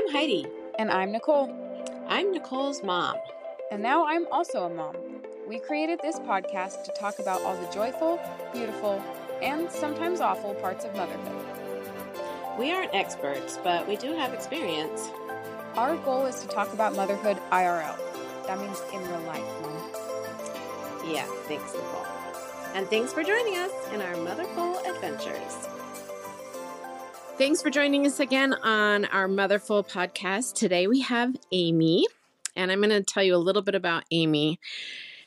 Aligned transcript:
I'm 0.00 0.08
Heidi. 0.12 0.46
And 0.78 0.90
I'm 0.90 1.12
Nicole. 1.12 1.54
I'm 2.08 2.32
Nicole's 2.32 2.82
mom. 2.82 3.16
And 3.70 3.82
now 3.82 4.06
I'm 4.06 4.26
also 4.32 4.64
a 4.64 4.70
mom. 4.70 4.96
We 5.46 5.58
created 5.58 6.00
this 6.00 6.18
podcast 6.20 6.84
to 6.84 6.92
talk 6.92 7.18
about 7.18 7.42
all 7.42 7.54
the 7.54 7.70
joyful, 7.70 8.18
beautiful, 8.50 9.04
and 9.42 9.70
sometimes 9.70 10.22
awful 10.22 10.54
parts 10.54 10.86
of 10.86 10.96
motherhood. 10.96 11.44
We 12.58 12.72
aren't 12.72 12.94
experts, 12.94 13.58
but 13.62 13.86
we 13.86 13.96
do 13.96 14.14
have 14.14 14.32
experience. 14.32 15.10
Our 15.74 15.98
goal 15.98 16.24
is 16.24 16.40
to 16.40 16.48
talk 16.48 16.72
about 16.72 16.96
motherhood 16.96 17.36
IRL. 17.52 17.98
That 18.46 18.58
means 18.58 18.80
in 18.94 19.06
real 19.06 19.20
life, 19.26 19.44
Mom. 19.60 21.12
Yeah, 21.12 21.26
thanks, 21.46 21.74
Nicole. 21.74 22.06
And 22.72 22.88
thanks 22.88 23.12
for 23.12 23.22
joining 23.22 23.58
us 23.58 23.72
in 23.92 24.00
our 24.00 24.16
motherful 24.16 24.78
adventures. 24.78 25.68
Thanks 27.40 27.62
for 27.62 27.70
joining 27.70 28.04
us 28.06 28.20
again 28.20 28.52
on 28.52 29.06
our 29.06 29.26
Motherful 29.26 29.82
podcast. 29.82 30.52
Today 30.52 30.86
we 30.86 31.00
have 31.00 31.34
Amy, 31.52 32.04
and 32.54 32.70
I'm 32.70 32.82
going 32.82 32.90
to 32.90 33.02
tell 33.02 33.22
you 33.22 33.34
a 33.34 33.38
little 33.38 33.62
bit 33.62 33.74
about 33.74 34.04
Amy. 34.10 34.60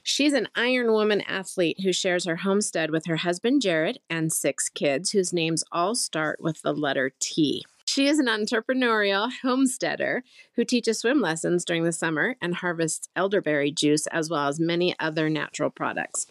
She's 0.04 0.34
an 0.34 0.48
Iron 0.54 0.92
Woman 0.92 1.22
athlete 1.22 1.80
who 1.82 1.92
shares 1.92 2.26
her 2.26 2.36
homestead 2.36 2.92
with 2.92 3.08
her 3.08 3.16
husband 3.16 3.64
Jared 3.64 3.98
and 4.12 4.32
six 4.32 4.70
kids 4.70 5.10
whose 5.10 5.34
names 5.34 5.64
all 5.72 5.96
start 5.96 6.40
with 6.40 6.62
the 6.62 6.72
letter 6.72 7.14
T. 7.18 7.66
She 7.86 8.06
is 8.06 8.20
an 8.20 8.28
entrepreneurial 8.28 9.32
homesteader 9.42 10.24
who 10.56 10.66
teaches 10.66 11.00
swim 11.00 11.20
lessons 11.20 11.66
during 11.66 11.84
the 11.84 11.92
summer 11.92 12.36
and 12.40 12.54
harvests 12.54 13.10
elderberry 13.16 13.72
juice 13.72 14.06
as 14.06 14.30
well 14.30 14.48
as 14.48 14.60
many 14.60 14.96
other 15.00 15.32
natural 15.32 15.72
products. 15.72 16.28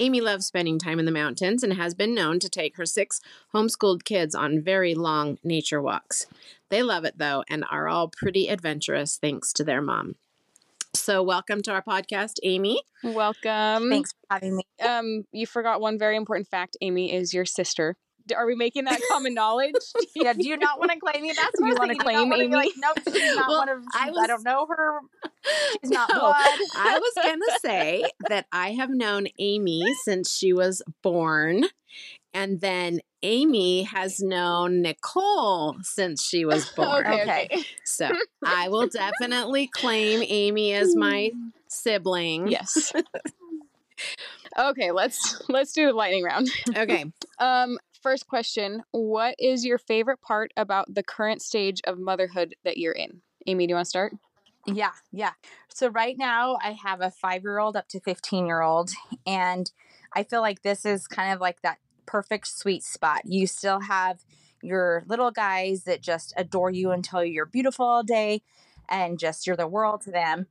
Amy 0.00 0.20
loves 0.20 0.46
spending 0.46 0.76
time 0.76 0.98
in 0.98 1.04
the 1.04 1.12
mountains 1.12 1.62
and 1.62 1.74
has 1.74 1.94
been 1.94 2.16
known 2.16 2.40
to 2.40 2.48
take 2.48 2.76
her 2.76 2.84
six 2.84 3.20
homeschooled 3.54 4.04
kids 4.04 4.34
on 4.34 4.60
very 4.60 4.92
long 4.92 5.38
nature 5.44 5.80
walks. 5.80 6.26
They 6.68 6.82
love 6.82 7.04
it 7.04 7.18
though 7.18 7.44
and 7.48 7.64
are 7.70 7.88
all 7.88 8.08
pretty 8.08 8.48
adventurous 8.48 9.18
thanks 9.18 9.52
to 9.52 9.62
their 9.62 9.80
mom. 9.80 10.16
So, 10.94 11.22
welcome 11.22 11.62
to 11.62 11.72
our 11.72 11.82
podcast, 11.82 12.38
Amy. 12.42 12.80
Welcome. 13.04 13.88
Thanks 13.88 14.12
for 14.12 14.34
having 14.34 14.56
me. 14.56 14.64
Um, 14.84 15.26
you 15.30 15.46
forgot 15.46 15.80
one 15.80 15.98
very 15.98 16.16
important 16.16 16.48
fact. 16.48 16.76
Amy 16.80 17.12
is 17.12 17.32
your 17.32 17.44
sister. 17.44 17.96
D- 18.26 18.34
Are 18.34 18.46
we 18.46 18.54
making 18.54 18.84
that 18.84 19.00
common 19.10 19.34
knowledge? 19.40 19.74
Yeah, 20.16 20.32
do 20.32 20.46
you 20.48 20.56
not 20.56 20.78
want 20.78 20.92
to 20.92 20.98
claim 20.98 21.22
me? 21.22 21.32
That's 21.36 21.50
You 21.58 21.66
what 21.66 21.78
wanna 21.80 21.92
I'm. 21.92 21.96
You 21.96 22.00
claim 22.02 22.30
wanna 22.30 22.36
be 22.36 22.44
Amy? 22.44 22.54
Like, 22.54 22.72
nope, 22.78 22.98
she's 23.12 23.36
not 23.36 23.48
Well, 23.48 23.58
one 23.58 23.68
of. 23.68 23.82
I 23.92 24.10
I, 24.16 24.26
don't 24.26 24.44
know 24.44 24.66
her. 24.66 25.00
She's 25.82 25.90
not 25.90 26.08
No, 26.12 26.20
blood. 26.20 26.58
I 26.76 26.98
was 26.98 27.12
going 27.22 27.40
to 27.40 27.58
say 27.60 28.04
that 28.28 28.46
I 28.52 28.70
have 28.72 28.88
known 28.90 29.26
Amy 29.38 29.84
since 30.04 30.32
she 30.34 30.52
was 30.54 30.82
born. 31.02 31.64
And 32.32 32.60
then 32.60 33.00
Amy 33.22 33.82
has 33.84 34.20
known 34.20 34.80
Nicole 34.82 35.76
since 35.82 36.24
she 36.24 36.44
was 36.44 36.68
born. 36.70 37.06
okay, 37.06 37.22
Okay. 37.22 37.48
okay. 37.52 37.64
So 37.84 38.10
I 38.44 38.68
will 38.68 38.86
definitely 38.88 39.66
claim 39.66 40.22
Amy 40.26 40.72
as 40.72 40.96
my 40.96 41.30
sibling. 41.68 42.48
Yes. 42.48 42.92
okay, 44.58 44.90
let's 44.90 45.42
let's 45.48 45.72
do 45.72 45.86
the 45.86 45.92
lightning 45.92 46.24
round. 46.24 46.48
Okay. 46.76 47.04
Um, 47.38 47.78
first 48.04 48.28
question: 48.28 48.84
What 48.92 49.34
is 49.38 49.64
your 49.64 49.78
favorite 49.78 50.20
part 50.20 50.52
about 50.56 50.94
the 50.94 51.02
current 51.02 51.42
stage 51.42 51.80
of 51.84 51.98
motherhood 51.98 52.54
that 52.62 52.76
you're 52.76 52.92
in? 52.92 53.22
Amy, 53.46 53.66
do 53.66 53.72
you 53.72 53.74
want 53.74 53.86
to 53.86 53.90
start? 53.90 54.12
Yeah, 54.66 54.92
yeah. 55.10 55.32
So 55.68 55.88
right 55.88 56.16
now 56.16 56.58
I 56.62 56.72
have 56.72 57.00
a 57.00 57.10
five 57.10 57.42
year 57.42 57.58
old 57.58 57.76
up 57.76 57.88
to 57.88 58.00
15 58.00 58.46
year 58.46 58.60
old. 58.60 58.92
And 59.26 59.70
I 60.12 60.22
feel 60.22 60.40
like 60.40 60.62
this 60.62 60.84
is 60.84 61.06
kind 61.06 61.32
of 61.32 61.40
like 61.40 61.62
that 61.62 61.78
perfect 62.06 62.46
sweet 62.46 62.84
spot. 62.84 63.22
You 63.24 63.46
still 63.46 63.80
have 63.80 64.20
your 64.62 65.04
little 65.06 65.30
guys 65.30 65.84
that 65.84 66.00
just 66.00 66.32
adore 66.36 66.70
you 66.70 66.90
and 66.90 67.04
tell 67.04 67.24
you 67.24 67.32
you're 67.32 67.46
beautiful 67.46 67.86
all 67.86 68.02
day 68.02 68.42
and 68.88 69.18
just 69.18 69.46
you're 69.46 69.56
the 69.56 69.66
world 69.66 70.02
to 70.02 70.10
them. 70.10 70.46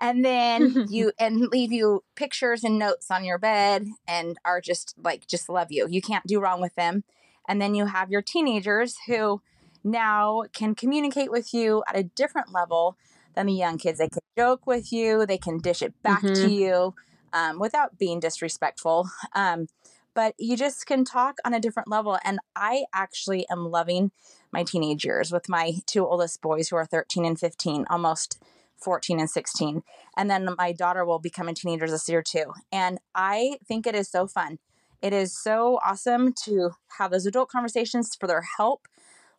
And 0.00 0.24
then 0.24 0.76
you 0.86 1.12
and 1.18 1.40
leave 1.48 1.72
you 1.72 2.04
pictures 2.14 2.64
and 2.64 2.78
notes 2.78 3.10
on 3.10 3.24
your 3.24 3.38
bed 3.38 3.86
and 4.06 4.38
are 4.44 4.60
just 4.60 4.94
like 5.02 5.26
just 5.26 5.48
love 5.48 5.68
you. 5.70 5.86
You 5.88 6.02
can't 6.02 6.26
do 6.26 6.40
wrong 6.40 6.60
with 6.60 6.74
them. 6.74 7.04
And 7.48 7.60
then 7.60 7.74
you 7.74 7.86
have 7.86 8.10
your 8.10 8.22
teenagers 8.22 8.96
who 9.06 9.40
now 9.84 10.44
can 10.52 10.74
communicate 10.74 11.30
with 11.30 11.54
you 11.54 11.82
at 11.88 11.96
a 11.96 12.02
different 12.04 12.52
level 12.52 12.96
than 13.34 13.46
the 13.46 13.52
young 13.54 13.78
kids. 13.78 13.98
They 13.98 14.08
can 14.08 14.20
joke 14.36 14.66
with 14.66 14.92
you, 14.92 15.26
they 15.26 15.38
can 15.38 15.58
dish 15.58 15.82
it 15.82 15.94
back 16.02 16.32
to 16.34 16.46
Mhm. 16.46 16.50
you 16.50 16.94
um, 17.32 17.58
without 17.58 17.98
being 17.98 18.20
disrespectful. 18.20 19.08
Um, 19.34 19.66
but 20.14 20.34
you 20.38 20.56
just 20.56 20.86
can 20.86 21.04
talk 21.04 21.36
on 21.44 21.52
a 21.54 21.60
different 21.60 21.90
level. 21.90 22.18
And 22.24 22.38
I 22.56 22.84
actually 22.94 23.46
am 23.50 23.70
loving 23.70 24.10
my 24.56 24.64
teenage 24.64 25.04
years 25.04 25.30
with 25.30 25.50
my 25.50 25.74
two 25.84 26.06
oldest 26.06 26.40
boys 26.40 26.68
who 26.70 26.76
are 26.76 26.86
13 26.86 27.26
and 27.26 27.38
15, 27.38 27.84
almost 27.90 28.42
14 28.78 29.20
and 29.20 29.28
16. 29.28 29.82
And 30.16 30.30
then 30.30 30.48
my 30.56 30.72
daughter 30.72 31.04
will 31.04 31.18
be 31.18 31.28
becoming 31.28 31.54
teenagers 31.54 31.90
this 31.90 32.08
year 32.08 32.22
too. 32.22 32.54
And 32.72 32.98
I 33.14 33.58
think 33.68 33.86
it 33.86 33.94
is 33.94 34.08
so 34.08 34.26
fun. 34.26 34.58
It 35.02 35.12
is 35.12 35.36
so 35.36 35.78
awesome 35.84 36.32
to 36.44 36.70
have 36.98 37.10
those 37.10 37.26
adult 37.26 37.50
conversations 37.50 38.16
for 38.18 38.26
their 38.26 38.44
help. 38.56 38.88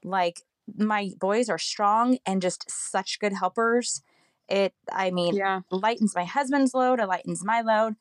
Like 0.03 0.41
my 0.77 1.09
boys 1.19 1.49
are 1.49 1.57
strong 1.57 2.19
and 2.23 2.39
just 2.39 2.69
such 2.69 3.19
good 3.19 3.33
helpers. 3.33 4.03
It, 4.47 4.75
I 4.91 5.09
mean, 5.09 5.35
Yeah. 5.35 5.61
lightens 5.71 6.13
my 6.15 6.25
husband's 6.25 6.75
load, 6.75 6.99
it 6.99 7.07
lightens 7.07 7.43
my 7.43 7.61
load. 7.61 7.95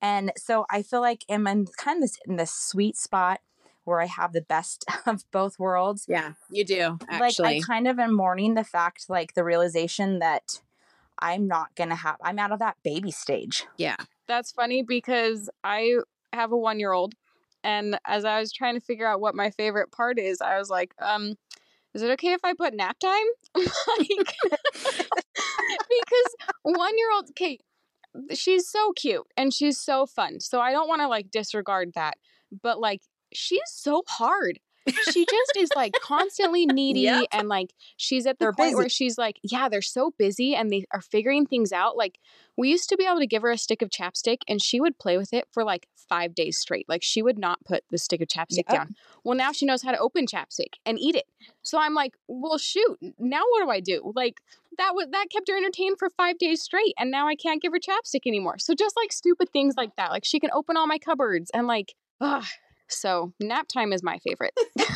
And 0.00 0.30
so 0.36 0.66
I 0.70 0.82
feel 0.82 1.00
like 1.00 1.24
I'm 1.28 1.48
in 1.48 1.66
kind 1.76 1.96
of 1.96 2.02
this 2.02 2.18
in 2.28 2.36
this 2.36 2.54
sweet 2.54 2.96
spot 2.96 3.40
where 3.90 4.00
I 4.00 4.06
have 4.06 4.32
the 4.32 4.40
best 4.40 4.84
of 5.06 5.24
both 5.30 5.58
worlds. 5.58 6.06
Yeah, 6.08 6.32
you 6.50 6.64
do, 6.64 6.98
actually. 7.08 7.56
Like 7.56 7.64
I 7.64 7.66
kind 7.66 7.86
of 7.86 7.98
am 7.98 8.14
mourning 8.14 8.54
the 8.54 8.64
fact, 8.64 9.06
like 9.10 9.34
the 9.34 9.44
realization 9.44 10.20
that 10.20 10.60
I'm 11.18 11.46
not 11.46 11.74
gonna 11.74 11.96
have 11.96 12.16
I'm 12.22 12.38
out 12.38 12.52
of 12.52 12.60
that 12.60 12.76
baby 12.82 13.10
stage. 13.10 13.66
yeah. 13.76 13.96
That's 14.26 14.52
funny 14.52 14.84
because 14.84 15.50
I 15.64 15.96
have 16.32 16.52
a 16.52 16.56
one 16.56 16.78
year 16.78 16.92
old, 16.92 17.14
and 17.64 17.98
as 18.06 18.24
I 18.24 18.38
was 18.38 18.52
trying 18.52 18.74
to 18.74 18.80
figure 18.80 19.06
out 19.06 19.20
what 19.20 19.34
my 19.34 19.50
favorite 19.50 19.90
part 19.90 20.18
is, 20.18 20.40
I 20.40 20.56
was 20.56 20.70
like, 20.70 20.94
um, 21.02 21.34
is 21.94 22.02
it 22.02 22.10
okay 22.12 22.32
if 22.32 22.44
I 22.44 22.54
put 22.54 22.74
nap 22.74 22.98
time? 22.98 23.26
like, 23.56 23.68
because 24.44 26.36
one 26.62 26.96
year 26.96 27.12
old 27.12 27.30
Kate, 27.34 27.62
she's 28.32 28.68
so 28.68 28.92
cute 28.92 29.26
and 29.36 29.52
she's 29.52 29.80
so 29.80 30.06
fun. 30.06 30.40
So 30.40 30.60
I 30.60 30.72
don't 30.72 30.88
want 30.88 31.00
to 31.00 31.08
like 31.08 31.30
disregard 31.30 31.92
that, 31.94 32.14
but 32.62 32.80
like, 32.80 33.02
she's 33.32 33.60
so 33.66 34.02
hard. 34.08 34.60
She 35.12 35.24
just 35.26 35.52
is 35.56 35.70
like 35.76 35.92
constantly 36.02 36.64
needy 36.66 37.02
Yep. 37.02 37.26
and 37.32 37.48
like 37.48 37.74
she's 37.96 38.26
at 38.26 38.38
the 38.38 38.46
They're 38.46 38.52
point 38.52 38.76
where 38.76 38.88
she's 38.88 39.18
like, 39.18 39.38
yeah, 39.42 39.68
they're 39.68 39.82
so 39.82 40.12
busy 40.18 40.54
and 40.56 40.70
they 40.70 40.84
are 40.92 41.02
figuring 41.02 41.46
things 41.46 41.70
out. 41.70 41.96
Like 41.96 42.18
we 42.56 42.70
used 42.70 42.88
to 42.88 42.96
be 42.96 43.04
able 43.04 43.20
to 43.20 43.26
give 43.26 43.42
her 43.42 43.50
a 43.50 43.58
stick 43.58 43.82
of 43.82 43.90
chapstick 43.90 44.38
and 44.48 44.60
she 44.60 44.80
would 44.80 44.98
play 44.98 45.16
with 45.18 45.32
it 45.34 45.46
for 45.52 45.64
like 45.64 45.86
five 46.08 46.34
days 46.34 46.58
straight. 46.58 46.86
Like 46.88 47.02
she 47.04 47.22
would 47.22 47.38
not 47.38 47.62
put 47.64 47.84
the 47.90 47.98
stick 47.98 48.20
of 48.22 48.28
chapstick 48.28 48.56
Yep. 48.56 48.66
down. 48.68 48.94
Well, 49.22 49.36
now 49.36 49.52
she 49.52 49.66
knows 49.66 49.82
how 49.82 49.92
to 49.92 49.98
open 49.98 50.26
chapstick 50.26 50.72
and 50.86 50.98
eat 50.98 51.14
it. 51.14 51.26
So 51.62 51.78
I'm 51.78 51.94
like, 51.94 52.14
well, 52.26 52.58
shoot, 52.58 52.98
now 53.18 53.42
what 53.50 53.62
do 53.64 53.70
I 53.70 53.80
do? 53.80 54.12
Like 54.16 54.40
that 54.78 54.94
was 54.94 55.08
that 55.12 55.26
kept 55.30 55.48
her 55.50 55.56
entertained 55.56 55.98
for 55.98 56.08
five 56.10 56.38
days 56.38 56.62
straight, 56.62 56.94
and 56.98 57.10
now 57.10 57.28
I 57.28 57.34
can't 57.36 57.60
give 57.60 57.72
her 57.72 57.78
chapstick 57.78 58.26
anymore. 58.26 58.58
So 58.58 58.74
just 58.74 58.96
like 58.96 59.12
stupid 59.12 59.50
things 59.52 59.74
like 59.76 59.94
that. 59.96 60.10
Like 60.10 60.24
she 60.24 60.40
can 60.40 60.50
open 60.52 60.76
all 60.78 60.86
my 60.86 60.98
cupboards 60.98 61.50
and 61.52 61.66
like, 61.66 61.94
ugh. 62.20 62.44
So 62.90 63.32
nap 63.40 63.68
time 63.68 63.92
is 63.92 64.02
my 64.02 64.18
favorite. 64.18 64.58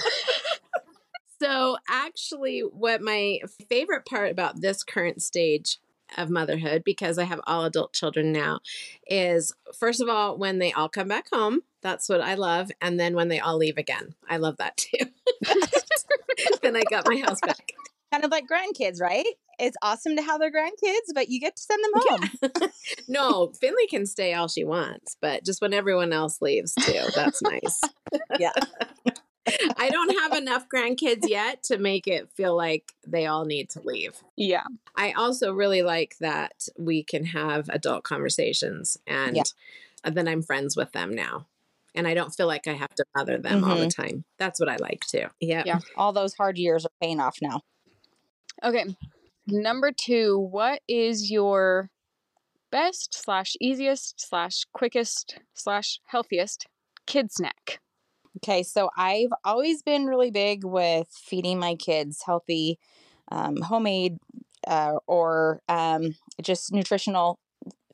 So, 1.44 1.76
actually, 1.90 2.60
what 2.60 3.02
my 3.02 3.40
favorite 3.68 4.06
part 4.06 4.30
about 4.30 4.62
this 4.62 4.82
current 4.82 5.20
stage 5.20 5.78
of 6.16 6.30
motherhood, 6.30 6.84
because 6.84 7.18
I 7.18 7.24
have 7.24 7.40
all 7.46 7.64
adult 7.64 7.92
children 7.92 8.32
now, 8.32 8.60
is 9.06 9.52
first 9.78 10.00
of 10.00 10.08
all, 10.08 10.38
when 10.38 10.58
they 10.58 10.72
all 10.72 10.88
come 10.88 11.08
back 11.08 11.26
home. 11.30 11.60
That's 11.82 12.08
what 12.08 12.22
I 12.22 12.34
love. 12.34 12.70
And 12.80 12.98
then 12.98 13.14
when 13.14 13.28
they 13.28 13.40
all 13.40 13.58
leave 13.58 13.76
again, 13.76 14.14
I 14.26 14.38
love 14.38 14.56
that 14.56 14.78
too. 14.78 15.06
then 16.62 16.76
I 16.76 16.82
got 16.88 17.06
my 17.06 17.16
house 17.16 17.40
back. 17.40 17.72
Kind 18.14 18.24
of 18.24 18.30
like 18.30 18.46
grandkids, 18.46 19.00
right? 19.00 19.26
It's 19.58 19.76
awesome 19.82 20.14
to 20.14 20.22
have 20.22 20.38
their 20.38 20.52
grandkids, 20.52 21.12
but 21.16 21.28
you 21.30 21.40
get 21.40 21.56
to 21.56 21.62
send 21.62 21.82
them 21.82 22.02
home. 22.06 22.70
No, 23.08 23.52
Finley 23.60 23.88
can 23.88 24.06
stay 24.06 24.34
all 24.34 24.46
she 24.46 24.62
wants, 24.62 25.16
but 25.20 25.44
just 25.44 25.60
when 25.60 25.74
everyone 25.74 26.12
else 26.12 26.40
leaves 26.40 26.74
too. 26.74 27.00
That's 27.14 27.42
nice. 27.42 27.80
Yeah. 28.38 28.52
I 29.76 29.90
don't 29.90 30.16
have 30.20 30.34
enough 30.34 30.66
grandkids 30.72 31.28
yet 31.28 31.64
to 31.64 31.76
make 31.78 32.06
it 32.06 32.30
feel 32.36 32.56
like 32.56 32.92
they 33.04 33.26
all 33.26 33.46
need 33.46 33.70
to 33.70 33.80
leave. 33.80 34.14
yeah. 34.36 34.62
I 34.94 35.10
also 35.12 35.52
really 35.52 35.82
like 35.82 36.16
that 36.20 36.68
we 36.78 37.02
can 37.02 37.24
have 37.24 37.68
adult 37.68 38.04
conversations 38.04 38.96
and 39.08 39.36
yeah. 39.36 39.42
then 40.08 40.28
I'm 40.28 40.42
friends 40.42 40.76
with 40.76 40.92
them 40.92 41.12
now. 41.12 41.46
And 41.96 42.06
I 42.06 42.14
don't 42.14 42.32
feel 42.32 42.46
like 42.46 42.68
I 42.68 42.74
have 42.74 42.94
to 42.94 43.04
bother 43.12 43.38
them 43.38 43.62
mm-hmm. 43.62 43.70
all 43.70 43.78
the 43.78 43.88
time. 43.88 44.24
That's 44.38 44.60
what 44.60 44.68
I 44.68 44.76
like 44.76 45.00
too. 45.00 45.26
Yeah. 45.40 45.64
Yeah. 45.66 45.80
All 45.96 46.12
those 46.12 46.34
hard 46.34 46.58
years 46.58 46.86
are 46.86 46.92
paying 47.00 47.18
off 47.18 47.38
now. 47.42 47.62
Okay. 48.62 48.84
Number 49.46 49.92
two, 49.92 50.38
what 50.38 50.80
is 50.88 51.30
your 51.30 51.90
best 52.70 53.14
slash 53.14 53.56
easiest 53.60 54.20
slash 54.20 54.64
quickest 54.72 55.38
slash 55.54 56.00
healthiest 56.06 56.66
kid 57.06 57.30
snack? 57.30 57.80
Okay, 58.38 58.62
so 58.62 58.90
I've 58.96 59.32
always 59.44 59.82
been 59.82 60.06
really 60.06 60.30
big 60.30 60.64
with 60.64 61.08
feeding 61.12 61.58
my 61.58 61.76
kids 61.76 62.22
healthy 62.24 62.78
um, 63.30 63.60
homemade 63.60 64.16
uh, 64.66 64.94
or 65.06 65.60
um, 65.68 66.16
just 66.42 66.72
nutritional 66.72 67.38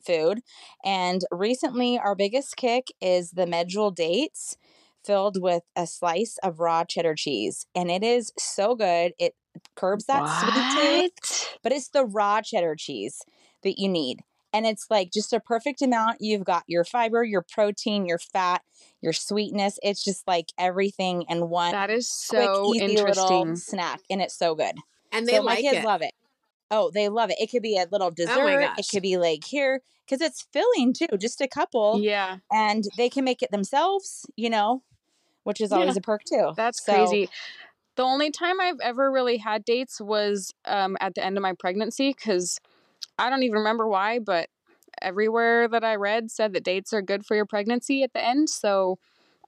food. 0.05 0.39
And 0.83 1.21
recently, 1.31 1.99
our 1.99 2.15
biggest 2.15 2.55
kick 2.55 2.87
is 3.01 3.31
the 3.31 3.45
medjool 3.45 3.93
dates 3.93 4.57
filled 5.05 5.41
with 5.41 5.63
a 5.75 5.87
slice 5.87 6.37
of 6.43 6.59
raw 6.59 6.83
cheddar 6.83 7.15
cheese. 7.15 7.65
And 7.75 7.89
it 7.89 8.03
is 8.03 8.31
so 8.37 8.75
good. 8.75 9.13
It 9.19 9.35
curbs 9.75 10.05
that 10.05 10.25
sweet 10.25 11.11
tooth, 11.19 11.57
but 11.63 11.71
it's 11.71 11.89
the 11.89 12.05
raw 12.05 12.41
cheddar 12.41 12.75
cheese 12.77 13.21
that 13.63 13.79
you 13.79 13.89
need. 13.89 14.19
And 14.53 14.65
it's 14.65 14.87
like 14.89 15.11
just 15.13 15.31
a 15.31 15.39
perfect 15.39 15.81
amount. 15.81 16.17
You've 16.19 16.43
got 16.43 16.63
your 16.67 16.83
fiber, 16.83 17.23
your 17.23 17.41
protein, 17.41 18.05
your 18.05 18.17
fat, 18.17 18.61
your 19.01 19.13
sweetness. 19.13 19.79
It's 19.81 20.03
just 20.03 20.27
like 20.27 20.47
everything 20.57 21.23
in 21.29 21.49
one 21.49 21.71
That 21.71 21.89
is 21.89 22.11
quick, 22.29 22.43
so 22.43 22.73
easy 22.73 22.87
little 22.87 22.99
interesting. 22.99 23.55
snack. 23.55 24.01
And 24.09 24.21
it's 24.21 24.37
so 24.37 24.55
good. 24.55 24.75
And 25.11 25.25
they 25.25 25.37
so 25.37 25.43
my 25.43 25.55
like 25.55 25.61
kids 25.61 25.77
it. 25.79 25.85
love 25.85 26.01
it. 26.01 26.13
Oh, 26.69 26.89
they 26.93 27.09
love 27.09 27.29
it. 27.29 27.37
It 27.39 27.49
could 27.51 27.61
be 27.61 27.77
a 27.77 27.85
little 27.91 28.07
oh 28.07 28.11
dessert. 28.11 28.71
It 28.77 28.87
could 28.89 29.03
be 29.03 29.17
like 29.17 29.43
here 29.45 29.81
because 30.05 30.21
it's 30.21 30.47
filling 30.53 30.93
too, 30.93 31.17
just 31.17 31.41
a 31.41 31.47
couple, 31.47 31.99
Yeah, 32.01 32.37
and 32.51 32.85
they 32.97 33.09
can 33.09 33.25
make 33.25 33.41
it 33.41 33.51
themselves. 33.51 34.25
You 34.35 34.49
know, 34.49 34.83
which 35.43 35.61
is 35.61 35.71
always 35.71 35.95
Yeah. 35.95 35.99
a 35.99 36.01
perk 36.01 36.23
too. 36.23 36.51
that's 36.55 36.79
So, 36.79 36.93
crazy. 36.93 37.29
The 37.97 38.03
only 38.03 38.31
time 38.31 38.59
I've 38.61 38.79
ever 38.81 39.11
really 39.11 39.37
had 39.37 39.65
dates 39.65 39.99
was 39.99 40.53
um, 40.65 40.97
at 41.01 41.13
the 41.15 41.23
end 41.23 41.37
of 41.37 41.41
my 41.41 41.53
pregnancy 41.59 42.13
because 42.15 42.57
I 43.19 43.29
don't 43.29 43.43
even 43.43 43.57
remember 43.59 43.87
why, 43.87 44.19
but 44.19 44.49
everywhere 45.01 45.67
that 45.67 45.83
I 45.83 45.95
read 45.95 46.31
said 46.31 46.53
that 46.53 46.63
dates 46.63 46.93
are 46.93 47.01
good 47.01 47.25
for 47.25 47.35
your 47.35 47.45
pregnancy 47.45 48.03
at 48.03 48.13
the 48.13 48.23
end. 48.23 48.49
So 48.49 48.97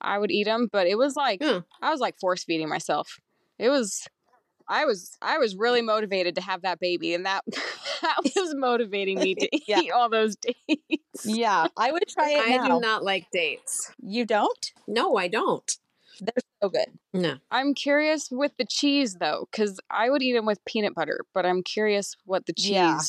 I 0.02 0.18
would 0.20 0.32
eat 0.32 0.44
them, 0.46 0.68
but 0.72 0.88
it 0.88 0.98
was 0.98 1.16
like 1.16 1.42
Hmm. 1.42 1.60
I 1.82 1.90
was 1.92 2.00
like 2.00 2.20
force 2.20 2.44
feeding 2.44 2.70
myself. 2.70 3.20
It 3.60 3.70
was. 3.70 4.08
I 4.68 4.86
was 4.86 5.18
I 5.22 5.38
was 5.40 5.58
really 5.58 5.82
motivated 5.82 6.36
to 6.36 6.42
have 6.42 6.62
that 6.62 6.80
baby, 6.80 7.14
and 7.14 7.26
that 7.26 7.44
that 8.02 8.18
was 8.24 8.56
motivating 8.56 9.20
me 9.20 9.36
to 9.36 9.50
Yeah. 9.68 9.82
eat 9.82 9.92
all 9.92 10.10
those 10.10 10.36
dates. 10.70 11.26
Yeah, 11.26 11.68
I 11.78 11.92
would 11.92 12.04
try 12.08 12.30
it 12.32 12.48
I 12.48 12.58
now. 12.58 12.76
do 12.76 12.80
not 12.82 13.04
like 13.04 13.28
dates. 13.32 13.92
You 14.02 14.26
don't? 14.26 14.72
No, 14.88 15.18
I 15.18 15.28
don't. 15.28 15.70
They're 16.22 16.34
so 16.62 16.70
good. 16.70 16.88
No. 17.14 17.36
I'm 17.52 17.74
curious 17.74 18.30
with 18.32 18.52
the 18.58 18.66
cheese 18.66 19.16
though, 19.16 19.48
because 19.52 19.80
I 19.90 20.10
would 20.10 20.22
eat 20.22 20.34
them 20.34 20.46
with 20.46 20.64
peanut 20.66 20.96
butter, 20.96 21.22
but 21.34 21.46
I'm 21.46 21.64
curious 21.64 22.16
what 22.26 22.46
the 22.46 22.54
cheese. 22.54 22.72
Yeah. 22.72 23.00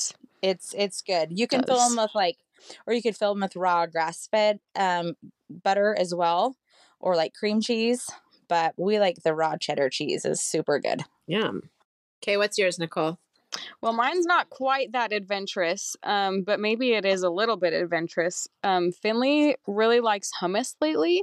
It's 0.43 0.75
it's 0.77 1.01
good. 1.03 1.29
You 1.39 1.47
can 1.47 1.62
fill 1.62 1.77
them 1.89 1.97
with 1.97 2.15
like, 2.15 2.37
or 2.87 2.93
you 2.93 3.01
could 3.03 3.17
fill 3.17 3.35
them 3.35 3.41
with 3.43 3.56
raw 3.56 3.87
grass 3.87 4.27
fed 4.31 4.61
um, 4.77 5.15
butter 5.49 5.97
as 5.99 6.15
well, 6.15 6.56
or 7.01 7.17
like 7.17 7.33
cream 7.35 7.61
cheese. 7.61 8.11
But 8.49 8.75
we 8.77 8.99
like 9.01 9.23
the 9.25 9.35
raw 9.35 9.56
cheddar 9.56 9.89
cheese 9.89 10.25
is 10.27 10.43
super 10.43 10.79
good. 10.79 11.03
Yum. 11.27 11.71
Okay, 12.23 12.37
what's 12.37 12.59
yours, 12.59 12.79
Nicole? 12.79 13.19
Well, 13.81 13.93
mine's 13.93 14.27
not 14.27 14.51
quite 14.51 14.93
that 14.93 15.12
adventurous, 15.12 15.97
um, 16.03 16.43
but 16.43 16.59
maybe 16.61 16.93
it 16.93 17.05
is 17.06 17.23
a 17.23 17.31
little 17.31 17.56
bit 17.56 17.73
adventurous. 17.73 18.49
Um, 18.65 18.91
Finley 18.93 19.56
really 19.67 20.01
likes 20.01 20.31
hummus 20.41 20.75
lately, 20.81 21.23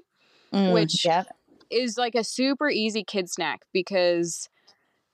Mm, 0.53 0.73
Which- 0.73 1.05
yeah, 1.05 1.23
is 1.71 1.97
like 1.97 2.15
a 2.15 2.23
super 2.23 2.69
easy 2.69 3.03
kid 3.03 3.29
snack 3.29 3.61
because 3.73 4.47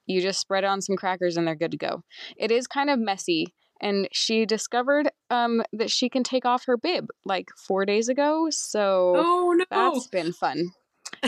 you 0.05 0.21
just 0.21 0.39
spread 0.39 0.63
on 0.63 0.81
some 0.81 0.95
crackers 0.95 1.37
and 1.37 1.47
they're 1.47 1.55
good 1.55 1.71
to 1.71 1.77
go. 1.77 2.01
It 2.37 2.51
is 2.51 2.65
kind 2.67 2.89
of 2.89 2.97
messy, 2.99 3.53
and 3.81 4.07
she 4.11 4.45
discovered 4.45 5.09
um, 5.29 5.63
that 5.73 5.91
she 5.91 6.09
can 6.09 6.23
take 6.23 6.45
off 6.45 6.65
her 6.65 6.77
bib 6.77 7.07
like 7.25 7.49
four 7.67 7.85
days 7.85 8.07
ago. 8.09 8.47
So 8.49 9.13
Oh 9.17 9.53
no. 9.57 9.65
that's 9.69 10.07
been 10.07 10.33
fun. 10.33 10.71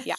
Yeah, 0.04 0.16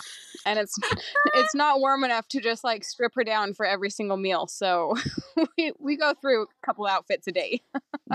and 0.47 0.59
it's 0.59 0.75
it's 1.35 1.55
not 1.55 1.81
warm 1.81 2.05
enough 2.05 2.29
to 2.29 2.41
just 2.41 2.65
like 2.65 2.85
strip 2.85 3.12
her 3.15 3.25
down 3.25 3.55
for 3.55 3.67
every 3.67 3.91
single 3.91 4.17
meal. 4.17 4.47
So 4.47 4.95
we 5.59 5.73
we 5.79 5.97
go 5.97 6.15
through 6.21 6.43
a 6.45 6.67
couple 6.67 6.87
outfits 6.87 7.27
a 7.27 7.33
day. 7.33 7.62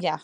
yeah. 0.02 0.18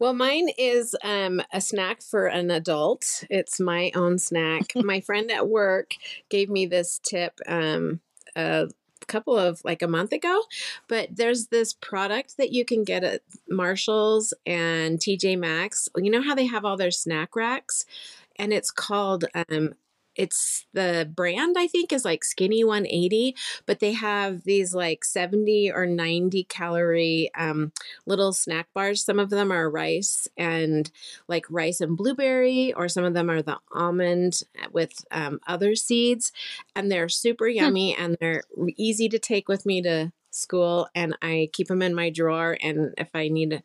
Well, 0.00 0.14
mine 0.14 0.48
is 0.56 0.96
um, 1.04 1.42
a 1.52 1.60
snack 1.60 2.00
for 2.00 2.24
an 2.26 2.50
adult. 2.50 3.22
It's 3.28 3.60
my 3.60 3.92
own 3.94 4.18
snack. 4.18 4.72
my 4.74 5.02
friend 5.02 5.30
at 5.30 5.46
work 5.46 5.92
gave 6.30 6.48
me 6.48 6.64
this 6.64 6.98
tip 7.04 7.38
um, 7.46 8.00
a 8.34 8.68
couple 9.06 9.36
of 9.36 9.60
like 9.62 9.82
a 9.82 9.86
month 9.86 10.12
ago, 10.12 10.40
but 10.88 11.14
there's 11.14 11.48
this 11.48 11.74
product 11.74 12.38
that 12.38 12.50
you 12.50 12.64
can 12.64 12.82
get 12.82 13.04
at 13.04 13.20
Marshalls 13.50 14.32
and 14.46 14.98
TJ 14.98 15.38
Maxx. 15.38 15.90
You 15.94 16.10
know 16.10 16.22
how 16.22 16.34
they 16.34 16.46
have 16.46 16.64
all 16.64 16.78
their 16.78 16.90
snack 16.90 17.36
racks, 17.36 17.84
and 18.36 18.54
it's 18.54 18.70
called 18.70 19.26
um, 19.50 19.74
it's 20.20 20.66
the 20.74 21.10
brand 21.10 21.56
I 21.56 21.66
think 21.66 21.94
is 21.94 22.04
like 22.04 22.24
Skinny 22.24 22.62
180, 22.62 23.34
but 23.64 23.80
they 23.80 23.92
have 23.92 24.44
these 24.44 24.74
like 24.74 25.02
70 25.02 25.72
or 25.72 25.86
90 25.86 26.44
calorie 26.44 27.30
um, 27.34 27.72
little 28.04 28.34
snack 28.34 28.66
bars. 28.74 29.02
Some 29.02 29.18
of 29.18 29.30
them 29.30 29.50
are 29.50 29.70
rice 29.70 30.28
and 30.36 30.90
like 31.26 31.46
rice 31.48 31.80
and 31.80 31.96
blueberry, 31.96 32.74
or 32.74 32.86
some 32.86 33.04
of 33.04 33.14
them 33.14 33.30
are 33.30 33.40
the 33.40 33.56
almond 33.72 34.42
with 34.72 34.92
um, 35.10 35.40
other 35.46 35.74
seeds. 35.74 36.32
And 36.76 36.92
they're 36.92 37.08
super 37.08 37.48
yummy 37.48 37.96
and 37.96 38.18
they're 38.20 38.42
easy 38.76 39.08
to 39.08 39.18
take 39.18 39.48
with 39.48 39.64
me 39.64 39.80
to 39.80 40.12
school. 40.32 40.90
And 40.94 41.16
I 41.22 41.48
keep 41.54 41.68
them 41.68 41.80
in 41.80 41.94
my 41.94 42.10
drawer. 42.10 42.58
And 42.60 42.92
if 42.98 43.08
I 43.14 43.28
need 43.28 43.62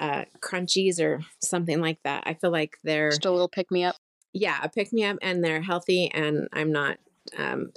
uh, 0.00 0.24
crunchies 0.40 1.00
or 1.00 1.20
something 1.38 1.80
like 1.80 2.02
that, 2.02 2.24
I 2.26 2.34
feel 2.34 2.50
like 2.50 2.78
they're 2.82 3.10
Just 3.10 3.26
a 3.26 3.30
little 3.30 3.48
pick 3.48 3.70
me 3.70 3.84
up. 3.84 3.94
Yeah, 4.34 4.58
a 4.62 4.68
pick 4.68 4.92
me 4.92 5.04
up 5.04 5.16
and 5.22 5.42
they're 5.42 5.62
healthy 5.62 6.10
and 6.12 6.48
I'm 6.52 6.70
not 6.72 6.98
um 7.38 7.72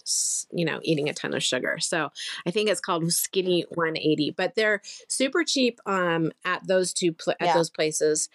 you 0.52 0.66
know 0.66 0.80
eating 0.84 1.08
a 1.08 1.14
ton 1.14 1.34
of 1.34 1.42
sugar. 1.42 1.78
So 1.80 2.10
I 2.46 2.52
think 2.52 2.70
it's 2.70 2.82
called 2.82 3.10
Skinny 3.14 3.64
180, 3.70 4.32
but 4.36 4.56
they're 4.56 4.82
super 5.08 5.46
cheap 5.46 5.80
um 5.86 6.34
at 6.44 6.68
those 6.68 6.92
two 6.94 7.16
at 7.30 7.38
Yeah. 7.40 7.54
those 7.54 7.70
places, 7.70 8.28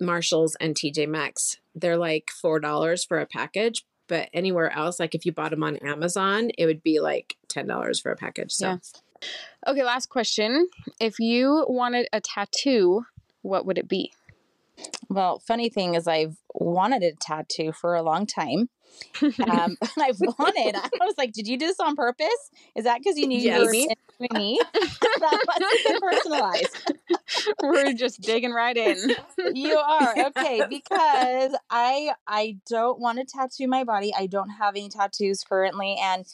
Marshalls 0.00 0.56
and 0.60 0.74
TJ 0.74 1.06
Maxx. 1.08 1.58
They're 1.74 1.98
like 1.98 2.30
$4 2.42 3.06
for 3.06 3.18
a 3.18 3.26
package, 3.26 3.84
but 4.08 4.30
anywhere 4.32 4.70
else 4.72 4.98
like 4.98 5.14
if 5.14 5.26
you 5.26 5.32
bought 5.32 5.50
them 5.50 5.62
on 5.62 5.76
Amazon, 5.76 6.50
it 6.56 6.64
would 6.66 6.82
be 6.82 7.00
like 7.00 7.36
$10 7.48 8.00
for 8.02 8.12
a 8.12 8.16
package. 8.16 8.52
So 8.52 8.66
Yeah. 8.68 8.76
Okay, 9.66 9.82
last 9.82 10.08
question. 10.10 10.68
If 11.00 11.18
you 11.18 11.64
wanted 11.68 12.06
a 12.12 12.20
tattoo, 12.20 13.04
what 13.42 13.64
would 13.66 13.78
it 13.78 13.88
be? 13.88 14.12
Well, 15.08 15.40
funny 15.46 15.68
thing 15.68 15.94
is, 15.94 16.06
I've 16.06 16.36
wanted 16.54 17.02
a 17.02 17.12
tattoo 17.14 17.72
for 17.72 17.94
a 17.94 18.02
long 18.02 18.26
time. 18.26 18.68
Um, 19.22 19.28
and 19.46 19.78
I've 20.02 20.20
wanted. 20.20 20.76
I 20.76 21.04
was 21.04 21.14
like, 21.18 21.32
"Did 21.32 21.46
you 21.46 21.58
do 21.58 21.66
this 21.66 21.80
on 21.80 21.96
purpose? 21.96 22.50
Is 22.74 22.84
that 22.84 22.98
because 22.98 23.18
you 23.18 23.26
knew 23.26 23.38
you 23.38 23.60
were 23.62 23.72
Yes. 23.72 23.96
me? 24.32 24.60
that 25.20 25.40
been 25.84 26.00
personalized. 26.00 26.76
We're 27.62 27.92
just 27.92 28.22
digging 28.22 28.52
right 28.52 28.76
in. 28.76 29.14
You 29.54 29.76
are 29.76 30.26
okay 30.28 30.64
because 30.68 31.56
I 31.70 32.12
I 32.26 32.58
don't 32.68 32.98
want 32.98 33.18
to 33.18 33.24
tattoo 33.24 33.68
my 33.68 33.84
body. 33.84 34.12
I 34.16 34.26
don't 34.26 34.50
have 34.50 34.74
any 34.74 34.88
tattoos 34.88 35.44
currently, 35.44 35.96
and 36.02 36.26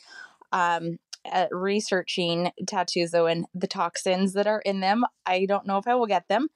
um, 0.52 0.99
uh, 1.31 1.47
researching 1.50 2.50
tattoos 2.67 3.11
though 3.11 3.26
and 3.26 3.47
the 3.55 3.67
toxins 3.67 4.33
that 4.35 4.47
are 4.47 4.61
in 4.61 4.81
them, 4.81 5.05
I 5.26 5.47
don't 5.47 5.67
know 5.67 5.78
if 5.78 5.87
I 5.87 5.95
will 5.95 6.07
get 6.07 6.28
them, 6.28 6.49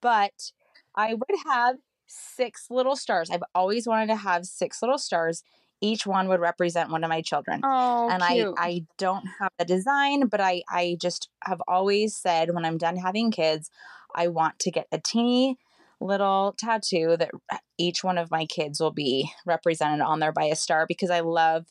but 0.00 0.52
I 0.94 1.14
would 1.14 1.38
have 1.46 1.76
six 2.06 2.66
little 2.70 2.96
stars. 2.96 3.30
I've 3.30 3.42
always 3.54 3.86
wanted 3.86 4.08
to 4.08 4.16
have 4.16 4.44
six 4.46 4.82
little 4.82 4.98
stars. 4.98 5.42
Each 5.80 6.06
one 6.06 6.28
would 6.28 6.40
represent 6.40 6.90
one 6.90 7.04
of 7.04 7.10
my 7.10 7.20
children 7.20 7.60
Oh, 7.64 8.08
and 8.10 8.22
cute. 8.22 8.54
I 8.56 8.66
I 8.66 8.86
don't 8.98 9.26
have 9.38 9.50
the 9.58 9.64
design, 9.64 10.26
but 10.26 10.40
I 10.40 10.62
I 10.68 10.96
just 11.00 11.28
have 11.42 11.60
always 11.66 12.16
said 12.16 12.54
when 12.54 12.64
I'm 12.64 12.78
done 12.78 12.96
having 12.96 13.30
kids, 13.30 13.70
I 14.14 14.28
want 14.28 14.58
to 14.60 14.70
get 14.70 14.86
a 14.92 14.98
teeny 14.98 15.58
little 16.00 16.54
tattoo 16.58 17.16
that 17.18 17.30
each 17.78 18.04
one 18.04 18.18
of 18.18 18.30
my 18.30 18.46
kids 18.46 18.80
will 18.80 18.92
be 18.92 19.30
represented 19.46 20.00
on 20.00 20.20
there 20.20 20.32
by 20.32 20.44
a 20.44 20.56
star 20.56 20.86
because 20.86 21.10
I 21.10 21.20
love 21.20 21.66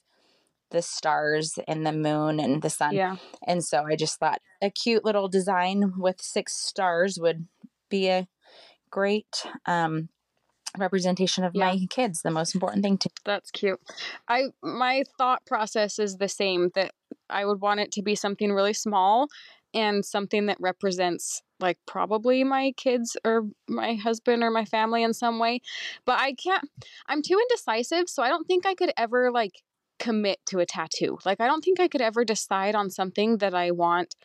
the 0.72 0.82
stars 0.82 1.60
and 1.68 1.86
the 1.86 1.92
moon 1.94 2.40
and 2.40 2.62
the 2.62 2.70
sun. 2.70 2.96
yeah. 2.96 3.18
And 3.46 3.64
so 3.64 3.86
I 3.86 3.96
just 3.96 4.20
thought 4.20 4.42
a 4.62 4.70
cute 4.70 5.06
little 5.06 5.28
design 5.28 5.94
with 5.98 6.22
six 6.22 6.54
stars 6.54 7.20
would 7.20 7.48
be 7.90 8.10
a 8.10 8.28
great 8.94 9.46
um 9.66 10.08
representation 10.78 11.44
of 11.44 11.52
Yeah. 11.54 11.68
my 11.68 11.86
kids, 11.90 12.22
the 12.22 12.32
most 12.32 12.56
important 12.56 12.84
thing 12.84 12.98
to 13.00 13.10
That's 13.26 13.52
cute. 13.52 13.80
I 14.28 14.50
my 14.62 15.04
thought 15.18 15.46
process 15.46 16.00
is 16.00 16.18
the 16.18 16.30
same 16.30 16.72
that 16.76 16.92
I 17.30 17.46
would 17.46 17.62
want 17.62 17.80
it 17.80 17.92
to 17.94 18.02
be 18.02 18.16
something 18.16 18.52
really 18.52 18.74
small 18.74 19.28
and 19.74 20.06
something 20.06 20.46
that 20.48 20.58
represents 20.60 21.42
like 21.60 21.78
probably 21.88 22.44
my 22.44 22.74
kids 22.78 23.18
or 23.26 23.44
my 23.68 23.96
husband 23.96 24.44
or 24.44 24.52
my 24.52 24.66
family 24.66 25.02
in 25.04 25.14
some 25.14 25.40
way. 25.40 25.62
But 26.06 26.20
I 26.20 26.34
can't 26.34 26.68
I'm 27.08 27.22
too 27.22 27.40
indecisive, 27.40 28.10
so 28.10 28.24
I 28.24 28.30
don't 28.30 28.46
think 28.48 28.66
I 28.66 28.76
could 28.76 28.92
ever 28.98 29.32
like 29.32 29.64
commit 30.00 30.40
to 30.48 30.60
a 30.60 30.66
tattoo. 30.66 31.18
Like 31.26 31.40
I 31.42 31.48
don't 31.48 31.64
think 31.64 31.80
I 31.80 31.88
could 31.88 32.02
ever 32.02 32.26
decide 32.26 32.76
on 32.76 32.90
something 32.90 33.38
that 33.38 33.54
I 33.54 33.72
want 33.72 34.16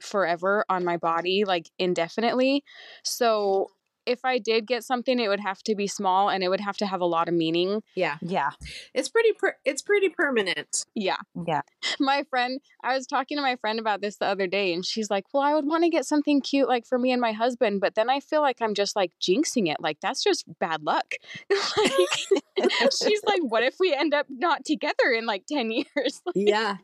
forever 0.00 0.64
on 0.68 0.84
my 0.84 0.96
body 0.96 1.44
like 1.44 1.70
indefinitely. 1.78 2.64
So 3.04 3.68
if 4.06 4.24
I 4.24 4.38
did 4.38 4.66
get 4.66 4.84
something, 4.84 5.18
it 5.18 5.28
would 5.28 5.40
have 5.40 5.62
to 5.64 5.74
be 5.74 5.86
small 5.86 6.28
and 6.28 6.42
it 6.42 6.48
would 6.48 6.60
have 6.60 6.76
to 6.78 6.86
have 6.86 7.00
a 7.00 7.06
lot 7.06 7.28
of 7.28 7.34
meaning. 7.34 7.82
Yeah. 7.94 8.16
Yeah. 8.20 8.50
It's 8.94 9.08
pretty 9.08 9.32
per- 9.32 9.56
it's 9.64 9.82
pretty 9.82 10.08
permanent. 10.08 10.84
Yeah. 10.94 11.16
Yeah. 11.46 11.62
My 12.00 12.24
friend, 12.28 12.60
I 12.82 12.94
was 12.94 13.06
talking 13.06 13.36
to 13.36 13.42
my 13.42 13.56
friend 13.56 13.78
about 13.78 14.00
this 14.00 14.16
the 14.16 14.26
other 14.26 14.46
day 14.46 14.72
and 14.72 14.84
she's 14.84 15.10
like, 15.10 15.24
"Well, 15.32 15.42
I 15.42 15.54
would 15.54 15.66
want 15.66 15.84
to 15.84 15.90
get 15.90 16.04
something 16.04 16.40
cute 16.40 16.68
like 16.68 16.86
for 16.86 16.98
me 16.98 17.12
and 17.12 17.20
my 17.20 17.32
husband, 17.32 17.80
but 17.80 17.94
then 17.94 18.10
I 18.10 18.20
feel 18.20 18.40
like 18.40 18.60
I'm 18.60 18.74
just 18.74 18.96
like 18.96 19.12
jinxing 19.20 19.70
it. 19.70 19.76
Like 19.80 19.98
that's 20.00 20.22
just 20.22 20.44
bad 20.58 20.82
luck." 20.82 21.14
like, 21.50 22.70
she's 23.02 23.20
like, 23.24 23.40
"What 23.42 23.62
if 23.62 23.76
we 23.78 23.94
end 23.94 24.14
up 24.14 24.26
not 24.28 24.64
together 24.64 25.12
in 25.16 25.26
like 25.26 25.44
10 25.46 25.70
years?" 25.70 26.22
Yeah. 26.34 26.76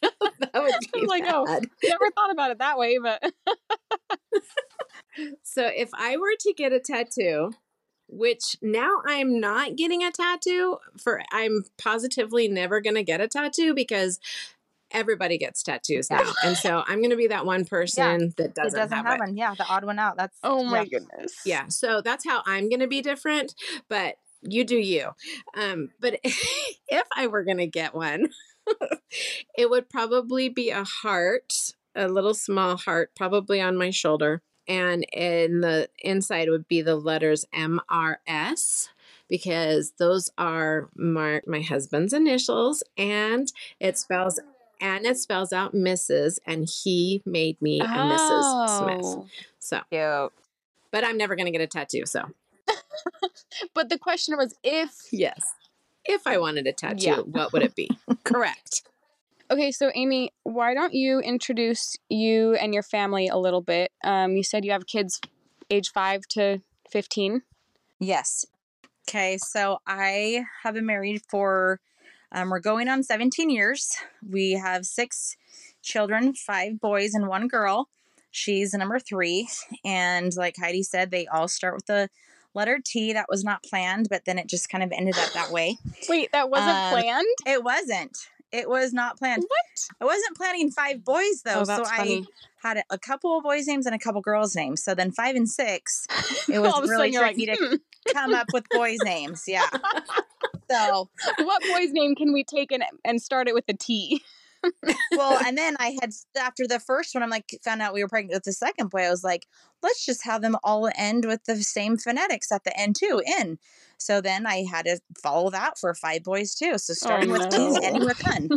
that 0.00 0.52
would 0.54 0.72
be 0.92 1.00
I'm 1.00 1.06
like, 1.06 1.24
oh. 1.26 1.44
bad. 1.44 1.66
Never 1.84 2.10
thought 2.12 2.30
about 2.30 2.50
it 2.50 2.58
that 2.58 2.78
way, 2.78 2.98
but 3.02 3.22
So 5.42 5.66
if 5.66 5.90
I 5.94 6.16
were 6.16 6.34
to 6.40 6.52
get 6.52 6.72
a 6.72 6.80
tattoo, 6.80 7.52
which 8.08 8.56
now 8.60 9.02
I'm 9.06 9.40
not 9.40 9.76
getting 9.76 10.02
a 10.02 10.10
tattoo 10.10 10.78
for 10.98 11.22
I'm 11.32 11.64
positively 11.78 12.48
never 12.48 12.80
going 12.80 12.96
to 12.96 13.02
get 13.02 13.20
a 13.20 13.28
tattoo 13.28 13.74
because 13.74 14.18
everybody 14.90 15.38
gets 15.38 15.62
tattoos 15.62 16.08
Yeah. 16.10 16.18
now. 16.18 16.32
And 16.44 16.56
so 16.56 16.82
I'm 16.86 16.98
going 16.98 17.10
to 17.10 17.16
be 17.16 17.28
that 17.28 17.46
one 17.46 17.64
person 17.64 18.34
that 18.36 18.54
doesn't, 18.54 18.78
it 18.78 18.82
doesn't 18.82 18.96
have, 18.96 19.06
have, 19.06 19.14
it. 19.16 19.20
one. 19.20 19.36
Yeah, 19.36 19.54
the 19.54 19.64
odd 19.66 19.84
one 19.84 19.98
out. 19.98 20.16
That's 20.16 20.36
oh 20.42 20.64
my 20.64 20.80
yeah. 20.80 20.98
goodness. 20.98 21.40
Yeah, 21.44 21.68
so 21.68 22.00
that's 22.00 22.24
how 22.26 22.42
I'm 22.46 22.68
going 22.68 22.80
to 22.80 22.88
be 22.88 23.00
different, 23.00 23.54
but 23.88 24.16
you 24.42 24.64
do 24.64 24.76
you. 24.76 25.10
Um 25.56 25.90
but 26.00 26.18
if 26.24 27.06
I 27.16 27.26
were 27.28 27.44
going 27.44 27.58
to 27.58 27.66
get 27.66 27.94
one, 27.94 28.30
it 29.56 29.70
would 29.70 29.88
probably 29.88 30.48
be 30.48 30.70
a 30.70 30.84
heart, 30.84 31.52
a 31.94 32.08
little 32.08 32.34
small 32.34 32.76
heart 32.76 33.10
probably 33.14 33.60
on 33.60 33.76
my 33.76 33.90
shoulder 33.90 34.42
and 34.70 35.04
in 35.12 35.60
the 35.62 35.88
inside 35.98 36.48
would 36.48 36.68
be 36.68 36.80
the 36.80 36.94
letters 36.94 37.44
MRS 37.52 38.88
because 39.28 39.92
those 39.98 40.30
are 40.38 40.88
my 40.94 41.40
my 41.46 41.60
husband's 41.60 42.12
initials 42.12 42.82
and 42.96 43.52
it 43.80 43.98
spells 43.98 44.38
oh. 44.42 44.46
and 44.80 45.04
it 45.04 45.18
spells 45.18 45.52
out 45.52 45.74
Mrs. 45.74 46.38
and 46.46 46.68
he 46.68 47.20
made 47.26 47.60
me 47.60 47.80
a 47.80 47.84
Mrs. 47.84 48.78
Smith. 48.78 49.00
Oh. 49.04 49.26
So, 49.58 49.80
Cute. 49.90 50.32
but 50.92 51.04
I'm 51.04 51.16
never 51.18 51.34
going 51.34 51.46
to 51.46 51.52
get 51.52 51.60
a 51.60 51.66
tattoo, 51.66 52.06
so 52.06 52.30
But 53.74 53.88
the 53.88 53.98
question 53.98 54.36
was 54.36 54.54
if 54.62 55.08
Yes. 55.10 55.54
If 56.04 56.26
I 56.26 56.38
wanted 56.38 56.66
a 56.66 56.72
tattoo, 56.72 57.04
Yeah. 57.06 57.16
what 57.18 57.52
would 57.52 57.62
it 57.62 57.74
be? 57.74 57.90
Correct. 58.24 58.82
Okay, 59.50 59.72
so 59.72 59.90
Amy, 59.96 60.32
why 60.44 60.74
don't 60.74 60.94
you 60.94 61.18
introduce 61.18 61.96
you 62.08 62.54
and 62.54 62.72
your 62.72 62.84
family 62.84 63.26
a 63.26 63.36
little 63.36 63.60
bit? 63.60 63.90
Um, 64.04 64.36
you 64.36 64.44
said 64.44 64.64
you 64.64 64.70
have 64.70 64.86
kids 64.86 65.20
age 65.70 65.90
five 65.92 66.22
to 66.30 66.60
15. 66.90 67.42
Yes. 67.98 68.46
Okay, 69.08 69.38
so 69.38 69.78
I 69.88 70.44
have 70.62 70.74
been 70.74 70.86
married 70.86 71.22
for 71.28 71.80
um, 72.30 72.50
we're 72.50 72.60
going 72.60 72.88
on 72.88 73.02
17 73.02 73.50
years. 73.50 73.96
We 74.28 74.52
have 74.52 74.86
six 74.86 75.36
children, 75.82 76.32
five 76.34 76.78
boys 76.78 77.12
and 77.12 77.26
one 77.26 77.48
girl. 77.48 77.88
She's 78.30 78.72
number 78.72 79.00
three. 79.00 79.48
And 79.84 80.32
like 80.36 80.54
Heidi 80.60 80.84
said, 80.84 81.10
they 81.10 81.26
all 81.26 81.48
start 81.48 81.74
with 81.74 81.86
the 81.86 82.08
letter 82.54 82.78
T. 82.84 83.12
That 83.12 83.26
was 83.28 83.42
not 83.42 83.64
planned, 83.64 84.06
but 84.08 84.26
then 84.26 84.38
it 84.38 84.46
just 84.46 84.68
kind 84.68 84.84
of 84.84 84.92
ended 84.92 85.18
up 85.18 85.32
that 85.32 85.50
way. 85.50 85.78
Wait, 86.08 86.30
that 86.30 86.50
wasn't 86.50 86.70
Um, 86.70 86.92
planned? 86.92 87.26
It 87.46 87.64
wasn't. 87.64 88.16
It 88.52 88.68
was 88.68 88.92
not 88.92 89.18
planned. 89.18 89.44
What? 89.46 89.88
I 90.00 90.04
wasn't 90.04 90.36
planning 90.36 90.70
five 90.70 91.04
boys 91.04 91.42
though, 91.44 91.60
Oh, 91.60 91.64
so 91.64 91.76
that's 91.76 91.90
I 91.90 92.22
had 92.62 92.82
a, 92.90 92.98
couple 92.98 93.36
of 93.38 93.44
boys' 93.44 93.66
names 93.66 93.86
and 93.86 93.94
a 93.94 93.98
couple 93.98 94.20
girls' 94.20 94.54
names. 94.54 94.82
So 94.82 94.94
then 94.94 95.12
five 95.12 95.36
and 95.36 95.48
six, 95.48 96.06
it 96.48 96.58
was 96.58 96.72
All 96.72 96.82
of 96.82 96.88
a 96.88 96.88
really 96.88 97.10
you're 97.10 97.22
like, 97.22 97.36
tricky 97.36 97.46
to 97.52 97.56
"Hmm, 97.56 98.12
come 98.12 98.34
up 98.34 98.46
with 98.52 98.64
boys' 98.70 98.98
names. 99.04 99.44
Yeah. 99.46 99.66
So 100.70 101.10
what 101.38 101.62
boy's 101.62 101.90
name 101.90 102.14
can 102.14 102.32
we 102.32 102.44
take 102.44 102.70
and, 102.70 102.84
and 103.04 103.20
start 103.20 103.48
it 103.48 103.54
with 103.54 103.64
a 103.66 103.72
T? 103.74 104.22
Well, 105.12 105.40
and 105.46 105.56
then 105.56 105.76
I 105.78 105.96
had 106.00 106.12
after 106.38 106.66
the 106.66 106.80
first 106.80 107.14
one, 107.14 107.22
I'm 107.22 107.30
like 107.30 107.58
found 107.64 107.82
out 107.82 107.94
we 107.94 108.02
were 108.02 108.08
pregnant 108.08 108.34
with 108.34 108.44
the 108.44 108.52
second 108.52 108.90
boy. 108.90 109.02
I 109.02 109.10
was 109.10 109.24
like, 109.24 109.46
let's 109.82 110.04
just 110.04 110.24
have 110.24 110.42
them 110.42 110.56
all 110.62 110.88
end 110.96 111.24
with 111.24 111.44
the 111.44 111.56
same 111.56 111.96
phonetics 111.96 112.52
at 112.52 112.64
the 112.64 112.78
end 112.78 112.96
too. 112.96 113.22
In. 113.38 113.58
So 113.98 114.20
then 114.20 114.46
I 114.46 114.64
had 114.64 114.86
to 114.86 114.98
follow 115.22 115.50
that 115.50 115.78
for 115.78 115.94
five 115.94 116.24
boys 116.24 116.54
too. 116.54 116.78
So 116.78 116.92
oh, 116.92 116.94
starting 116.94 117.30
with 117.30 117.50
T 117.50 117.58
no. 117.58 117.76
and 117.76 117.84
ending 117.84 118.04
with 118.06 118.20
hun. 118.20 118.48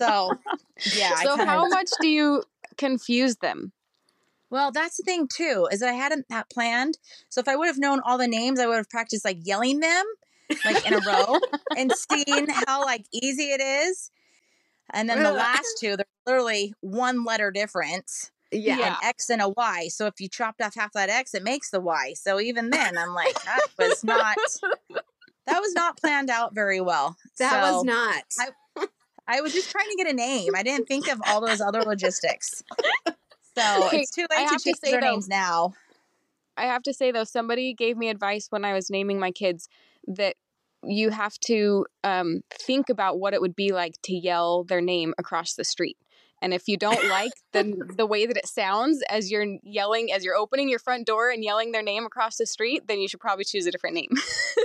So 0.00 0.32
yeah. 0.96 1.16
So 1.16 1.36
kinda- 1.36 1.44
how 1.44 1.68
much 1.68 1.90
do 2.00 2.08
you 2.08 2.42
confuse 2.76 3.36
them? 3.36 3.72
Well, 4.50 4.70
that's 4.70 4.98
the 4.98 5.02
thing 5.02 5.28
too, 5.34 5.66
is 5.72 5.82
I 5.82 5.92
hadn't 5.92 6.26
that 6.28 6.50
planned. 6.50 6.98
So 7.30 7.40
if 7.40 7.48
I 7.48 7.56
would 7.56 7.68
have 7.68 7.78
known 7.78 8.00
all 8.04 8.18
the 8.18 8.28
names, 8.28 8.60
I 8.60 8.66
would 8.66 8.76
have 8.76 8.90
practiced 8.90 9.24
like 9.24 9.38
yelling 9.40 9.80
them 9.80 10.04
like 10.64 10.86
in 10.86 10.94
a 10.94 11.00
row 11.06 11.38
and 11.76 11.92
seeing 11.92 12.48
how 12.48 12.84
like 12.84 13.06
easy 13.12 13.44
it 13.44 13.60
is. 13.60 14.10
And 14.92 15.08
then 15.08 15.22
the 15.22 15.32
last 15.32 15.66
two, 15.80 15.96
they're 15.96 16.06
literally 16.26 16.74
one 16.80 17.24
letter 17.24 17.50
difference. 17.50 18.30
Yeah. 18.50 18.88
An 18.88 18.96
X 19.02 19.30
and 19.30 19.40
a 19.40 19.48
Y. 19.48 19.88
So 19.88 20.06
if 20.06 20.20
you 20.20 20.28
chopped 20.28 20.60
off 20.60 20.74
half 20.74 20.92
that 20.92 21.08
X, 21.08 21.34
it 21.34 21.42
makes 21.42 21.70
the 21.70 21.80
Y. 21.80 22.12
So 22.14 22.38
even 22.40 22.68
then, 22.70 22.98
I'm 22.98 23.14
like, 23.14 23.42
that 23.44 23.60
was 23.78 24.04
not 24.04 24.36
that 25.46 25.58
was 25.60 25.72
not 25.72 25.96
planned 25.96 26.28
out 26.30 26.54
very 26.54 26.80
well. 26.80 27.16
That 27.38 27.72
was 27.72 27.84
not. 27.84 28.24
I- 28.38 28.48
I 29.28 29.40
was 29.40 29.52
just 29.52 29.70
trying 29.70 29.88
to 29.88 29.94
get 29.96 30.08
a 30.08 30.12
name. 30.12 30.50
I 30.56 30.64
didn't 30.64 30.88
think 30.88 31.06
of 31.08 31.20
all 31.28 31.40
those 31.40 31.60
other 31.60 31.82
logistics. 31.82 32.62
So 33.56 33.86
Okay, 33.86 34.00
it's 34.00 34.10
too 34.10 34.26
late 34.36 34.48
to 34.48 34.58
change 34.58 34.80
their 34.80 35.00
though- 35.00 35.12
names 35.12 35.28
now. 35.28 35.74
I 36.56 36.64
have 36.64 36.82
to 36.82 36.92
say 36.92 37.12
though, 37.12 37.24
somebody 37.24 37.72
gave 37.72 37.96
me 37.96 38.08
advice 38.08 38.48
when 38.50 38.64
I 38.64 38.72
was 38.74 38.90
naming 38.90 39.18
my 39.20 39.30
kids 39.30 39.68
that 40.08 40.34
you 40.84 41.10
have 41.10 41.38
to 41.46 41.86
um, 42.04 42.40
think 42.52 42.88
about 42.88 43.18
what 43.20 43.34
it 43.34 43.40
would 43.40 43.54
be 43.56 43.72
like 43.72 43.94
to 44.02 44.14
yell 44.14 44.64
their 44.64 44.80
name 44.80 45.14
across 45.18 45.54
the 45.54 45.64
street. 45.64 45.96
And 46.40 46.52
if 46.52 46.66
you 46.66 46.76
don't 46.76 47.08
like 47.08 47.30
the 47.52 47.72
the 47.96 48.04
way 48.06 48.26
that 48.26 48.36
it 48.36 48.48
sounds 48.48 49.00
as 49.08 49.30
you're 49.30 49.46
yelling, 49.62 50.12
as 50.12 50.24
you're 50.24 50.34
opening 50.34 50.68
your 50.68 50.80
front 50.80 51.06
door 51.06 51.30
and 51.30 51.44
yelling 51.44 51.70
their 51.70 51.82
name 51.84 52.04
across 52.04 52.36
the 52.36 52.46
street, 52.46 52.82
then 52.88 52.98
you 53.00 53.06
should 53.06 53.20
probably 53.20 53.44
choose 53.44 53.66
a 53.66 53.70
different 53.70 53.94
name. 53.94 54.10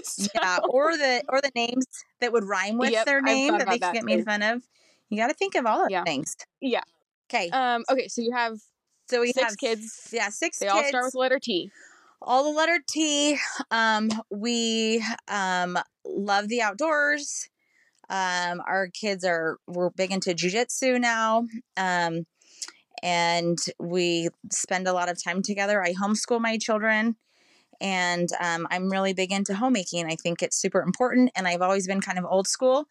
So- 0.04 0.28
Yeah, 0.36 0.60
or 0.70 0.96
the 0.98 1.24
or 1.30 1.40
the 1.42 1.52
names 1.56 1.86
that 2.22 2.32
would 2.32 2.44
rhyme 2.46 2.78
with 2.78 2.92
Yep, 2.92 3.06
their 3.06 3.22
name 3.22 3.58
that 3.58 3.68
they 3.68 3.78
could 3.80 3.94
get 3.94 4.04
made 4.06 4.24
fun 4.26 4.42
of. 4.42 4.64
You 5.10 5.18
got 5.18 5.28
to 5.28 5.34
think 5.34 5.56
of 5.56 5.66
all 5.66 5.84
of 5.86 5.92
Yeah. 5.92 6.04
things. 6.04 6.36
Yeah. 6.62 6.82
Okay, 7.30 7.50
Um, 7.50 7.84
okay, 7.92 8.08
so 8.08 8.22
you 8.22 8.32
have 8.34 8.58
so 9.10 9.22
we 9.22 9.34
six 9.34 9.50
have 9.50 9.58
kids. 9.58 10.10
Yeah, 10.12 10.30
six 10.30 10.60
they 10.60 10.66
kids. 10.68 10.76
all 10.76 10.84
start 10.86 11.04
with 11.06 11.14
the 11.14 11.20
letter 11.20 11.40
T. 11.40 11.72
all 12.22 12.44
the 12.44 12.58
letter 12.58 12.80
T. 12.88 13.38
Um, 13.72 14.10
we 14.30 15.04
um 15.28 15.78
love 16.06 16.48
the 16.48 16.62
outdoors. 16.62 17.50
Um, 18.10 18.62
our 18.66 18.88
kids 18.88 19.26
are 19.26 19.58
we're 19.68 19.90
big 19.90 20.12
into 20.12 20.32
jujitsu 20.32 21.00
now. 21.00 21.46
Um, 21.76 22.26
and 23.04 23.58
we 23.80 24.30
spend 24.52 24.88
a 24.88 24.94
lot 24.94 25.10
of 25.10 25.22
time 25.24 25.42
together. 25.42 25.84
I 25.84 25.94
homeschool 25.94 26.42
my 26.42 26.58
children, 26.58 27.16
and 27.80 28.30
um, 28.42 28.68
I'm 28.72 28.90
really 28.90 29.14
big 29.14 29.32
into 29.32 29.54
homemaking. 29.54 30.08
I 30.08 30.16
think 30.16 30.42
it's 30.42 30.60
super 30.60 30.82
important, 30.82 31.32
and 31.36 31.48
I've 31.48 31.62
always 31.62 31.88
been 31.88 32.02
kind 32.02 32.18
of 32.18 32.26
old 32.26 32.48
school 32.48 32.88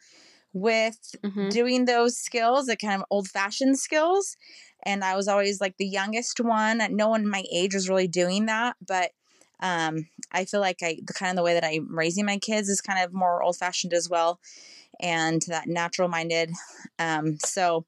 with 0.53 1.15
Mhm. 1.23 1.51
doing 1.51 1.85
those 1.85 2.17
skills, 2.17 2.67
the 2.67 2.77
kind 2.77 3.01
of 3.01 3.07
old 3.11 3.29
fashioned 3.29 3.79
skills. 3.79 4.37
And 4.85 5.05
I 5.05 5.17
was 5.17 5.29
always 5.29 5.61
like 5.61 5.77
the 5.79 5.87
youngest 5.87 6.41
one. 6.41 6.81
No 6.91 7.09
one 7.09 7.27
my 7.29 7.45
age 7.53 7.75
was 7.75 7.89
really 7.89 8.09
doing 8.09 8.47
that, 8.47 8.77
but 8.87 9.13
um, 9.61 10.09
I 10.33 10.45
feel 10.45 10.61
like 10.61 10.83
I 10.83 10.99
the 11.05 11.15
kind 11.15 11.31
of 11.31 11.37
the 11.37 11.43
way 11.43 11.55
that 11.55 11.65
I'm 11.65 11.97
raising 11.97 12.27
my 12.27 12.39
kids 12.39 12.69
is 12.69 12.81
kind 12.81 13.03
of 13.05 13.13
more 13.13 13.43
old 13.43 13.57
fashioned 13.57 13.95
as 13.95 14.09
well, 14.09 14.39
and 15.01 15.43
that 15.49 15.67
natural 15.69 16.09
minded. 16.09 16.51
Um, 16.99 17.39
so 17.39 17.85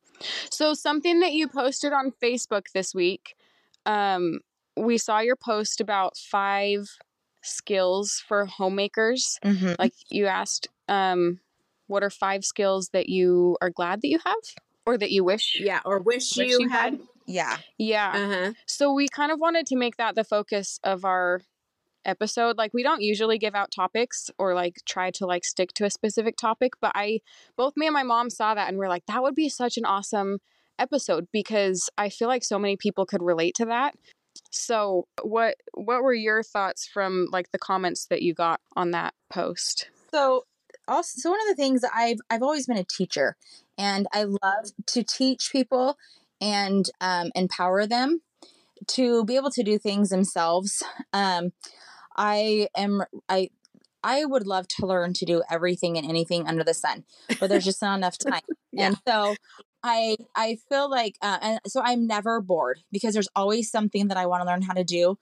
So 0.50 0.75
something 0.75 1.21
that 1.21 1.33
you 1.33 1.49
posted 1.49 1.93
on 1.93 2.12
Facebook 2.23 2.65
this 2.75 2.95
week, 2.95 3.37
um, 3.87 4.41
we 4.77 4.99
saw 4.99 5.21
your 5.21 5.37
post 5.37 5.81
about 5.81 6.17
five 6.17 6.88
skills 7.43 8.23
for 8.27 8.47
homemakers. 8.47 9.38
mhm. 9.45 9.77
Like 9.79 9.95
you 10.11 10.27
asked, 10.27 10.69
um, 10.88 11.41
what 11.88 12.02
are 12.04 12.11
five 12.11 12.45
skills 12.45 12.90
that 12.92 13.09
you 13.09 13.57
are 13.61 13.71
glad 13.71 14.02
that 14.02 14.09
you 14.09 14.18
have, 14.25 14.37
or 14.87 14.97
that 14.97 15.11
you 15.11 15.25
wish? 15.25 15.59
yeah, 15.61 15.80
or 15.85 15.99
wish, 15.99 16.37
Wish 16.37 16.50
you 16.50 16.61
you 16.61 16.68
had. 16.68 16.92
had. 16.95 17.00
yeah, 17.26 17.57
Yeah. 17.76 18.12
Uh-huh. 18.14 18.52
So 18.66 18.92
we 18.92 19.09
kind 19.09 19.33
of 19.33 19.40
wanted 19.40 19.66
to 19.66 19.76
make 19.76 19.97
that 19.97 20.14
the 20.14 20.25
focus 20.25 20.78
of 20.85 21.04
our 21.04 21.40
episode. 22.04 22.57
Like 22.57 22.73
we 22.73 22.83
don't 22.83 23.02
usually 23.02 23.38
give 23.38 23.54
out 23.54 23.71
topics 23.71 24.30
or 24.38 24.54
like 24.54 24.76
try 24.87 25.11
to 25.12 25.26
like 25.26 25.45
stick 25.45 25.73
to 25.75 25.85
a 25.85 25.90
specific 25.90 26.37
topic, 26.37 26.73
but 26.80 26.92
I 26.95 27.21
both 27.57 27.76
me 27.76 27.87
and 27.87 27.95
my 27.95 28.02
mom 28.02 28.30
saw 28.30 28.54
that 28.54 28.68
and 28.68 28.78
we're 28.78 28.88
like 28.88 29.07
that 29.07 29.23
would 29.23 29.35
be 29.35 29.49
such 29.49 29.76
an 29.76 29.85
awesome 29.85 30.38
episode 30.78 31.26
because 31.33 31.90
I 31.99 32.09
feel 32.09 32.28
like 32.28 32.45
so 32.45 32.59
many 32.59 32.76
people 32.76 33.04
could 33.04 33.23
relate 33.23 33.54
to 33.57 33.66
that. 33.66 33.95
So, 34.50 35.07
what 35.23 35.57
what 35.75 36.02
were 36.02 36.14
your 36.14 36.42
thoughts 36.42 36.87
from 36.87 37.26
like 37.33 37.50
the 37.50 37.59
comments 37.59 38.07
that 38.07 38.23
you 38.23 38.35
got 38.35 38.61
on 38.76 38.92
that 38.92 39.12
post? 39.30 39.90
So 40.12 40.45
also 40.88 41.21
so 41.21 41.30
one 41.30 41.40
of 41.42 41.49
the 41.49 41.62
things 41.62 41.83
I've 41.95 42.18
I've 42.30 42.42
always 42.42 42.66
been 42.66 42.76
a 42.76 42.85
teacher 42.85 43.37
and 43.76 44.07
I 44.12 44.25
love 44.25 44.73
to 44.87 45.02
teach 45.02 45.50
people 45.52 45.97
and 46.40 46.88
um, 47.00 47.30
empower 47.35 47.87
them 47.87 48.23
to 48.88 49.25
be 49.25 49.37
able 49.37 49.50
to 49.50 49.62
do 49.62 49.78
things 49.78 50.11
themselves. 50.11 50.83
Um, 51.12 51.52
I 52.16 52.68
am 52.76 53.02
I 53.28 53.50
I 54.02 54.25
would 54.25 54.47
love 54.47 54.68
to 54.68 54.87
learn 54.87 55.12
to 55.14 55.25
do 55.25 55.42
everything 55.50 55.97
and 55.99 56.09
anything 56.09 56.47
under 56.47 56.64
the 56.64 56.75
sun, 56.75 57.04
but 57.40 57.49
there's 57.49 57.64
just 57.64 57.83
not 57.83 57.97
enough 57.97 58.18
time. 58.18 58.42
Yeah. 58.71 58.88
And 58.88 58.99
so 59.09 59.35
I 59.83 60.16
I 60.37 60.59
feel 60.68 60.90
like 60.90 61.16
uh, 61.23 61.38
and 61.40 61.61
so 61.66 61.80
I'm 61.83 62.07
never 62.07 62.42
bored 62.42 62.80
because 62.92 63.14
there's 63.14 63.30
always 63.35 63.71
something 63.71 64.09
that 64.09 64.18
I 64.18 64.26
want 64.26 64.42
to 64.42 64.47
learn 64.47 64.61
how 64.61 64.75
to 64.75 64.85
do 64.85 65.18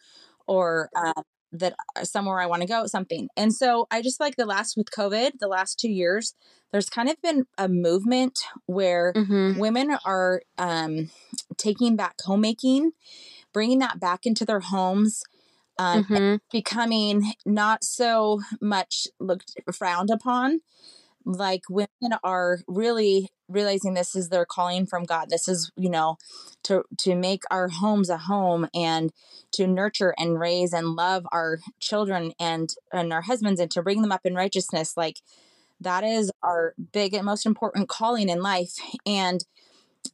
or 0.49 0.90
uh, 0.96 1.23
that 1.53 1.75
uh, 1.95 2.05
somewhere 2.05 2.41
I 2.41 2.47
want 2.47 2.62
to 2.62 2.69
go 2.69 2.87
something. 2.87 3.29
And 3.37 3.55
so 3.55 3.87
I 3.91 4.03
just 4.03 4.21
like 4.21 4.37
the 4.37 4.47
last 4.47 4.76
with 4.76 4.91
COVID, 4.91 5.38
the 5.41 5.49
last 5.49 5.79
2 5.79 5.88
years, 5.88 6.35
there's 6.73 6.91
kind 6.91 7.09
of 7.09 7.21
been 7.23 7.47
a 7.57 7.69
movement 7.69 8.38
where 8.67 9.12
Mm-hmm. 9.17 9.59
women 9.59 9.97
are 10.05 10.43
um, 10.59 11.11
taking 11.57 11.97
back 11.97 12.17
homemaking, 12.25 12.93
bringing 13.53 13.79
that 13.79 14.00
back 14.00 14.26
into 14.26 14.45
their 14.45 14.61
homes, 14.61 15.23
um, 15.79 16.05
Mm-hmm. 16.05 16.37
becoming 16.53 17.33
not 17.45 17.85
so 17.85 18.41
much 18.61 19.07
looked 19.21 19.53
frowned 19.73 20.11
upon. 20.11 20.61
Like 21.26 21.62
women 21.68 22.18
are 22.25 22.61
really 22.68 23.28
realizing 23.49 23.95
this 23.95 24.14
is 24.14 24.28
their 24.28 24.47
calling 24.47 24.87
from 24.87 25.04
God. 25.04 25.28
This 25.28 25.49
is, 25.49 25.71
you 25.76 25.90
know, 25.90 26.16
to 26.64 26.85
to 27.00 27.14
make 27.14 27.42
our 27.50 27.68
homes 27.68 28.09
a 28.09 28.16
home 28.16 28.68
and 28.75 29.12
to 29.52 29.66
nurture 29.66 30.14
and 30.18 30.38
raise 30.38 30.73
and 30.73 30.95
love 30.95 31.26
our 31.33 31.59
children 31.80 32.33
and 32.38 32.71
and 32.92 33.12
our 33.12 33.23
husbands 33.23 33.61
and 33.61 33.71
to 33.73 33.83
bring 33.83 34.02
them 34.02 34.12
up 34.12 34.25
in 34.25 34.35
righteousness. 34.35 34.97
Like 34.97 35.21
that 35.80 36.04
is 36.04 36.30
our 36.42 36.75
big 36.92 37.12
and 37.12 37.26
most 37.26 37.45
important 37.45 37.88
calling 37.88 38.28
in 38.28 38.40
life. 38.40 38.75
And 39.04 39.45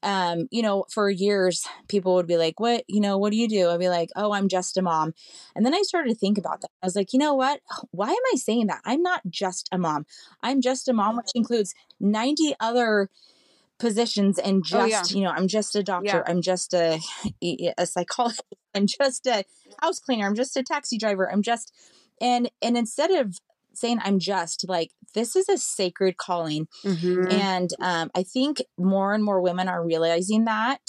um, 0.03 0.49
you 0.51 0.63
know, 0.63 0.85
for 0.91 1.09
years 1.11 1.67
people 1.89 2.15
would 2.15 2.27
be 2.27 2.37
like, 2.37 2.61
What, 2.61 2.85
you 2.89 3.01
know, 3.01 3.19
what 3.19 3.31
do 3.31 3.37
you 3.37 3.49
do? 3.49 3.71
I'd 3.71 3.79
be 3.81 3.89
like, 3.89 4.11
Oh, 4.17 4.33
I'm 4.33 4.49
just 4.49 4.77
a 4.77 4.83
mom. 4.83 5.15
And 5.55 5.65
then 5.65 5.75
I 5.75 5.83
started 5.83 6.11
to 6.11 6.15
think 6.19 6.39
about 6.39 6.61
that. 6.63 6.71
I 6.83 6.87
was 6.87 6.97
like, 6.97 7.13
you 7.13 7.19
know 7.19 7.35
what? 7.35 7.61
Why 7.91 8.09
am 8.09 8.17
I 8.33 8.37
saying 8.37 8.67
that? 8.69 8.81
I'm 8.85 9.03
not 9.03 9.23
just 9.29 9.69
a 9.73 9.79
mom. 9.79 10.07
I'm 10.43 10.61
just 10.61 10.89
a 10.89 10.93
mom, 10.93 11.17
which 11.17 11.31
includes 11.35 11.75
90 12.01 12.55
other 12.61 13.09
positions 13.79 14.39
and 14.39 14.65
Oh, 14.73 14.85
yeah. 14.85 15.01
just, 15.01 15.15
you 15.15 15.25
know, 15.25 15.31
I'm 15.31 15.49
just 15.49 15.75
a 15.75 15.83
doctor. 15.83 16.07
Yeah. 16.07 16.23
I'm 16.27 16.41
just 16.41 16.73
a 16.75 17.01
a 17.79 17.87
psychologist. 17.87 18.43
I'm 18.75 18.87
just 18.87 19.27
a 19.27 19.45
house 19.81 19.99
cleaner. 20.01 20.27
I'm 20.27 20.35
just 20.35 20.57
a 20.57 20.63
taxi 20.63 20.97
driver. 20.99 21.31
I'm 21.31 21.43
just 21.43 21.73
and 22.21 22.51
and 22.63 22.77
instead 22.77 23.11
of 23.11 23.39
saying 23.75 23.99
I'm 24.03 24.19
just 24.19 24.69
like 24.69 24.91
this 25.15 25.37
is 25.37 25.49
a 25.49 25.59
sacred 25.59 26.17
calling 26.17 26.69
Mm-hmm. 26.85 27.31
and 27.31 27.71
um, 27.81 28.11
I 28.15 28.23
think 28.23 28.63
more 28.79 29.13
and 29.15 29.23
more 29.25 29.41
women 29.41 29.69
are 29.69 29.85
realizing 29.85 30.45
that 30.47 30.81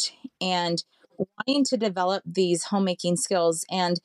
and 0.41 0.83
wanting 1.17 1.63
to 1.65 1.77
develop 1.77 2.23
these 2.25 2.65
homemaking 2.65 3.17
skills. 3.17 3.65
And 3.69 3.99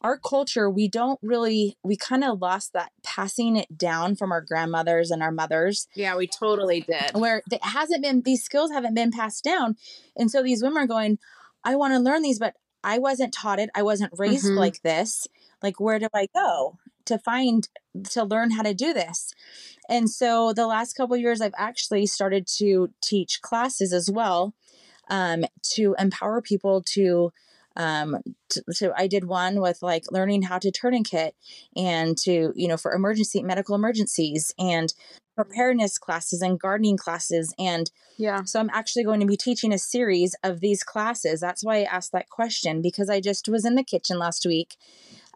our 0.00 0.16
culture, 0.18 0.70
we 0.70 0.88
don't 0.88 1.18
really, 1.22 1.76
we 1.82 1.96
kind 1.96 2.22
of 2.24 2.40
lost 2.40 2.72
that 2.72 2.92
passing 3.04 3.56
it 3.56 3.76
down 3.76 4.14
from 4.16 4.30
our 4.32 4.40
grandmothers 4.40 5.10
and 5.10 5.22
our 5.22 5.32
mothers, 5.32 5.86
Yeah, 5.94 6.16
we 6.16 6.26
totally 6.28 6.80
did. 6.82 7.12
where 7.14 7.42
it 7.50 7.62
hasn't 7.64 8.02
been, 8.02 8.22
these 8.22 8.42
skills 8.44 8.70
haven't 8.70 8.94
been 8.94 9.10
passed 9.10 9.42
down. 9.44 9.76
And 10.16 10.30
so 10.30 10.42
these 10.42 10.62
women 10.62 10.82
are 10.84 10.86
going, 10.86 11.18
I 11.64 11.74
want 11.76 11.94
to 11.94 11.98
learn 12.00 12.22
these, 12.22 12.38
but 12.38 12.54
I 12.84 12.98
wasn't 12.98 13.34
taught 13.34 13.58
it. 13.58 13.70
I 13.74 13.82
wasn't 13.82 14.12
raised 14.16 14.46
Mhm. 14.46 14.56
like 14.56 14.82
this. 14.82 15.26
Like, 15.62 15.80
where 15.80 15.98
do 15.98 16.08
I 16.14 16.28
go 16.32 16.78
to 17.08 17.18
find, 17.18 17.68
to 18.10 18.24
learn 18.24 18.52
how 18.52 18.62
to 18.62 18.74
do 18.74 18.94
this? 18.94 19.32
And 19.88 20.08
so 20.08 20.52
the 20.52 20.66
last 20.66 20.94
couple 20.94 21.14
of 21.14 21.20
years, 21.20 21.40
I've 21.40 21.54
actually 21.58 22.06
started 22.06 22.46
to 22.58 22.90
teach 23.02 23.40
classes 23.42 23.92
as 23.92 24.10
well 24.10 24.54
um, 25.10 25.44
to 25.74 25.94
empower 25.98 26.40
people 26.40 26.82
to. 26.94 27.32
Um, 27.76 28.16
so 28.70 28.92
I 28.96 29.06
did 29.06 29.24
one 29.24 29.60
with 29.60 29.82
like 29.82 30.04
learning 30.10 30.42
how 30.42 30.58
to 30.58 30.72
tourniquet 30.72 31.36
and 31.76 32.18
to, 32.18 32.52
you 32.56 32.66
know, 32.66 32.76
for 32.76 32.92
emergency 32.92 33.40
medical 33.42 33.76
emergencies 33.76 34.52
and 34.58 34.92
preparedness 35.36 35.98
classes 35.98 36.42
and 36.42 36.58
gardening 36.58 36.96
classes. 36.96 37.54
And 37.56 37.90
Yeah. 38.16 38.42
so 38.42 38.58
I'm 38.58 38.70
actually 38.72 39.04
going 39.04 39.20
to 39.20 39.26
be 39.26 39.36
teaching 39.36 39.72
a 39.72 39.78
series 39.78 40.34
of 40.42 40.58
these 40.58 40.82
classes. 40.82 41.40
That's 41.40 41.62
why 41.62 41.76
I 41.76 41.82
asked 41.84 42.10
that 42.12 42.28
question 42.28 42.82
because 42.82 43.08
I 43.08 43.20
just 43.20 43.48
was 43.48 43.64
in 43.64 43.76
the 43.76 43.84
kitchen 43.84 44.18
last 44.18 44.44
week. 44.44 44.76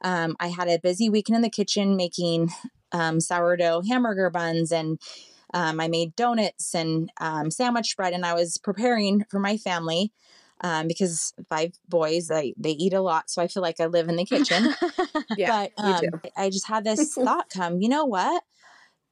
Um, 0.03 0.37
I 0.41 0.49
had 0.49 0.69
a 0.69 0.79
busy 0.79 1.09
weekend 1.09 1.37
in 1.37 1.43
the 1.43 1.51
kitchen 1.51 1.97
making 1.97 2.51
um, 2.93 3.21
sourdough 3.21 3.83
hamburger 3.89 4.31
buns 4.31 4.73
and 4.73 4.99
um, 5.55 5.81
I 5.81 5.89
made 5.89 6.17
donuts 6.17 6.75
and 6.75 7.11
um, 7.21 7.51
sandwich 7.51 7.97
bread, 7.97 8.15
and 8.15 8.25
I 8.25 8.35
was 8.35 8.59
preparing 8.59 9.25
for 9.31 9.39
my 9.39 9.57
family 9.57 10.13
um, 10.63 10.89
because 10.89 11.35
five 11.49 11.73
boys, 11.89 12.29
they, 12.29 12.55
they 12.57 12.71
eat 12.71 12.95
a 12.95 13.01
lot. 13.01 13.31
So 13.31 13.43
I 13.43 13.49
feel 13.49 13.63
like 13.63 13.81
I 13.81 13.87
live 13.87 14.09
in 14.09 14.17
the 14.17 14.25
kitchen. 14.25 14.75
Yeah, 15.35 15.49
but 15.49 15.73
um. 15.83 16.21
I 16.37 16.51
just 16.51 16.67
had 16.67 16.85
this 16.85 17.15
thought 17.25 17.49
come, 17.49 17.81
you 17.81 17.89
know 17.89 18.05
what? 18.05 18.43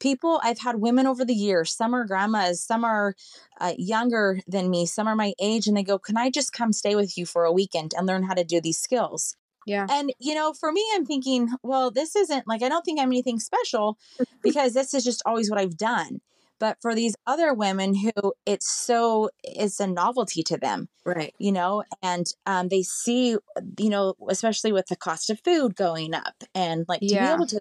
People, 0.00 0.40
I've 0.42 0.58
had 0.58 0.76
women 0.76 1.06
over 1.06 1.24
the 1.24 1.34
years, 1.34 1.74
some 1.74 1.94
are 1.94 2.06
grandmas, 2.06 2.62
some 2.62 2.84
are 2.84 3.14
uh, 3.60 3.74
younger 3.76 4.40
than 4.46 4.70
me, 4.70 4.86
some 4.86 5.06
are 5.06 5.16
my 5.16 5.34
age, 5.40 5.66
and 5.66 5.76
they 5.76 5.82
go, 5.82 5.98
Can 5.98 6.16
I 6.16 6.30
just 6.30 6.52
come 6.52 6.72
stay 6.72 6.94
with 6.94 7.18
you 7.18 7.26
for 7.26 7.44
a 7.44 7.52
weekend 7.52 7.92
and 7.96 8.06
learn 8.06 8.22
how 8.22 8.34
to 8.34 8.44
do 8.44 8.60
these 8.60 8.80
skills? 8.80 9.36
Yeah. 9.64 9.88
And, 9.88 10.12
you 10.18 10.34
know, 10.34 10.52
for 10.52 10.72
me, 10.72 10.84
I'm 10.94 11.04
thinking, 11.04 11.48
well, 11.62 11.90
this 11.90 12.14
isn't 12.16 12.46
like, 12.46 12.62
I 12.62 12.68
don't 12.68 12.84
think 12.84 13.00
I'm 13.00 13.08
anything 13.10 13.40
special 13.40 13.98
because 14.42 14.72
this 14.74 14.94
is 14.94 15.04
just 15.04 15.22
always 15.26 15.50
what 15.50 15.58
I've 15.58 15.76
done. 15.76 16.20
But 16.58 16.78
for 16.80 16.94
these 16.94 17.16
other 17.26 17.52
women 17.54 17.94
who 17.94 18.32
it's 18.46 18.70
so, 18.70 19.30
it's 19.42 19.80
a 19.80 19.86
novelty 19.86 20.42
to 20.44 20.56
them, 20.58 20.88
Right. 21.04 21.34
you 21.38 21.52
know, 21.52 21.84
and 22.02 22.26
um, 22.46 22.68
they 22.68 22.82
see, 22.82 23.36
you 23.78 23.90
know, 23.90 24.14
especially 24.28 24.72
with 24.72 24.86
the 24.86 24.96
cost 24.96 25.30
of 25.30 25.40
food 25.44 25.74
going 25.76 26.14
up 26.14 26.44
and 26.54 26.84
like 26.88 27.04
to 27.08 27.16
be 27.16 27.30
able 27.30 27.46
to 27.46 27.60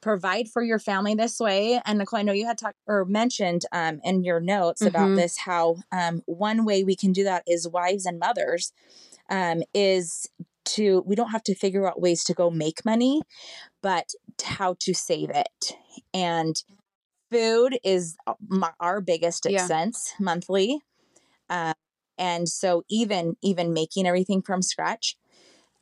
provide 0.00 0.48
for 0.48 0.62
your 0.62 0.78
family 0.78 1.14
this 1.14 1.38
way. 1.40 1.80
And 1.84 1.98
Nicole, 1.98 2.20
I 2.20 2.22
know 2.22 2.32
you 2.32 2.46
had 2.46 2.58
talked 2.58 2.78
or 2.86 3.04
mentioned 3.04 3.64
um, 3.72 4.00
in 4.04 4.24
your 4.24 4.40
notes 4.40 4.86
about 4.86 5.10
Mhm. 5.10 5.14
this 5.14 5.38
how 5.38 5.76
um, 5.92 6.22
one 6.26 6.64
way 6.64 6.84
we 6.84 6.96
can 6.96 7.12
do 7.12 7.24
that 7.24 7.44
is 7.46 7.68
wives 7.68 8.06
and 8.06 8.18
mothers 8.18 8.72
um, 9.30 9.62
is 9.74 10.28
to, 10.74 11.02
we 11.06 11.14
don't 11.14 11.30
have 11.30 11.44
to 11.44 11.54
figure 11.54 11.88
out 11.88 12.00
ways 12.00 12.24
to 12.24 12.34
go 12.34 12.50
make 12.50 12.84
money, 12.84 13.22
but 13.82 14.10
how 14.42 14.76
to 14.80 14.94
save 14.94 15.30
it. 15.30 15.72
And 16.14 16.62
food 17.30 17.78
is 17.84 18.16
uh, 18.26 18.34
my, 18.48 18.72
our 18.80 19.00
biggest 19.00 19.46
Yeah. 19.46 19.64
expense 19.64 20.14
monthly. 20.20 20.80
Um, 21.48 21.74
and 22.18 22.48
so 22.48 22.84
even 22.88 23.36
even 23.42 23.72
making 23.72 24.06
everything 24.06 24.42
from 24.42 24.62
scratch 24.62 25.16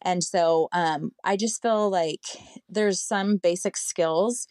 and 0.03 0.22
so 0.22 0.68
um, 0.72 1.12
i 1.24 1.37
just 1.37 1.61
feel 1.61 1.90
like 1.90 2.22
there's 2.68 3.01
some 3.01 3.37
basic 3.37 3.77
skills 3.77 4.46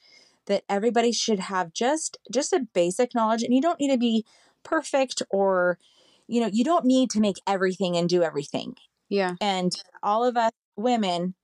that 0.45 0.63
everybody 0.69 1.11
should 1.11 1.39
have 1.39 1.73
just 1.73 2.17
just 2.31 2.53
a 2.53 2.67
basic 2.73 3.15
knowledge 3.15 3.43
and 3.43 3.53
you 3.53 3.61
don't 3.61 3.79
need 3.79 3.91
to 3.91 3.97
be 3.97 4.25
perfect 4.63 5.21
or 5.29 5.79
you 6.27 6.41
know 6.41 6.49
you 6.51 6.63
don't 6.63 6.85
need 6.85 7.09
to 7.09 7.19
make 7.19 7.37
everything 7.47 7.95
and 7.95 8.09
do 8.09 8.23
everything 8.23 8.75
Yeah. 9.09 9.35
and 9.41 9.71
all 10.03 10.23
of 10.25 10.37
us 10.37 10.51
women 10.75 11.35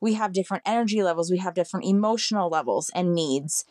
we 0.00 0.14
have 0.14 0.32
different 0.32 0.62
energy 0.66 1.02
levels 1.02 1.30
we 1.30 1.38
have 1.38 1.54
different 1.54 1.86
emotional 1.86 2.48
levels 2.48 2.90
and 2.94 3.14
needs 3.14 3.64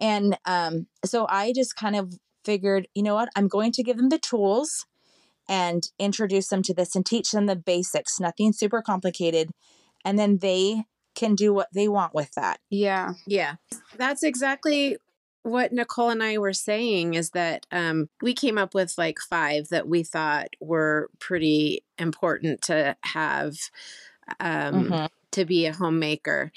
and 0.00 0.38
um, 0.44 0.86
so 1.04 1.26
i 1.28 1.52
just 1.54 1.76
kind 1.76 1.96
of 1.96 2.14
figured 2.44 2.86
you 2.94 3.02
know 3.02 3.14
what 3.14 3.28
i'm 3.36 3.48
going 3.48 3.72
to 3.72 3.82
give 3.82 3.96
them 3.96 4.08
the 4.08 4.18
tools 4.18 4.86
and 5.48 5.88
introduce 5.98 6.48
them 6.48 6.62
to 6.62 6.74
this 6.74 6.94
and 6.94 7.04
teach 7.04 7.30
them 7.32 7.46
the 7.46 7.56
basics 7.56 8.20
nothing 8.20 8.52
super 8.52 8.80
complicated 8.82 9.50
and 10.04 10.18
then 10.18 10.38
they 10.38 10.84
can 11.14 11.34
do 11.34 11.52
what 11.52 11.68
they 11.74 11.88
want 11.88 12.14
with 12.14 12.32
that 12.32 12.58
Yeah. 12.70 13.14
Yeah. 13.26 13.56
That's 13.96 14.22
exactly 14.22 14.96
what 15.42 15.72
Nicole 15.72 16.10
and 16.10 16.22
I 16.22 16.38
were 16.38 16.52
saying 16.52 17.14
is 17.14 17.30
that 17.30 17.66
um, 17.72 18.08
we 18.20 18.32
came 18.34 18.58
up 18.58 18.74
with 18.74 18.96
like 18.96 19.18
five 19.18 19.68
that 19.68 19.88
we 19.88 20.02
thought 20.02 20.48
were 20.60 21.10
pretty 21.18 21.82
important 21.98 22.62
to 22.62 22.96
have 23.02 23.56
um, 24.40 24.84
Mhm. 24.84 25.08
to 25.32 25.44
be 25.44 25.66
a 25.66 25.72
homemaker. 25.72 26.52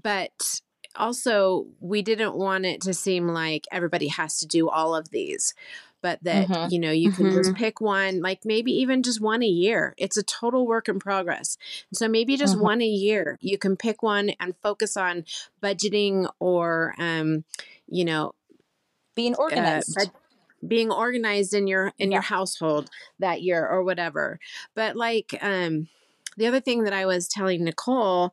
But 0.00 0.60
also, 0.96 1.66
we 1.80 2.02
didn't 2.02 2.34
want 2.34 2.64
it 2.64 2.80
to 2.82 2.94
seem 2.94 3.28
like 3.28 3.66
everybody 3.70 4.08
has 4.08 4.38
to 4.38 4.46
do 4.46 4.68
all 4.68 4.94
of 4.94 5.10
these, 5.10 5.54
but 6.02 6.22
that, 6.24 6.50
Mhm. 6.50 6.70
you 6.70 6.78
know, 6.78 6.90
you 6.90 7.10
can 7.10 7.30
just 7.30 7.54
pick 7.54 7.80
one, 7.80 8.20
like 8.20 8.44
maybe 8.44 8.72
even 8.72 9.02
just 9.02 9.20
one 9.20 9.42
a 9.42 9.46
year. 9.46 9.94
It's 9.96 10.16
a 10.16 10.22
total 10.22 10.66
work 10.66 10.88
in 10.88 10.98
progress. 10.98 11.56
So 11.92 12.08
maybe 12.08 12.36
just 12.36 12.56
Mhm. 12.56 12.60
one 12.60 12.82
a 12.82 12.86
year. 12.86 13.38
You 13.40 13.58
can 13.58 13.76
pick 13.76 14.02
one 14.02 14.30
and 14.40 14.54
focus 14.62 14.96
on 14.96 15.24
budgeting 15.62 16.30
or, 16.40 16.94
um, 16.98 17.44
you 17.88 18.04
know, 18.04 18.34
being 19.14 19.34
organized 19.36 19.96
uh, 19.98 20.06
being 20.66 20.90
organized 20.92 21.54
in 21.54 21.66
your 21.66 21.92
in 21.98 22.10
Yeah. 22.10 22.16
your 22.16 22.22
household 22.22 22.88
that 23.18 23.42
year 23.42 23.66
or 23.66 23.82
whatever 23.82 24.38
but 24.74 24.96
like 24.96 25.36
um 25.42 25.88
the 26.36 26.46
other 26.46 26.60
thing 26.60 26.84
that 26.84 26.92
i 26.92 27.04
was 27.04 27.28
telling 27.28 27.64
nicole 27.64 28.30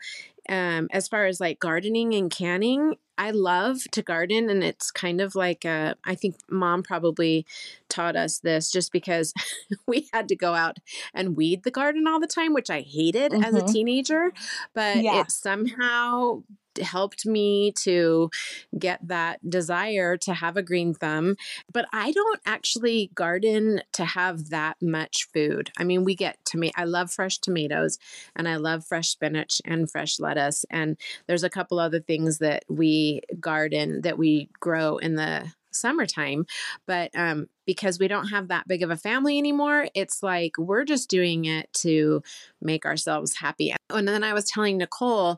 um 0.47 0.87
as 0.91 1.07
far 1.07 1.25
as 1.25 1.39
like 1.39 1.59
gardening 1.59 2.13
and 2.13 2.31
canning 2.31 2.95
I 3.19 3.31
love 3.31 3.83
to 3.91 4.01
garden, 4.01 4.49
and 4.49 4.63
it's 4.63 4.91
kind 4.91 5.19
of 5.19 5.35
like 5.35 5.65
a, 5.65 5.95
I 6.05 6.15
think 6.15 6.37
mom 6.49 6.83
probably 6.83 7.45
taught 7.89 8.15
us 8.15 8.39
this 8.39 8.71
just 8.71 8.93
because 8.93 9.33
we 9.87 10.07
had 10.13 10.29
to 10.29 10.37
go 10.37 10.55
out 10.55 10.77
and 11.13 11.35
weed 11.35 11.63
the 11.63 11.69
garden 11.69 12.07
all 12.07 12.21
the 12.21 12.27
time, 12.27 12.53
which 12.53 12.69
I 12.69 12.79
hated 12.79 13.33
mm-hmm. 13.33 13.43
as 13.43 13.55
a 13.55 13.59
mm-hmm. 13.59 13.73
teenager. 13.73 14.31
But 14.73 15.03
yeah. 15.03 15.19
it 15.19 15.31
somehow 15.31 16.43
helped 16.81 17.25
me 17.25 17.71
to 17.83 18.29
get 18.77 19.07
that 19.07 19.47
desire 19.49 20.17
to 20.17 20.33
have 20.33 20.57
a 20.57 20.63
green 20.63 20.93
thumb. 20.93 21.35
But 21.71 21.87
I 21.91 22.11
don't 22.11 22.41
actually 22.45 23.11
garden 23.15 23.81
to 23.93 24.05
have 24.05 24.49
that 24.49 24.77
much 24.81 25.27
food. 25.33 25.71
I 25.77 25.83
mean, 25.83 26.03
we 26.03 26.15
get 26.15 26.37
tomato. 26.45 26.73
I 26.77 26.85
love 26.85 27.11
fresh 27.11 27.37
tomatoes 27.37 27.97
and 28.35 28.47
I 28.47 28.57
love 28.57 28.85
fresh 28.85 29.09
spinach 29.09 29.61
and 29.65 29.89
fresh 29.89 30.19
lettuce. 30.19 30.65
And 30.69 30.97
there's 31.27 31.43
a 31.43 31.49
couple 31.49 31.79
other 31.79 31.99
things 31.99 32.39
that 32.39 32.63
we 32.69 33.21
garden 33.39 34.01
that 34.01 34.17
we 34.17 34.49
grow 34.59 34.97
in 34.97 35.15
the 35.15 35.51
summertime 35.71 36.45
but 36.87 37.11
um 37.15 37.47
because 37.65 37.99
we 37.99 38.07
don't 38.07 38.29
have 38.29 38.47
that 38.47 38.67
big 38.67 38.81
of 38.81 38.89
a 38.89 38.97
family 38.97 39.37
anymore 39.37 39.87
it's 39.93 40.23
like 40.23 40.53
we're 40.57 40.83
just 40.83 41.09
doing 41.09 41.45
it 41.45 41.71
to 41.73 42.21
make 42.61 42.85
ourselves 42.85 43.35
happy 43.35 43.73
and 43.89 44.07
then 44.07 44.23
i 44.23 44.33
was 44.33 44.45
telling 44.45 44.77
nicole 44.77 45.37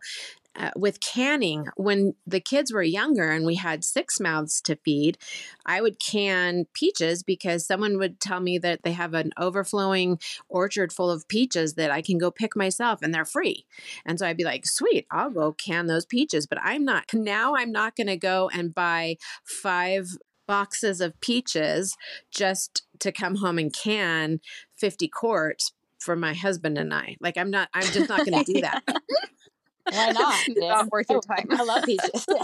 uh, 0.56 0.72
with 0.76 1.00
canning, 1.00 1.68
when 1.76 2.14
the 2.28 2.40
kids 2.40 2.74
were 2.74 2.84
younger 2.84 3.30
and 3.30 3.46
we 3.46 3.56
had 3.56 3.84
six 3.84 4.20
mouths 4.20 4.60
to 4.62 4.76
feed, 4.76 5.18
I 5.66 5.82
would 5.82 6.00
can 6.00 6.66
peaches 6.74 7.24
because 7.24 7.66
someone 7.66 7.98
would 7.98 8.20
tell 8.20 8.40
me 8.40 8.58
that 8.60 8.84
they 8.84 8.92
have 8.92 9.14
an 9.14 9.32
overflowing 9.38 10.20
orchard 10.50 10.92
full 10.92 11.10
of 11.10 11.28
peaches 11.28 11.76
that 11.76 11.92
I 11.92 12.02
can 12.02 12.18
go 12.18 12.32
pick 12.32 12.56
myself 12.56 13.02
and 13.02 13.14
they're 13.14 13.26
free. 13.26 13.66
And 14.06 14.20
so 14.20 14.26
I'd 14.26 14.38
be 14.38 14.44
like, 14.44 14.66
sweet, 14.66 15.08
I'll 15.10 15.30
go 15.30 15.54
can 15.54 15.88
those 15.88 16.06
peaches. 16.06 16.48
But 16.48 16.60
I'm 16.62 16.84
not, 16.84 17.06
now 17.14 17.56
I'm 17.56 17.72
not 17.72 17.96
going 17.96 18.08
to 18.08 18.18
go 18.18 18.50
and 18.54 18.76
buy 18.76 19.18
five 19.44 20.18
boxes 20.48 21.00
of 21.00 21.20
peaches 21.22 21.96
just 22.30 22.84
to 23.00 23.12
come 23.12 23.36
home 23.38 23.58
and 23.58 23.74
can 23.74 24.42
50 24.78 25.08
quarts 25.08 25.72
for 25.98 26.16
my 26.16 26.34
husband 26.34 26.78
and 26.78 26.94
I. 26.94 27.16
Like, 27.22 27.38
I'm 27.38 27.52
not, 27.52 27.70
I'm 27.74 27.84
just 27.84 28.10
not 28.10 28.26
going 28.26 28.44
to 28.44 28.54
do 28.54 28.62
that. 28.62 28.84
Why 29.90 30.12
not? 30.12 30.40
It's 30.48 30.60
not 30.60 30.92
worth 30.92 31.10
your 31.10 31.22
time. 31.22 31.48
I 31.52 31.64
love 31.64 31.84
peaches. 31.84 32.26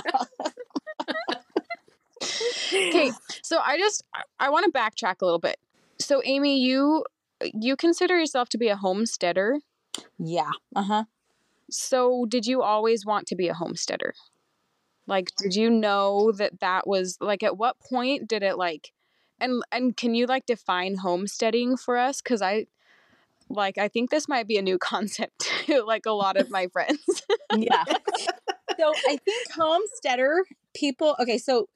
okay, 2.73 3.11
so 3.41 3.59
I 3.59 3.77
just 3.77 4.03
I 4.39 4.49
want 4.49 4.65
to 4.65 4.71
backtrack 4.71 5.21
a 5.21 5.25
little 5.25 5.39
bit. 5.39 5.57
So 5.99 6.21
Amy, 6.25 6.61
you 6.61 7.05
you 7.53 7.75
consider 7.75 8.17
yourself 8.17 8.49
to 8.49 8.57
be 8.57 8.67
a 8.67 8.75
homesteader? 8.75 9.59
Yeah. 10.17 10.51
Uh-huh. 10.75 11.05
So 11.69 12.25
did 12.27 12.45
you 12.45 12.61
always 12.61 13.05
want 13.05 13.27
to 13.27 13.35
be 13.35 13.47
a 13.47 13.53
homesteader? 13.53 14.13
Like 15.05 15.31
did 15.37 15.55
you 15.55 15.69
know 15.69 16.31
that 16.33 16.59
that 16.59 16.87
was 16.87 17.17
like 17.21 17.43
at 17.43 17.57
what 17.57 17.79
point 17.79 18.27
did 18.27 18.43
it 18.43 18.57
like 18.57 18.91
and 19.39 19.63
and 19.71 19.95
can 19.95 20.15
you 20.15 20.25
like 20.25 20.45
define 20.45 20.95
homesteading 20.95 21.77
for 21.77 21.97
us 21.97 22.21
cuz 22.21 22.41
I 22.41 22.67
like 23.49 23.77
I 23.77 23.87
think 23.87 24.09
this 24.09 24.27
might 24.27 24.47
be 24.47 24.57
a 24.57 24.61
new 24.61 24.77
concept 24.79 25.51
to 25.65 25.83
like 25.83 26.05
a 26.05 26.11
lot 26.11 26.37
of 26.37 26.49
my 26.49 26.67
friends. 26.73 27.23
yeah. 27.55 27.83
So 27.85 28.91
I 29.09 29.17
think 29.23 29.51
homesteader 29.55 30.45
people 30.75 31.15
okay, 31.19 31.37
so 31.37 31.67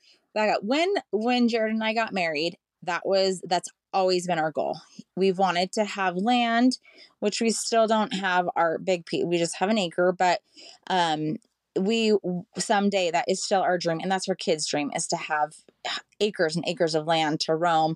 when 0.61 0.93
when 1.11 1.47
Jared 1.47 1.73
and 1.73 1.83
I 1.83 1.93
got 1.93 2.13
married, 2.13 2.57
that 2.83 3.05
was 3.05 3.41
that's 3.45 3.69
always 3.93 4.27
been 4.27 4.39
our 4.39 4.51
goal. 4.51 4.79
We've 5.15 5.37
wanted 5.37 5.73
to 5.73 5.83
have 5.83 6.15
land, 6.15 6.77
which 7.19 7.41
we 7.41 7.49
still 7.51 7.87
don't 7.87 8.13
have 8.13 8.49
our 8.55 8.77
big 8.77 9.05
piece. 9.05 9.25
We 9.25 9.37
just 9.37 9.57
have 9.57 9.69
an 9.69 9.77
acre, 9.77 10.13
but 10.13 10.41
um 10.89 11.37
we 11.79 12.13
someday 12.57 13.11
that 13.11 13.25
is 13.27 13.43
still 13.43 13.61
our 13.61 13.77
dream 13.77 13.99
and 14.01 14.11
that's 14.11 14.27
our 14.27 14.35
kids 14.35 14.67
dream 14.67 14.91
is 14.95 15.07
to 15.07 15.15
have 15.15 15.53
acres 16.19 16.55
and 16.55 16.65
acres 16.67 16.95
of 16.95 17.07
land 17.07 17.39
to 17.39 17.55
roam 17.55 17.95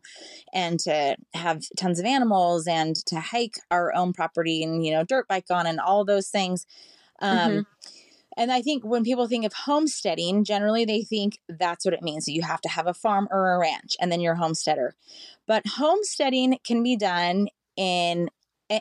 and 0.54 0.80
to 0.80 1.16
have 1.34 1.62
tons 1.78 2.00
of 2.00 2.06
animals 2.06 2.68
and 2.68 2.96
to 2.96 3.20
hike 3.20 3.56
our 3.72 3.94
own 3.94 4.14
property 4.14 4.64
and 4.64 4.86
you 4.86 4.92
know 4.94 5.04
dirt 5.04 5.28
bike 5.28 5.46
on 5.50 5.68
and 5.68 5.80
all 5.80 6.06
those 6.06 6.30
things 6.30 6.66
um 7.22 7.38
mm-hmm. 7.38 7.60
And 8.38 8.52
I 8.52 8.62
think 8.62 8.84
when 8.84 9.04
people 9.04 9.28
think 9.28 9.46
of 9.46 9.54
homesteading, 9.54 10.44
generally 10.44 10.84
they 10.84 11.04
think 11.04 11.40
that's 11.48 11.86
what 11.86 11.94
it 11.94 12.02
means. 12.02 12.28
You 12.28 12.42
have 12.42 12.62
to 12.62 12.70
have 12.70 12.86
a 12.86 12.94
farm 12.94 13.30
or 13.32 13.54
a 13.54 13.60
ranch 13.60 13.96
and 14.00 14.12
then 14.12 14.20
you're 14.20 14.34
a 14.34 14.38
homesteader. 14.38 14.94
But 15.48 15.66
homesteading 15.66 16.58
can 16.66 16.84
be 16.84 16.98
done 16.98 17.48
in 17.78 18.30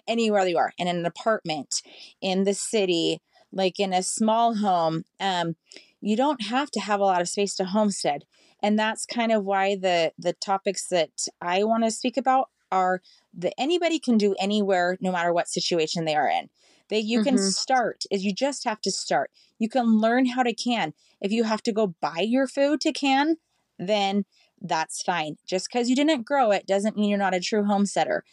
anywhere 0.09 0.47
you 0.47 0.59
are, 0.59 0.73
in 0.79 0.89
an 0.89 1.07
apartment, 1.07 1.83
in 2.21 2.45
the 2.45 2.55
city, 2.55 3.21
like 3.55 3.81
in 3.81 3.93
a 3.93 4.03
small 4.03 4.57
home, 4.57 5.05
um, 5.21 5.57
you 6.01 6.17
don't 6.17 6.43
have 6.43 6.71
to 6.73 6.81
have 6.81 7.01
a 7.01 7.05
lot 7.05 7.21
of 7.21 7.29
space 7.29 7.55
to 7.57 7.65
homestead. 7.65 8.25
And 8.63 8.79
that's 8.79 9.07
kind 9.07 9.33
of 9.33 9.45
why 9.45 9.77
the 9.77 10.13
the 10.19 10.33
topics 10.33 10.89
that 10.89 11.29
I 11.41 11.65
want 11.65 11.85
to 11.85 11.91
speak 11.91 12.17
about 12.17 12.49
are 12.73 13.03
that 13.35 13.55
anybody 13.59 13.99
can 13.99 14.19
do 14.19 14.35
anywhere, 14.39 14.97
no 15.01 15.13
matter 15.13 15.33
what 15.33 15.49
situation 15.49 16.05
they 16.05 16.15
are 16.15 16.29
in. 16.29 16.49
That 16.91 17.03
you 17.03 17.21
mm-hmm. 17.21 17.37
can 17.37 17.39
start 17.39 18.05
is 18.11 18.25
you 18.25 18.35
just 18.35 18.65
have 18.65 18.81
to 18.83 18.91
start. 18.91 19.31
You 19.59 19.69
can 19.69 20.01
learn 20.01 20.27
how 20.27 20.43
to 20.43 20.53
can. 20.53 20.93
If 21.21 21.33
you 21.33 21.45
have 21.45 21.63
to 21.65 21.73
go 21.73 21.95
buy 22.01 22.21
your 22.21 22.47
food 22.47 22.81
to 22.83 22.93
can, 22.93 23.37
then 23.79 24.25
that's 24.61 25.03
fine. 25.03 25.37
Just 25.47 25.69
because 25.71 25.89
you 25.89 25.97
didn't 25.97 26.27
grow 26.27 26.51
it 26.51 26.67
doesn't 26.67 26.97
mean 26.97 27.09
you're 27.09 27.19
not 27.19 27.35
a 27.35 27.41
true 27.41 27.65
homesteader 27.65 28.25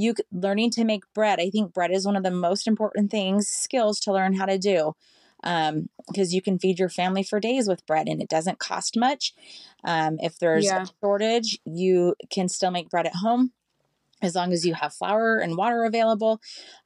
you 0.00 0.14
learning 0.32 0.70
to 0.70 0.84
make 0.84 1.02
bread 1.14 1.40
i 1.40 1.50
think 1.50 1.72
bread 1.72 1.90
is 1.90 2.06
one 2.06 2.16
of 2.16 2.22
the 2.22 2.30
most 2.30 2.66
important 2.66 3.10
things 3.10 3.48
skills 3.48 4.00
to 4.00 4.12
learn 4.12 4.34
how 4.34 4.46
to 4.46 4.58
do 4.58 4.94
um 5.44 5.88
because 6.08 6.34
you 6.34 6.42
can 6.42 6.58
feed 6.58 6.78
your 6.78 6.88
family 6.88 7.22
for 7.22 7.40
days 7.40 7.68
with 7.68 7.86
bread 7.86 8.08
and 8.08 8.20
it 8.20 8.28
doesn't 8.28 8.58
cost 8.58 8.96
much 8.96 9.34
um 9.84 10.16
if 10.20 10.38
there's 10.38 10.66
yeah. 10.66 10.82
a 10.82 10.86
shortage 11.00 11.58
you 11.64 12.14
can 12.30 12.48
still 12.48 12.70
make 12.70 12.90
bread 12.90 13.06
at 13.06 13.16
home 13.16 13.52
as 14.22 14.34
long 14.34 14.52
as 14.52 14.66
you 14.66 14.74
have 14.74 14.92
flour 14.92 15.38
and 15.38 15.56
water 15.56 15.84
available. 15.84 16.40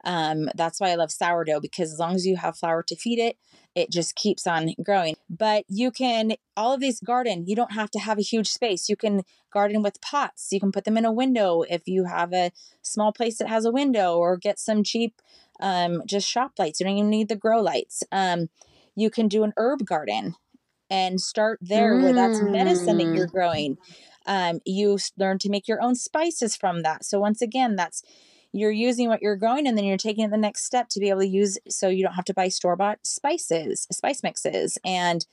Um, 0.05 0.49
that's 0.55 0.81
why 0.81 0.91
I 0.91 0.95
love 0.95 1.11
sourdough 1.11 1.61
because 1.61 1.93
as 1.93 1.99
long 1.99 2.15
as 2.15 2.27
you 2.27 2.37
have 2.37 2.57
flour 2.57 2.83
to 2.85 2.97
feed 2.97 3.19
it, 3.19 3.37
it 3.75 3.91
just 3.91 4.15
keeps 4.15 4.47
on 4.47 4.73
growing. 4.83 5.17
But 5.29 5.65
you 5.69 5.91
can, 5.91 6.35
all 6.57 6.73
of 6.73 6.81
these 6.81 7.01
garden, 7.01 7.45
you 7.47 7.57
don't 7.57 7.73
have 7.73 7.91
to 7.93 7.99
have 7.99 8.19
a 8.19 8.23
huge 8.23 8.49
space. 8.49 8.89
You 8.89 8.97
can 8.97 9.23
garden 9.53 9.83
with 9.83 10.01
pots. 10.01 10.49
You 10.53 10.61
can 10.61 10.73
put 10.73 10.85
them 10.85 10.97
in 10.97 11.05
a 11.05 11.13
window 11.13 11.63
if 11.63 11.83
you 11.87 12.05
have 12.05 12.33
a 12.33 12.53
small 12.83 13.13
place 13.13 13.39
that 13.39 13.49
has 13.49 13.65
a 13.65 13.73
window 13.73 14.17
or 14.17 14.37
get 14.37 14.59
some 14.59 14.85
cheap 14.85 15.21
um, 15.61 16.03
just 16.07 16.29
shop 16.29 16.53
lights. 16.59 16.81
You 16.81 16.87
don't 16.87 16.99
even 16.99 17.11
need 17.11 17.29
the 17.29 17.37
grow 17.37 17.61
lights. 17.61 18.03
Um, 18.13 18.49
you 18.97 19.11
can 19.11 19.29
do 19.29 19.45
an 19.45 19.53
herb 19.57 19.85
garden 19.85 20.35
and 20.91 21.21
start 21.21 21.59
there 21.61 21.95
mm. 21.95 22.03
where 22.03 22.13
that's 22.13 22.43
medicine 22.43 22.99
that 22.99 23.15
you're 23.15 23.29
mm. 23.29 23.33
growing. 23.33 23.79
Um, 24.27 24.61
you 24.65 24.99
learn 25.19 25.39
to 25.41 25.51
make 25.51 25.69
your 25.69 25.83
own 25.83 25.95
spices 25.95 26.57
from 26.57 26.83
that. 26.83 27.05
So 27.05 27.19
once 27.19 27.43
again, 27.43 27.77
that's 27.77 28.03
you're 28.55 28.71
using 28.71 29.09
what 29.09 29.21
you're 29.21 29.35
growing 29.35 29.67
and 29.67 29.77
then 29.77 29.85
you're 29.85 29.97
taking 29.97 30.25
it 30.25 30.31
the 30.31 30.37
next 30.37 30.65
step 30.65 30.89
to 30.89 31.01
be 31.01 31.11
able 31.11 31.21
to 31.21 31.27
use 31.27 31.59
so 31.69 31.89
you 31.89 32.05
don't 32.05 32.15
have 32.15 32.25
to 32.25 32.35
buy 32.35 32.47
store 32.47 32.77
bought 32.77 33.05
spices, 33.05 33.89
spice 33.91 34.23
mixes, 34.23 34.79
and 34.85 35.27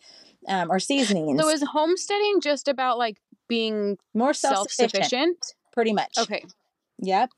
um, 0.47 0.71
or 0.71 0.79
seasonings. 0.79 1.39
So 1.39 1.47
is 1.49 1.63
homesteading 1.63 2.41
just 2.41 2.67
about 2.67 2.97
like 2.97 3.17
being 3.47 3.99
more 4.15 4.33
self 4.33 4.71
sufficient? 4.71 5.53
Pretty 5.71 5.93
much. 5.93 6.17
Okay. 6.17 6.43
Yep. 6.97 7.29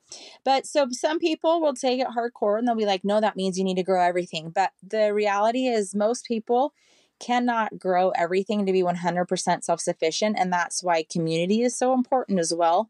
But 0.45 0.65
so 0.65 0.87
some 0.91 1.19
people 1.19 1.61
will 1.61 1.73
take 1.73 1.99
it 1.99 2.07
hardcore 2.07 2.57
and 2.57 2.67
they'll 2.67 2.75
be 2.75 2.85
like, 2.85 3.03
no, 3.03 3.19
that 3.19 3.35
means 3.35 3.57
you 3.57 3.65
need 3.65 3.75
to 3.77 3.83
grow 3.83 4.01
everything. 4.01 4.51
But 4.51 4.71
the 4.81 5.13
reality 5.13 5.67
is, 5.67 5.93
most 5.93 6.25
people 6.25 6.73
cannot 7.19 7.77
grow 7.77 8.09
everything 8.11 8.65
to 8.65 8.71
be 8.71 8.83
100% 8.83 9.63
self 9.63 9.81
sufficient. 9.81 10.37
And 10.39 10.51
that's 10.51 10.81
why 10.81 11.03
community 11.03 11.61
is 11.61 11.77
so 11.77 11.93
important 11.93 12.39
as 12.39 12.53
well. 12.53 12.89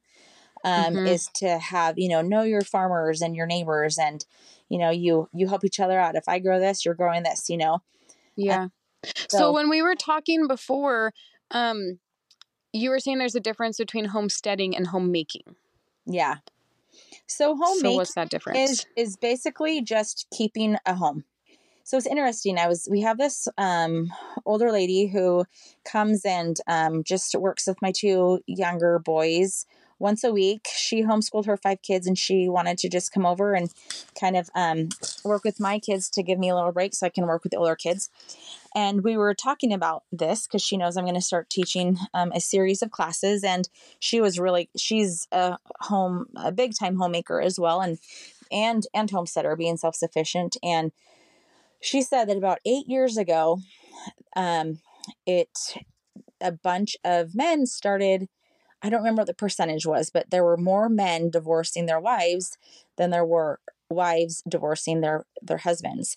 Um, 0.64 0.94
mm-hmm. 0.94 1.08
Is 1.08 1.28
to 1.36 1.60
have, 1.60 1.98
you 1.98 2.08
know, 2.08 2.22
know 2.22 2.44
your 2.44 2.62
farmers 2.62 3.22
and 3.22 3.36
your 3.36 3.46
neighbors 3.46 3.98
and, 3.98 4.26
you 4.70 4.78
know, 4.78 4.92
you, 4.92 5.28
you 5.34 5.48
help 5.48 5.66
each 5.66 5.80
other 5.80 6.00
out. 6.00 6.16
If 6.16 6.30
I 6.30 6.40
grow 6.40 6.60
this, 6.60 6.86
you're 6.86 6.94
growing 6.94 7.24
this, 7.24 7.50
you 7.50 7.58
know? 7.58 7.82
Yeah. 8.38 8.68
so, 9.30 9.38
so 9.38 9.54
when 9.54 9.70
we 9.70 9.82
were 9.82 9.96
talking 9.96 10.48
before, 10.48 11.14
um, 11.52 12.00
you 12.72 12.92
were 12.92 13.00
saying 13.00 13.20
there's 13.20 13.36
a 13.36 13.42
difference 13.42 13.78
between 13.78 14.06
homesteading 14.06 14.76
and 14.76 14.88
homemaking. 14.88 15.56
Yeah. 16.06 16.38
So 17.28 17.56
homemaking 17.56 17.92
so 17.92 17.96
what's 17.96 18.14
that 18.16 18.30
difference? 18.30 18.60
Is 18.60 18.86
is 18.96 19.18
basically 19.18 19.82
just 19.82 20.28
keeping 20.32 20.78
a 20.86 20.96
home 20.96 21.26
so 21.84 21.98
it's 21.98 22.08
interesting. 22.08 22.58
I 22.58 22.68
was 22.68 22.88
we 22.90 23.02
have 23.02 23.18
this 23.18 23.48
um, 23.58 24.12
older 24.46 24.72
lady 24.72 25.08
who 25.08 25.46
comes 25.86 26.24
and 26.26 26.58
um, 26.68 27.04
just 27.04 27.36
works 27.36 27.68
with 27.68 27.82
my 27.82 27.92
two 27.92 28.40
younger 28.48 29.00
boys 29.00 29.66
once 30.04 30.24
a 30.24 30.34
week. 30.34 30.68
She 30.76 31.02
homeschooled 31.04 31.46
her 31.46 31.56
five 31.56 31.82
kids, 31.82 32.06
and 32.06 32.18
she 32.18 32.50
wanted 32.50 32.78
to 32.80 32.90
just 32.90 33.14
come 33.14 33.26
over 33.26 33.54
and 33.54 33.72
kind 34.20 34.36
of 34.36 34.50
um, 34.54 34.90
work 35.24 35.46
with 35.46 35.62
my 35.62 35.80
kids 35.80 36.10
to 36.12 36.22
give 36.22 36.38
me 36.38 36.50
a 36.50 36.56
little 36.56 36.74
break 36.74 36.94
so 36.94 37.08
I 37.08 37.10
can 37.10 37.26
work 37.26 37.44
with 37.44 37.52
the 37.52 37.58
older 37.58 37.78
kids. 37.78 38.10
And 38.76 39.04
we 39.04 39.16
were 39.16 39.34
talking 39.34 39.72
about 39.72 40.04
this 40.12 40.46
because 40.46 40.62
she 40.62 40.76
knows 40.76 40.98
I'm 40.98 41.06
going 41.06 41.16
to 41.16 41.22
start 41.22 41.50
teaching 41.50 41.98
um, 42.14 42.34
a 42.34 42.42
series 42.42 42.82
of 42.82 42.92
classes, 42.92 43.44
and 43.44 43.70
she 44.00 44.20
was 44.20 44.38
really 44.38 44.70
she's 44.78 45.28
a 45.32 45.58
home 45.80 46.28
a 46.36 46.52
big 46.52 46.74
time 46.78 46.98
homemaker 46.98 47.42
as 47.42 47.58
well, 47.58 47.82
and 47.82 47.98
and 48.52 48.86
and 48.94 49.10
homesteader, 49.10 49.56
being 49.56 49.78
self 49.78 49.96
sufficient 49.96 50.58
and 50.62 50.92
she 51.84 52.02
said 52.02 52.30
that 52.30 52.38
about 52.38 52.60
eight 52.66 52.88
years 52.88 53.18
ago, 53.18 53.60
um, 54.38 54.80
it 55.26 55.76
a 56.40 56.52
bunch 56.52 56.96
of 57.04 57.36
men 57.36 57.66
started 57.66 58.30
I 58.84 58.90
don't 58.90 59.00
remember 59.00 59.22
what 59.22 59.28
the 59.28 59.34
percentage 59.34 59.86
was, 59.86 60.10
but 60.10 60.30
there 60.30 60.44
were 60.44 60.58
more 60.58 60.90
men 60.90 61.30
divorcing 61.30 61.86
their 61.86 62.02
wives 62.02 62.58
than 62.98 63.10
there 63.10 63.26
were 63.26 63.60
wives 63.90 64.44
divorcing 64.48 65.02
their 65.02 65.26
their 65.42 65.60
husbands. 65.60 66.16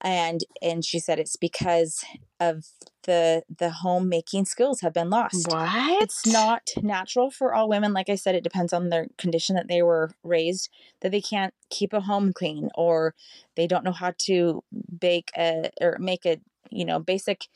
And 0.00 0.40
and 0.62 0.82
she 0.82 0.98
said 0.98 1.18
it's 1.18 1.36
because 1.36 2.02
of 2.40 2.64
the 3.02 3.42
the 3.54 3.70
homemaking 3.70 4.46
skills 4.46 4.80
have 4.80 4.94
been 4.94 5.10
lost. 5.10 5.46
What? 5.48 6.02
It's 6.02 6.26
not 6.26 6.62
natural 6.80 7.30
for 7.30 7.54
all 7.54 7.68
women. 7.68 7.92
Like 7.92 8.08
I 8.08 8.14
said, 8.14 8.34
it 8.34 8.44
depends 8.44 8.72
on 8.72 8.88
their 8.88 9.08
condition 9.18 9.56
that 9.56 9.68
they 9.68 9.82
were 9.82 10.10
raised, 10.22 10.70
that 11.02 11.12
they 11.12 11.20
can't 11.20 11.52
keep 11.68 11.92
a 11.92 12.00
home 12.00 12.32
clean 12.32 12.70
or 12.74 13.14
they 13.56 13.66
don't 13.66 13.84
know 13.84 13.92
how 13.92 14.14
to 14.26 14.64
bake 14.98 15.30
a 15.36 15.70
or 15.82 15.98
make 16.00 16.24
a, 16.24 16.40
you 16.70 16.86
know, 16.86 16.98
basic 16.98 17.48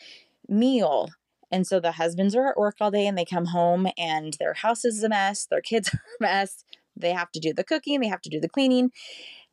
meal 0.46 1.08
and 1.54 1.66
so 1.66 1.78
the 1.78 1.92
husbands 1.92 2.34
are 2.34 2.48
at 2.48 2.56
work 2.56 2.76
all 2.80 2.90
day 2.90 3.06
and 3.06 3.16
they 3.16 3.24
come 3.24 3.46
home 3.46 3.86
and 3.96 4.34
their 4.40 4.54
house 4.54 4.84
is 4.84 5.02
a 5.04 5.08
mess, 5.08 5.46
their 5.46 5.60
kids 5.60 5.88
are 5.94 6.00
a 6.20 6.22
mess. 6.22 6.64
They 6.96 7.12
have 7.12 7.30
to 7.32 7.40
do 7.40 7.52
the 7.54 7.62
cooking, 7.64 8.00
they 8.00 8.08
have 8.08 8.22
to 8.22 8.28
do 8.30 8.40
the 8.40 8.48
cleaning. 8.48 8.90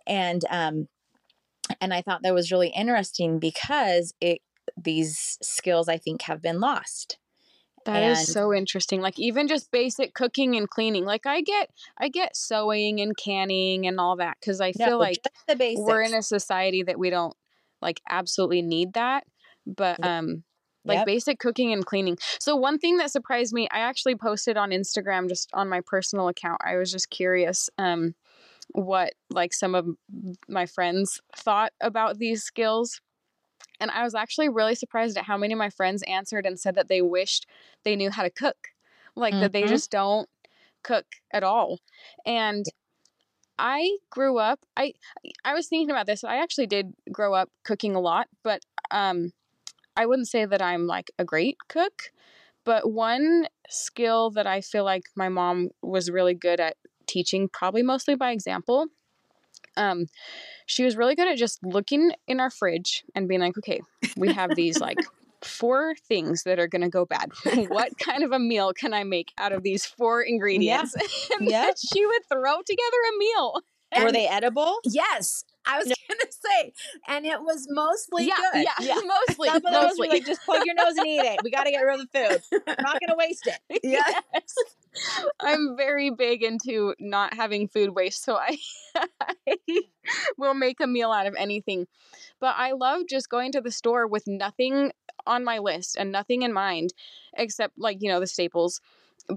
And 0.08 0.42
um 0.50 0.88
and 1.80 1.94
I 1.94 2.02
thought 2.02 2.24
that 2.24 2.34
was 2.34 2.52
really 2.52 2.70
interesting 2.70 3.40
because 3.40 4.14
it 4.20 4.42
these 4.76 5.38
skills 5.42 5.88
I 5.88 5.98
think 5.98 6.24
have 6.24 6.42
been 6.42 6.60
lost. 6.60 7.18
That 7.86 8.04
is 8.04 8.20
And- 8.20 8.28
so 8.28 8.54
interesting. 8.54 9.02
Like 9.02 9.20
even 9.20 9.48
just 9.48 9.72
basic 9.72 10.14
cooking 10.14 10.56
and 10.56 10.70
cleaning. 10.70 11.06
Like 11.06 11.26
I 11.26 11.42
get 11.42 11.70
I 11.98 12.10
get 12.10 12.36
sewing 12.36 13.00
and 13.00 13.16
canning 13.16 13.88
and 13.88 14.00
all 14.00 14.16
that 14.18 14.38
cuz 14.42 14.60
I 14.60 14.74
No, 14.76 14.86
feel 14.86 15.00
like 15.00 15.22
we're 15.78 16.02
in 16.02 16.14
a 16.16 16.22
society 16.24 16.84
that 16.84 17.00
we 17.00 17.10
don't 17.10 17.36
like 17.82 18.02
absolutely 18.10 18.62
need 18.62 18.94
that. 18.94 19.26
But 19.66 20.04
um 20.04 20.44
like 20.86 21.04
Yep. 21.04 21.06
basic 21.06 21.40
cooking 21.40 21.72
and 21.74 21.86
cleaning. 21.86 22.18
So 22.40 22.56
one 22.56 22.78
thing 22.80 22.98
that 22.98 23.12
surprised 23.12 23.54
me, 23.54 23.68
I 23.72 23.80
actually 23.80 24.16
posted 24.16 24.58
on 24.58 24.72
Instagram 24.72 25.28
just 25.30 25.50
on 25.54 25.70
my 25.70 25.82
personal 25.86 26.28
account. 26.28 26.62
I 26.66 26.78
was 26.78 26.92
just 26.92 27.10
curious 27.10 27.70
um 27.78 28.16
what 28.74 29.14
like 29.30 29.54
some 29.54 29.76
of 29.76 29.88
my 30.48 30.66
friends 30.66 31.20
thought 31.36 31.74
about 31.82 32.18
these 32.20 32.44
skills. 32.44 33.02
And 33.80 33.92
I 33.92 34.04
was 34.04 34.16
actually 34.16 34.50
really 34.50 34.76
surprised 34.76 35.18
at 35.18 35.26
how 35.26 35.38
many 35.38 35.54
of 35.54 35.58
my 35.60 35.70
friends 35.70 36.04
answered 36.04 36.46
and 36.46 36.60
said 36.60 36.76
that 36.76 36.88
they 36.88 37.02
wished 37.02 37.48
they 37.84 37.96
knew 37.96 38.12
how 38.12 38.24
to 38.24 38.30
cook. 38.30 38.70
Like 39.16 39.40
that 39.40 39.52
they 39.54 39.66
Mhm. 39.66 39.68
just 39.68 39.92
don't 39.92 40.30
cook 40.84 41.06
at 41.34 41.44
all. 41.44 41.80
And 42.26 42.66
I 43.58 43.98
grew 44.10 44.38
up 44.38 44.60
I 44.78 44.94
I 45.46 45.54
was 45.54 45.68
thinking 45.68 45.92
about 45.92 46.08
this. 46.08 46.24
I 46.24 46.38
actually 46.38 46.68
did 46.68 46.94
grow 47.12 47.34
up 47.34 47.50
cooking 47.64 47.96
a 47.96 48.00
lot, 48.02 48.28
but 48.44 48.62
um 48.92 49.32
I 49.96 50.06
wouldn't 50.06 50.28
say 50.30 50.46
that 50.46 50.62
I'm 50.62 50.88
like 50.88 51.12
a 51.20 51.26
great 51.26 51.58
cook, 51.68 52.12
but 52.66 52.92
one 52.92 53.48
skill 53.70 54.32
that 54.32 54.48
I 54.48 54.62
feel 54.62 54.84
like 54.84 55.04
my 55.16 55.30
mom 55.30 55.70
was 55.82 56.10
really 56.12 56.34
good 56.34 56.60
at 56.60 56.78
teaching 57.08 57.50
probably 57.52 57.84
mostly 57.84 58.16
by 58.16 58.32
example. 58.32 58.88
Um 59.78 60.08
she 60.68 60.84
was 60.84 60.98
really 60.98 61.16
good 61.16 61.28
at 61.28 61.38
just 61.38 61.60
looking 61.64 62.12
in 62.28 62.40
our 62.40 62.50
fridge 62.52 63.04
and 63.16 63.28
being 63.28 63.42
like, 63.42 63.58
"Okay, 63.58 63.82
we 64.18 64.32
have 64.32 64.56
these 64.56 64.82
like 64.82 65.00
four 65.44 65.96
things 66.08 66.44
that 66.44 66.60
are 66.60 66.68
going 66.68 66.84
to 66.84 66.90
go 66.90 67.06
bad. 67.06 67.32
what 67.70 67.98
kind 67.98 68.24
of 68.24 68.32
a 68.32 68.40
meal 68.40 68.74
can 68.74 68.94
I 68.94 69.04
make 69.04 69.34
out 69.40 69.52
of 69.54 69.64
these 69.64 69.86
four 69.86 70.22
ingredients?" 70.22 70.94
and 71.40 71.50
Yeah. 71.50 71.64
then 71.64 71.74
she 71.78 72.06
would 72.06 72.24
throw 72.32 72.58
together 72.62 72.98
a 73.14 73.18
meal. 73.18 73.62
were 73.98 74.12
they 74.12 74.28
edible? 74.28 74.80
Yes, 74.86 75.44
I 75.66 75.78
was 75.78 75.88
gonna 76.10 76.32
say, 76.32 76.74
and 77.08 77.26
it 77.26 77.42
was 77.42 77.68
mostly 77.70 78.26
yeah, 78.28 78.36
good. 78.54 78.64
yeah, 78.64 78.96
Yeah. 78.96 79.02
mostly, 79.28 79.50
Some 79.50 79.66
of 79.66 79.72
those 79.72 80.00
were 80.00 80.08
like 80.08 80.26
just 80.26 80.42
plug 80.44 80.66
your 80.66 80.76
nose 80.76 80.98
and 80.98 81.08
eat 81.08 81.20
it. 81.20 81.40
We 81.44 81.52
got 81.52 81.64
to 81.66 81.72
get 81.72 81.82
rid 81.82 82.00
of 82.00 82.08
the 82.12 82.20
food. 82.20 82.42
We're 82.68 82.76
not 82.80 83.00
going 83.00 83.10
to 83.10 83.16
waste 83.18 83.48
it. 83.48 83.60
Yeah. 83.84 84.04
Yes. 84.34 84.56
I'm 85.40 85.76
very 85.78 86.10
big 86.10 86.44
into 86.44 86.94
not 87.00 87.34
having 87.34 87.68
food 87.68 87.92
waste, 87.96 88.24
so 88.24 88.36
I, 88.36 88.58
I 89.48 89.56
will 90.38 90.54
make 90.54 90.80
a 90.82 90.88
meal 90.88 91.12
out 91.12 91.28
of 91.28 91.36
anything. 91.38 91.88
But 92.40 92.56
I 92.58 92.74
love 92.74 93.04
just 93.10 93.30
going 93.30 93.54
to 93.54 93.62
the 93.62 93.72
store 93.72 94.06
with 94.08 94.28
nothing 94.28 94.92
on 95.26 95.44
my 95.44 95.60
list 95.60 95.96
and 95.98 96.12
nothing 96.12 96.42
in 96.42 96.52
mind 96.54 96.94
except 97.38 97.78
like, 97.78 97.98
you 98.02 98.10
know, 98.10 98.20
the 98.20 98.28
staples. 98.28 98.82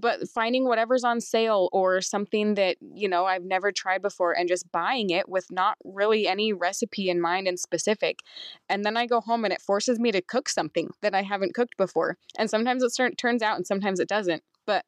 But 0.01 0.29
finding 0.29 0.65
whatever's 0.65 1.05
on 1.05 1.21
sale 1.21 1.69
or 1.73 2.01
something 2.01 2.55
that, 2.55 2.77
you 2.95 3.09
know, 3.09 3.25
I've 3.27 3.45
never 3.45 3.73
tried 3.73 4.03
before 4.03 4.33
and 4.33 4.49
just 4.49 4.71
buying 4.73 5.11
it 5.11 5.29
with 5.29 5.47
not 5.51 5.77
really 5.85 6.27
any 6.27 6.53
recipe 6.53 7.09
in 7.09 7.21
mind 7.21 7.47
and 7.47 7.59
specific. 7.59 8.21
And 8.69 8.85
then 8.85 8.97
I 8.97 9.07
go 9.07 9.21
home 9.21 9.45
and 9.45 9.53
it 9.53 9.63
forces 9.63 9.99
me 9.99 10.13
to 10.13 10.23
cook 10.23 10.49
something 10.49 10.91
that 11.03 11.15
I 11.15 11.23
haven't 11.23 11.55
cooked 11.55 11.77
before. 11.77 12.17
And 12.39 12.51
sometimes 12.51 12.83
it 12.83 12.91
start, 12.91 13.17
turns 13.19 13.43
out 13.43 13.57
and 13.57 13.67
sometimes 13.67 14.01
it 14.01 14.09
doesn't. 14.09 14.43
But 14.67 14.85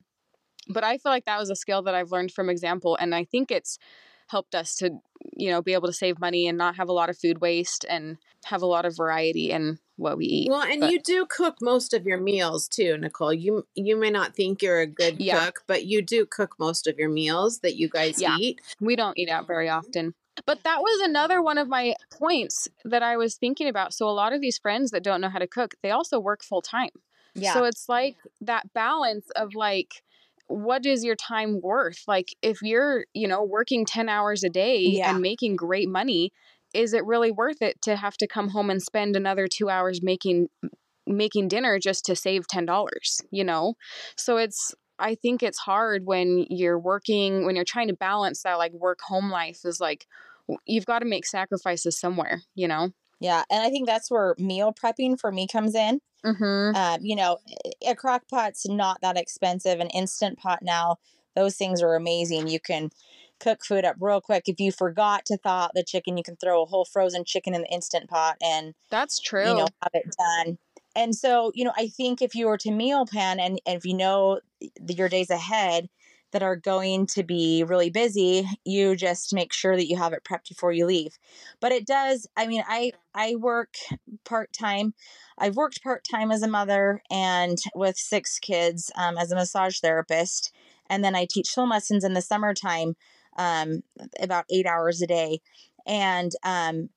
but 0.69 0.83
I 0.83 0.99
feel 0.99 1.13
like 1.13 1.27
that 1.27 1.39
was 1.39 1.51
a 1.51 1.57
skill 1.57 1.83
that 1.83 1.95
I've 1.95 2.11
learned 2.11 2.33
from 2.33 2.51
example 2.51 2.97
and 3.01 3.15
I 3.15 3.25
think 3.25 3.51
it's 3.51 3.79
helped 4.29 4.55
us 4.55 4.75
to 4.77 4.91
you 5.37 5.51
know 5.51 5.63
be 5.63 5.73
able 5.73 5.87
to 5.87 5.93
save 5.93 6.19
money 6.19 6.49
and 6.49 6.59
not 6.59 6.77
have 6.77 6.89
a 6.89 6.93
lot 6.93 7.11
of 7.11 7.19
food 7.19 7.41
waste 7.41 7.85
and 7.89 8.19
have 8.47 8.63
a 8.63 8.67
lot 8.67 8.85
of 8.85 8.97
variety 8.97 9.53
in 9.53 9.79
what 9.97 10.17
we 10.17 10.27
eat. 10.27 10.51
Well, 10.51 10.63
and 10.63 10.81
But- 10.81 10.93
you 10.93 11.01
do 11.01 11.27
cook 11.27 11.57
most 11.61 11.95
of 11.95 12.07
your 12.07 12.19
meals 12.19 12.69
too, 12.69 12.97
Nicole. 12.99 13.33
You 13.33 13.67
you 13.75 13.97
may 13.97 14.11
not 14.11 14.35
think 14.35 14.63
you're 14.63 14.81
a 14.81 14.87
good 14.87 15.21
Yeah. 15.21 15.45
cook, 15.45 15.65
but 15.67 15.85
you 15.85 16.03
do 16.03 16.27
cook 16.27 16.57
most 16.59 16.87
of 16.87 16.99
your 16.99 17.09
meals 17.09 17.61
that 17.61 17.77
you 17.77 17.89
guys 17.89 18.21
Yeah. 18.21 18.37
eat. 18.39 18.61
We 18.81 18.97
don't 18.97 19.19
eat 19.19 19.29
out 19.29 19.47
very 19.47 19.67
mm-hmm. 19.67 19.79
often. 19.79 20.15
But 20.45 20.65
that 20.65 20.81
was 20.81 21.01
another 21.01 21.41
one 21.41 21.57
of 21.57 21.67
my 21.69 21.95
points 22.11 22.69
that 22.85 23.03
I 23.03 23.17
was 23.17 23.37
thinking 23.37 23.69
about. 23.69 23.95
So 23.95 24.07
a 24.07 24.11
lot 24.13 24.35
of 24.35 24.41
these 24.43 24.59
friends 24.59 24.91
that 24.91 25.03
don't 25.03 25.23
know 25.23 25.31
how 25.31 25.39
to 25.39 25.47
cook, 25.47 25.75
they 25.83 25.91
also 25.91 26.21
work 26.21 26.45
full 26.45 26.61
time. 26.61 26.91
Yeah. 27.35 27.55
So 27.55 27.65
it's 27.65 27.89
like 27.89 28.17
that 28.43 28.73
balance 28.75 29.31
of 29.31 29.55
like, 29.55 30.03
what 30.49 30.87
is 30.87 31.05
your 31.05 31.17
time 31.17 31.61
worth? 31.61 32.05
Like, 32.07 32.35
if 32.43 32.63
you're, 32.63 33.07
you 33.15 33.27
know, 33.27 33.43
working 33.43 33.85
10 33.85 34.09
hours 34.09 34.45
a 34.45 34.49
day 34.49 34.81
Yeah. 34.81 35.11
and 35.11 35.21
making 35.21 35.57
great 35.57 35.89
money, 35.89 36.33
is 36.77 36.93
it 36.93 37.05
really 37.05 37.31
worth 37.31 37.63
it 37.63 37.81
to 37.83 37.97
have 37.97 38.17
to 38.17 38.27
come 38.27 38.51
home 38.51 38.71
and 38.71 38.83
spend 38.83 39.17
another 39.17 39.47
two 39.47 39.69
hours 39.69 40.03
making 40.03 40.49
making 41.07 41.49
dinner 41.49 41.79
just 41.79 42.05
to 42.05 42.17
save 42.17 42.47
ten 42.49 42.67
dollars 42.67 43.21
you 43.31 43.45
know 43.45 43.75
so 44.17 44.37
it's 44.37 44.75
i 44.99 45.15
think 45.15 45.43
it's 45.43 45.59
hard 45.59 46.05
when 46.05 46.47
you're 46.51 46.79
working 46.79 47.45
when 47.47 47.55
you're 47.55 47.65
trying 47.65 47.89
to 47.89 47.95
balance 47.95 48.43
that 48.43 48.55
like 48.55 48.73
work 48.73 48.99
home 49.03 49.31
life 49.31 49.61
is 49.65 49.81
like 49.81 50.07
you've 50.67 50.87
got 50.87 51.01
to 51.01 51.07
make 51.07 51.27
sacrifices 51.27 51.99
somewhere 51.99 52.43
you 52.55 52.67
know 52.69 52.91
yeah. 53.21 53.45
And 53.51 53.63
I 53.63 53.71
think 53.71 53.87
that's 53.87 54.11
where 54.11 54.35
meal 54.39 54.73
prepping 54.73 55.19
for 55.19 55.33
me 55.33 55.47
comes 55.47 55.75
in. 55.75 56.01
mm-hmm. 56.25 56.77
Um, 56.77 57.01
you 57.03 57.17
know, 57.17 57.39
a 57.87 57.95
crock 57.95 58.23
pot's 58.31 58.67
not 58.69 59.01
that 59.03 59.17
expensive. 59.17 59.81
An 59.81 59.89
instant 59.91 60.39
pot 60.39 60.61
now, 60.63 60.97
those 61.35 61.57
things 61.57 61.83
are 61.83 61.95
amazing. 61.95 62.49
You 62.49 62.61
can 62.61 62.91
cook 63.41 63.65
food 63.65 63.85
up 63.85 63.97
real 64.01 64.21
quick. 64.21 64.45
If 64.47 64.61
you 64.61 64.73
forgot 64.73 65.25
to 65.27 65.37
thaw 65.37 65.65
out 65.65 65.73
the 65.75 65.85
chicken, 65.85 66.17
you 66.17 66.23
can 66.23 66.37
throw 66.37 66.63
a 66.63 66.67
whole 66.67 66.85
frozen 66.85 67.25
chicken 67.25 67.55
in 67.55 67.63
the 67.63 67.73
instant 67.73 68.09
pot 68.09 68.37
and 68.43 68.75
that's 68.91 69.21
true 69.21 69.49
you 69.49 69.55
know 69.55 69.69
have 69.83 69.93
it 69.95 70.15
done. 70.19 70.59
And 70.97 71.15
so, 71.15 71.53
you 71.55 71.65
know, 71.65 71.75
I 71.77 71.89
think 71.89 72.23
if 72.23 72.35
you 72.35 72.47
were 72.47 72.57
to 72.59 72.71
meal 72.71 73.05
plan 73.05 73.39
and, 73.39 73.61
and 73.67 73.77
if 73.77 73.85
you 73.85 73.95
know 73.95 74.41
your 74.89 75.11
days 75.11 75.29
ahead 75.29 75.91
that 76.33 76.43
are 76.43 76.57
going 76.57 77.07
to 77.07 77.23
be 77.23 77.65
really 77.65 77.91
busy, 77.91 78.49
you 78.65 78.97
just 78.97 79.35
make 79.35 79.53
sure 79.53 79.77
that 79.77 79.87
you 79.87 79.97
have 79.97 80.15
it 80.15 80.25
prepped 80.25 80.49
before 80.49 80.73
you 80.73 80.87
leave. 80.87 81.19
But 81.61 81.73
it 81.73 81.87
does, 81.87 82.27
I 82.37 82.47
mean, 82.47 82.65
I 82.67 82.93
I 83.15 83.37
work 83.37 83.75
part-time. 84.25 84.95
I've 85.39 85.57
worked 85.57 85.83
part-time 85.83 86.31
as 86.31 86.43
a 86.43 86.49
mother 86.49 87.03
and 87.11 87.59
with 87.75 87.97
six 87.97 88.39
kids 88.39 88.91
um, 88.97 89.19
as 89.19 89.31
a 89.31 89.37
massage 89.37 89.79
therapist. 89.81 90.53
And 90.89 91.05
then 91.05 91.15
I 91.15 91.27
teach 91.29 91.49
swim 91.49 91.71
lessons 91.71 92.05
in 92.05 92.15
the 92.15 92.23
summertime, 92.23 92.97
um, 93.37 93.83
about 94.21 94.45
eight 94.51 94.67
hours 94.67 95.03
a 95.03 95.07
day. 95.07 95.41
And 95.87 96.33
um, 96.43 96.91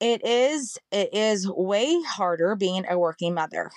it 0.00 0.24
is 0.24 0.78
it 0.90 1.14
is 1.14 1.48
way 1.48 2.00
harder 2.02 2.56
being 2.56 2.84
a 2.88 2.98
working 2.98 3.34
mother. 3.34 3.70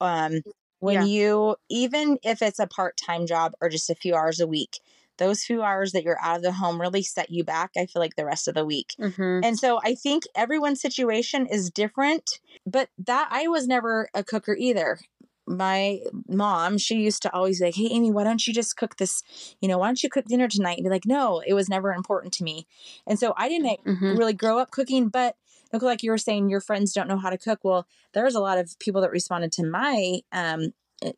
Um, 0.00 0.42
when 0.80 0.94
Yeah. 0.94 1.06
you 1.06 1.56
even 1.68 2.18
if 2.22 2.42
it's 2.42 2.58
a 2.58 2.66
part-time 2.66 3.26
job 3.26 3.52
or 3.60 3.68
just 3.68 3.90
a 3.90 3.94
few 3.94 4.14
hours 4.14 4.40
a 4.40 4.46
week, 4.46 4.80
those 5.18 5.44
few 5.44 5.62
hours 5.62 5.92
that 5.92 6.04
you're 6.04 6.20
out 6.20 6.36
of 6.36 6.42
the 6.42 6.52
home 6.52 6.80
really 6.80 7.02
set 7.02 7.30
you 7.30 7.44
back. 7.44 7.72
I 7.76 7.86
feel 7.86 8.00
like 8.00 8.16
the 8.16 8.26
rest 8.26 8.48
of 8.48 8.54
the 8.54 8.64
week. 8.64 8.96
mm-hmm. 8.98 9.40
And 9.42 9.58
so 9.58 9.80
I 9.84 9.94
think 9.94 10.24
everyone's 10.34 10.80
situation 10.80 11.46
is 11.46 11.70
different, 11.70 12.40
but 12.66 12.88
that 12.98 13.28
I 13.30 13.48
was 13.48 13.66
never 13.66 14.08
a 14.14 14.24
cooker 14.24 14.54
either. 14.54 14.98
My 15.46 16.00
mom, 16.28 16.78
she 16.78 16.96
used 16.96 17.22
to 17.22 17.32
always 17.34 17.58
be 17.58 17.66
like, 17.66 17.74
Hey, 17.74 17.88
Amy, 17.90 18.10
why 18.10 18.24
don't 18.24 18.46
you 18.46 18.54
just 18.54 18.76
cook 18.76 18.96
this? 18.96 19.22
You 19.60 19.68
know, 19.68 19.78
why 19.78 19.86
don't 19.88 20.02
you 20.02 20.08
cook 20.08 20.26
dinner 20.26 20.48
tonight? 20.48 20.78
And 20.78 20.84
be 20.84 20.90
like, 20.90 21.06
No, 21.06 21.42
it 21.46 21.54
was 21.54 21.68
never 21.68 21.92
important 21.92 22.32
to 22.34 22.44
me. 22.44 22.66
And 23.06 23.18
so 23.18 23.34
I 23.36 23.48
didn't 23.48 23.78
Mm-hmm. 23.86 24.16
really 24.16 24.32
grow 24.32 24.58
up 24.58 24.70
cooking, 24.70 25.08
but 25.08 25.36
look 25.72 25.82
like 25.82 26.02
you 26.02 26.10
were 26.10 26.18
saying 26.18 26.48
your 26.48 26.60
friends 26.60 26.92
don't 26.92 27.08
know 27.08 27.18
how 27.18 27.30
to 27.30 27.38
cook. 27.38 27.60
Well, 27.62 27.86
there's 28.12 28.34
a 28.34 28.40
lot 28.40 28.58
of 28.58 28.78
people 28.78 29.00
that 29.02 29.10
responded 29.10 29.52
to 29.52 29.66
my 29.66 30.20
um, 30.32 30.72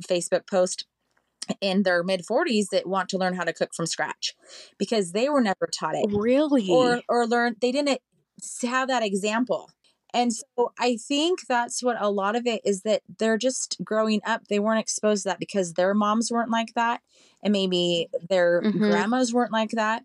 Facebook 0.08 0.48
post 0.48 0.86
in 1.60 1.82
their 1.82 2.02
mid 2.02 2.22
40s 2.26 2.70
that 2.72 2.86
want 2.86 3.08
to 3.10 3.18
learn 3.18 3.34
how 3.34 3.44
to 3.44 3.52
cook 3.52 3.74
from 3.74 3.86
scratch 3.86 4.34
because 4.78 5.12
they 5.12 5.28
were 5.28 5.40
never 5.40 5.68
taught 5.72 5.94
it 5.94 6.06
really 6.12 6.68
or 6.68 7.02
or 7.08 7.26
learn 7.26 7.54
they 7.60 7.70
didn't 7.70 8.00
have 8.62 8.88
that 8.88 9.04
example 9.04 9.70
And 10.16 10.32
so 10.32 10.72
I 10.78 10.96
think 10.96 11.46
that's 11.46 11.82
what 11.82 11.98
a 12.00 12.10
lot 12.10 12.36
of 12.36 12.46
it 12.46 12.62
is 12.64 12.82
that 12.82 13.02
they're 13.18 13.36
just 13.36 13.76
growing 13.84 14.22
up. 14.26 14.48
They 14.48 14.58
weren't 14.60 14.80
exposed 14.80 15.24
to 15.24 15.30
that 15.30 15.38
because 15.38 15.74
their 15.74 15.94
moms 15.94 16.32
weren't 16.32 16.50
like 16.50 16.72
that. 16.74 17.02
And 17.42 17.52
maybe 17.52 18.08
their 18.30 18.64
Mhm. 18.64 18.80
grandmas 18.80 19.34
weren't 19.34 19.52
like 19.52 19.72
that. 19.72 20.04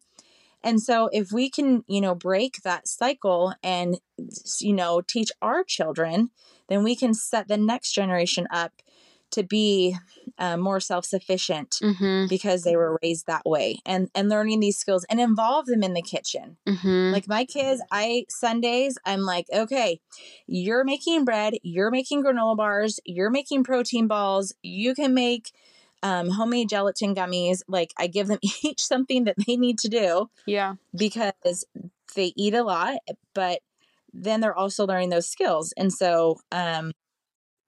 And 0.64 0.82
so 0.82 1.10
if 1.14 1.32
we 1.32 1.50
can, 1.50 1.84
you 1.88 2.02
know, 2.02 2.16
break 2.16 2.62
that 2.64 2.88
cycle 2.88 3.54
and, 3.64 4.00
you 4.60 4.74
know, 4.74 5.02
teach 5.02 5.32
our 5.42 5.64
children, 5.64 6.32
then 6.68 6.84
we 6.84 6.96
can 6.96 7.14
set 7.14 7.48
the 7.48 7.58
next 7.58 7.94
generation 7.94 8.48
up 8.52 8.74
to 9.32 9.44
be 9.44 9.96
uh, 10.38 10.58
more 10.58 10.80
self-sufficient 10.80 11.80
Mm-hmm. 11.82 12.28
because 12.28 12.64
they 12.64 12.76
were 12.76 12.98
raised 13.02 13.28
that 13.28 13.44
way 13.46 13.80
and 13.86 14.10
and 14.14 14.30
learning 14.30 14.60
these 14.60 14.78
skills 14.78 15.06
and 15.10 15.20
involve 15.20 15.66
them 15.66 15.84
in 15.84 15.94
the 15.94 16.02
kitchen 16.02 16.58
Mm-hmm. 16.68 17.12
like 17.12 17.28
my 17.28 17.46
kids, 17.46 17.82
I 17.92 18.26
Sundays, 18.30 18.98
I'm 19.06 19.22
like, 19.22 19.46
okay, 19.54 20.00
you're 20.48 20.84
making 20.84 21.26
bread, 21.26 21.54
you're 21.64 21.92
making 21.92 22.24
granola 22.24 22.56
bars, 22.56 23.00
you're 23.06 23.30
making 23.30 23.64
protein 23.64 24.08
balls, 24.08 24.54
you 24.62 24.94
can 24.96 25.14
make 25.14 25.52
um, 26.04 26.30
homemade 26.30 26.70
gelatin 26.70 27.16
gummies. 27.16 27.62
Like 27.68 27.94
I 27.98 28.08
give 28.08 28.28
them 28.28 28.40
each 28.64 28.84
something 28.84 29.26
that 29.26 29.36
they 29.46 29.56
need 29.58 29.80
to 29.80 29.90
do 29.90 30.30
yeah. 30.46 30.76
because 30.96 31.66
they 32.16 32.34
eat 32.36 32.54
a 32.54 32.64
lot, 32.64 33.00
but 33.34 33.60
then 34.14 34.42
they're 34.42 34.58
also 34.58 34.86
learning 34.86 35.10
those 35.10 35.30
skills. 35.30 35.74
And 35.78 35.92
so, 35.92 36.40
um, 36.52 36.92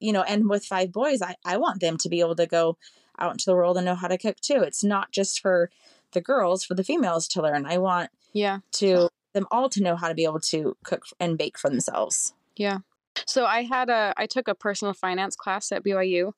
you 0.03 0.11
know, 0.11 0.23
and 0.23 0.49
with 0.49 0.65
five 0.65 0.91
boys, 0.91 1.21
I, 1.21 1.35
I 1.45 1.57
want 1.57 1.79
them 1.79 1.97
to 1.97 2.09
be 2.09 2.19
able 2.19 2.35
to 2.35 2.45
go 2.45 2.77
out 3.17 3.31
into 3.31 3.45
the 3.45 3.55
world 3.55 3.77
and 3.77 3.85
know 3.85 3.95
how 3.95 4.07
to 4.07 4.17
cook 4.17 4.37
too. 4.41 4.61
It's 4.61 4.83
not 4.83 5.11
just 5.11 5.39
for 5.39 5.69
the 6.11 6.21
girls, 6.21 6.63
for 6.63 6.73
the 6.75 6.83
females 6.83 7.27
to 7.29 7.41
learn. 7.41 7.65
I 7.65 7.77
want 7.77 8.09
Yeah. 8.33 8.59
to 8.73 9.09
them 9.33 9.47
all 9.49 9.69
to 9.69 9.81
know 9.81 9.95
how 9.95 10.07
to 10.09 10.13
be 10.13 10.25
able 10.25 10.39
to 10.41 10.75
cook 10.83 11.03
and 11.19 11.37
bake 11.37 11.57
for 11.57 11.69
themselves. 11.69 12.33
Yeah. 12.55 12.79
So 13.25 13.45
I 13.45 13.63
had 13.63 13.89
a 13.89 14.13
I 14.17 14.27
took 14.27 14.47
a 14.47 14.55
personal 14.55 14.93
finance 14.93 15.35
class 15.35 15.71
at 15.71 15.83
BYU. 15.83 16.33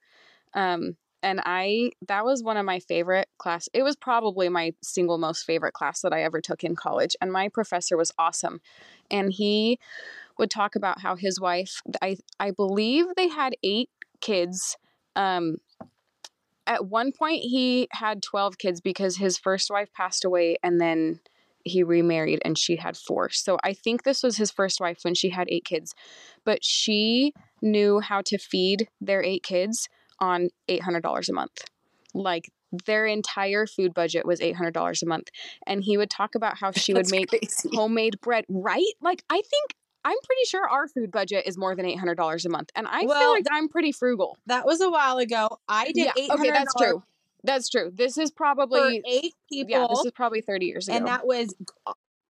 Um 0.53 0.95
and 1.23 1.41
I 1.43 1.91
that 2.07 2.23
was 2.23 2.43
one 2.43 2.57
of 2.57 2.65
my 2.65 2.79
favorite 2.79 3.27
class. 3.37 3.67
It 3.73 3.83
was 3.83 3.95
probably 3.95 4.47
my 4.47 4.73
single 4.83 5.17
most 5.17 5.43
favorite 5.43 5.73
class 5.73 6.01
that 6.01 6.13
I 6.13 6.23
ever 6.23 6.39
took 6.39 6.63
in 6.63 6.75
college 6.75 7.15
and 7.19 7.31
my 7.31 7.49
professor 7.49 7.97
was 7.97 8.11
awesome. 8.17 8.61
And 9.09 9.33
he 9.33 9.79
would 10.37 10.49
talk 10.51 10.75
about 10.75 11.01
how 11.01 11.15
his 11.15 11.39
wife 11.39 11.81
I 12.01 12.17
I 12.39 12.51
believe 12.51 13.05
they 13.15 13.29
had 13.29 13.55
8 13.63 13.89
kids. 14.21 14.77
Um 15.15 15.57
at 16.67 16.85
one 16.85 17.11
point 17.11 17.41
he 17.41 17.87
had 17.91 18.23
12 18.23 18.57
kids 18.57 18.81
because 18.81 19.17
his 19.17 19.37
first 19.37 19.69
wife 19.69 19.93
passed 19.93 20.25
away 20.25 20.57
and 20.63 20.81
then 20.81 21.19
he 21.65 21.83
remarried 21.83 22.39
and 22.45 22.57
she 22.57 22.77
had 22.77 22.95
four. 22.95 23.29
So 23.31 23.57
I 23.63 23.73
think 23.73 24.03
this 24.03 24.23
was 24.23 24.37
his 24.37 24.51
first 24.51 24.79
wife 24.79 24.99
when 25.01 25.15
she 25.15 25.29
had 25.29 25.47
eight 25.49 25.65
kids. 25.65 25.93
But 26.45 26.63
she 26.63 27.33
knew 27.61 27.99
how 27.99 28.21
to 28.21 28.37
feed 28.37 28.87
their 29.01 29.23
eight 29.23 29.43
kids 29.43 29.89
on 30.19 30.49
$800 30.69 31.29
a 31.29 31.33
month. 31.33 31.63
Like 32.13 32.51
their 32.85 33.05
entire 33.05 33.65
food 33.65 33.93
budget 33.93 34.25
was 34.25 34.39
$800 34.39 35.01
a 35.01 35.05
month. 35.05 35.29
And 35.65 35.83
he 35.83 35.97
would 35.97 36.09
talk 36.11 36.35
about 36.35 36.59
how 36.59 36.71
she 36.71 36.93
would 36.93 37.09
make 37.09 37.29
crazy. 37.29 37.69
homemade 37.73 38.21
bread, 38.21 38.45
right? 38.47 38.93
Like 39.01 39.23
I 39.29 39.41
think 39.41 39.73
I'm 40.05 40.17
pretty 40.23 40.45
sure 40.47 40.69
our 40.69 40.87
food 40.87 41.11
budget 41.11 41.47
is 41.47 41.57
more 41.57 41.75
than 41.75 41.85
$800 41.85 42.45
a 42.45 42.49
month. 42.49 42.69
And 42.75 42.87
I 42.87 42.99
feel 42.99 43.07
Well, 43.07 43.31
like 43.31 43.47
I'm 43.51 43.67
pretty 43.67 43.91
frugal. 43.91 44.37
That 44.45 44.65
was 44.65 44.79
a 44.79 44.89
while 44.89 45.17
ago. 45.17 45.59
I 45.67 45.85
did 45.85 45.97
Yeah, 45.97 46.11
eight 46.17 46.29
okay, 46.29 46.51
that's 46.51 46.73
true. 46.75 47.03
That's 47.43 47.69
true. 47.69 47.91
This 47.93 48.17
is 48.17 48.31
probably 48.31 49.01
eight 49.07 49.33
people, 49.51 49.71
yeah, 49.71 49.87
this 49.89 50.05
is 50.05 50.11
probably 50.11 50.41
30 50.41 50.65
years 50.67 50.87
ago. 50.87 50.97
and 50.97 51.07
that 51.07 51.25
was 51.25 51.55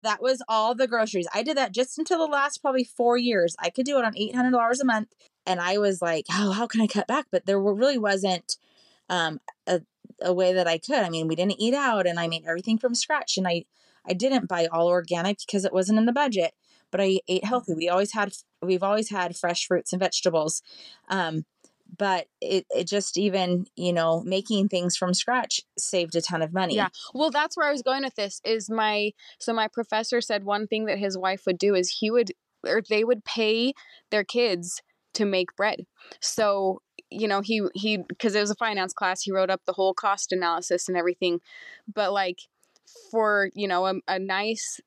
that 0.03 0.21
was 0.21 0.41
all 0.47 0.75
the 0.75 0.88
groceries. 0.88 1.27
I 1.33 1.43
did 1.43 1.57
that 1.57 1.71
just 1.71 1.97
until 1.97 2.19
the 2.19 2.31
last 2.31 2.62
probably 2.62 2.83
four 2.83 3.17
years. 3.17 3.55
I 3.59 3.69
could 3.69 3.86
do 3.86 3.97
it 3.97 4.05
on 4.05 4.17
eight 4.17 4.36
hundred 4.36 4.51
dollars 4.51 4.81
a 4.81 4.86
month, 4.86 5.13
and 5.45 5.59
I 5.59 5.77
was 5.77 6.01
like, 6.01 6.25
oh, 6.31 6.51
how 6.51 6.67
can 6.67 6.81
I 6.81 6.88
cut 6.88 7.07
back? 7.07 7.27
But 7.31 7.45
there 7.45 7.59
really 7.59 7.97
wasn't 7.97 8.57
um, 9.09 9.39
a 9.65 9.81
a 10.21 10.33
way 10.33 10.53
that 10.53 10.67
I 10.67 10.77
could. 10.77 10.99
I 10.99 11.09
mean, 11.09 11.27
we 11.27 11.36
didn't 11.36 11.59
eat 11.59 11.73
out, 11.73 12.05
and 12.05 12.19
I 12.19 12.27
made 12.27 12.43
everything 12.45 12.77
from 12.77 12.95
scratch, 12.95 13.38
and 13.38 13.47
I 13.47 13.65
I 14.05 14.13
didn't 14.13 14.49
buy 14.49 14.67
all 14.67 14.88
organic 14.88 15.39
because 15.39 15.63
it 15.65 15.73
wasn't 15.73 15.99
in 15.99 16.05
the 16.05 16.12
budget. 16.12 16.53
But 16.93 17.01
I 17.01 17.19
ate 17.27 17.43
healthy. 17.43 17.73
We 17.73 17.89
always 17.89 18.13
had 18.13 18.34
we've 18.62 18.84
always 18.84 19.10
had 19.10 19.36
fresh 19.36 19.65
fruits 19.65 19.93
and 19.93 19.99
vegetables. 19.99 20.62
Um, 21.10 21.45
but 21.97 22.27
it, 22.39 22.67
it 22.69 22.88
just 22.88 23.17
even 23.17 23.65
you 23.75 23.91
know 23.93 24.21
making 24.21 24.69
things 24.69 24.95
from 24.95 25.15
scratch 25.15 25.62
saved 25.75 26.15
a 26.15 26.21
ton 26.21 26.43
of 26.43 26.53
money 26.53 26.75
Yeah. 26.75 26.89
Well, 27.15 27.32
that's 27.32 27.58
where 27.58 27.67
I 27.67 27.71
was 27.71 27.82
going 27.82 28.03
with 28.03 28.13
this. 28.13 28.41
Is 28.45 28.69
my 28.69 29.12
so 29.39 29.53
my 29.53 29.67
professor 29.67 30.21
said 30.21 30.43
one 30.43 30.67
thing 30.67 30.86
that 30.86 30.99
his 30.99 31.17
wife 31.17 31.47
would 31.47 31.58
do 31.58 31.73
is 31.73 31.97
he 31.99 32.12
would 32.12 32.32
or 32.63 32.84
they 32.88 33.03
would 33.03 33.25
pay 33.25 33.73
their 34.12 34.23
kids 34.23 34.84
to 35.15 35.25
make 35.25 35.56
bread. 35.56 35.86
So 36.21 36.82
you 37.10 37.27
know 37.27 37.41
he 37.41 37.63
he 37.73 37.97
because 37.97 38.36
it 38.36 38.41
was 38.41 38.51
a 38.51 38.56
finance 38.56 38.93
class, 38.93 39.23
he 39.23 39.32
wrote 39.32 39.49
up 39.49 39.62
the 39.65 39.73
whole 39.73 39.95
cost 39.95 40.32
analysis 40.32 40.88
and 40.88 40.95
everything. 40.95 41.39
But 41.91 42.13
like 42.13 42.41
for 43.12 43.50
you 43.54 43.67
know 43.67 43.86
a, 43.86 43.93
a 44.08 44.19
nice 44.19 44.80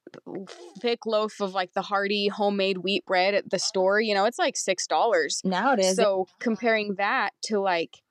thick 0.80 1.06
loaf 1.06 1.40
of 1.40 1.54
like 1.54 1.72
the 1.74 1.82
hearty 1.82 2.28
homemade 2.28 2.78
wheat 2.78 3.04
bread 3.06 3.34
at 3.34 3.50
the 3.50 3.58
store, 3.58 4.00
you 4.00 4.14
know 4.14 4.24
it's 4.24 4.38
like 4.38 4.56
six 4.56 4.86
dollars. 4.86 5.40
now 5.44 5.72
it 5.72 5.80
is 5.80 5.96
So 5.96 6.26
comparing 6.40 6.94
that 6.96 7.30
to 7.44 7.60
like 7.60 8.02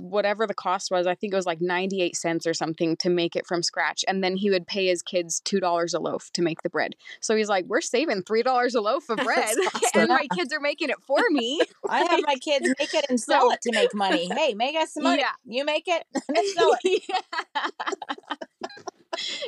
whatever 0.00 0.46
the 0.46 0.54
cost 0.54 0.90
was, 0.90 1.06
I 1.06 1.14
think 1.14 1.32
it 1.32 1.36
was 1.36 1.46
like 1.46 1.60
98 1.60 2.16
cents 2.16 2.46
or 2.46 2.54
something 2.54 2.96
to 2.98 3.10
make 3.10 3.36
it 3.36 3.46
from 3.46 3.62
scratch. 3.62 4.04
And 4.08 4.24
then 4.24 4.36
he 4.36 4.50
would 4.50 4.66
pay 4.66 4.86
his 4.86 5.02
kids 5.02 5.40
$2 5.44 5.94
a 5.94 5.98
loaf 5.98 6.30
to 6.34 6.42
make 6.42 6.62
the 6.62 6.70
bread. 6.70 6.94
So 7.20 7.36
he's 7.36 7.48
like, 7.48 7.66
we're 7.66 7.80
saving 7.80 8.22
$3 8.22 8.74
a 8.74 8.80
loaf 8.80 9.08
of 9.10 9.18
bread. 9.24 9.54
That's 9.72 9.90
and 9.94 10.08
my 10.08 10.26
kids 10.34 10.52
are 10.52 10.60
making 10.60 10.90
it 10.90 10.96
for 11.06 11.20
me. 11.30 11.60
I 11.88 12.00
have 12.04 12.20
my 12.26 12.36
kids 12.36 12.66
make 12.78 12.94
it 12.94 13.06
and 13.08 13.20
sell 13.20 13.48
So- 13.48 13.52
it 13.52 13.60
to 13.62 13.72
make 13.72 13.94
money. 13.94 14.28
Hey, 14.32 14.54
make 14.54 14.76
us 14.76 14.94
some 14.94 15.02
money. 15.04 15.22
Yeah. 15.22 15.32
You 15.44 15.64
make 15.64 15.86
it 15.88 16.04
and 16.14 16.38
sell 16.54 16.74
it. 16.82 17.02
yeah. 17.08 17.66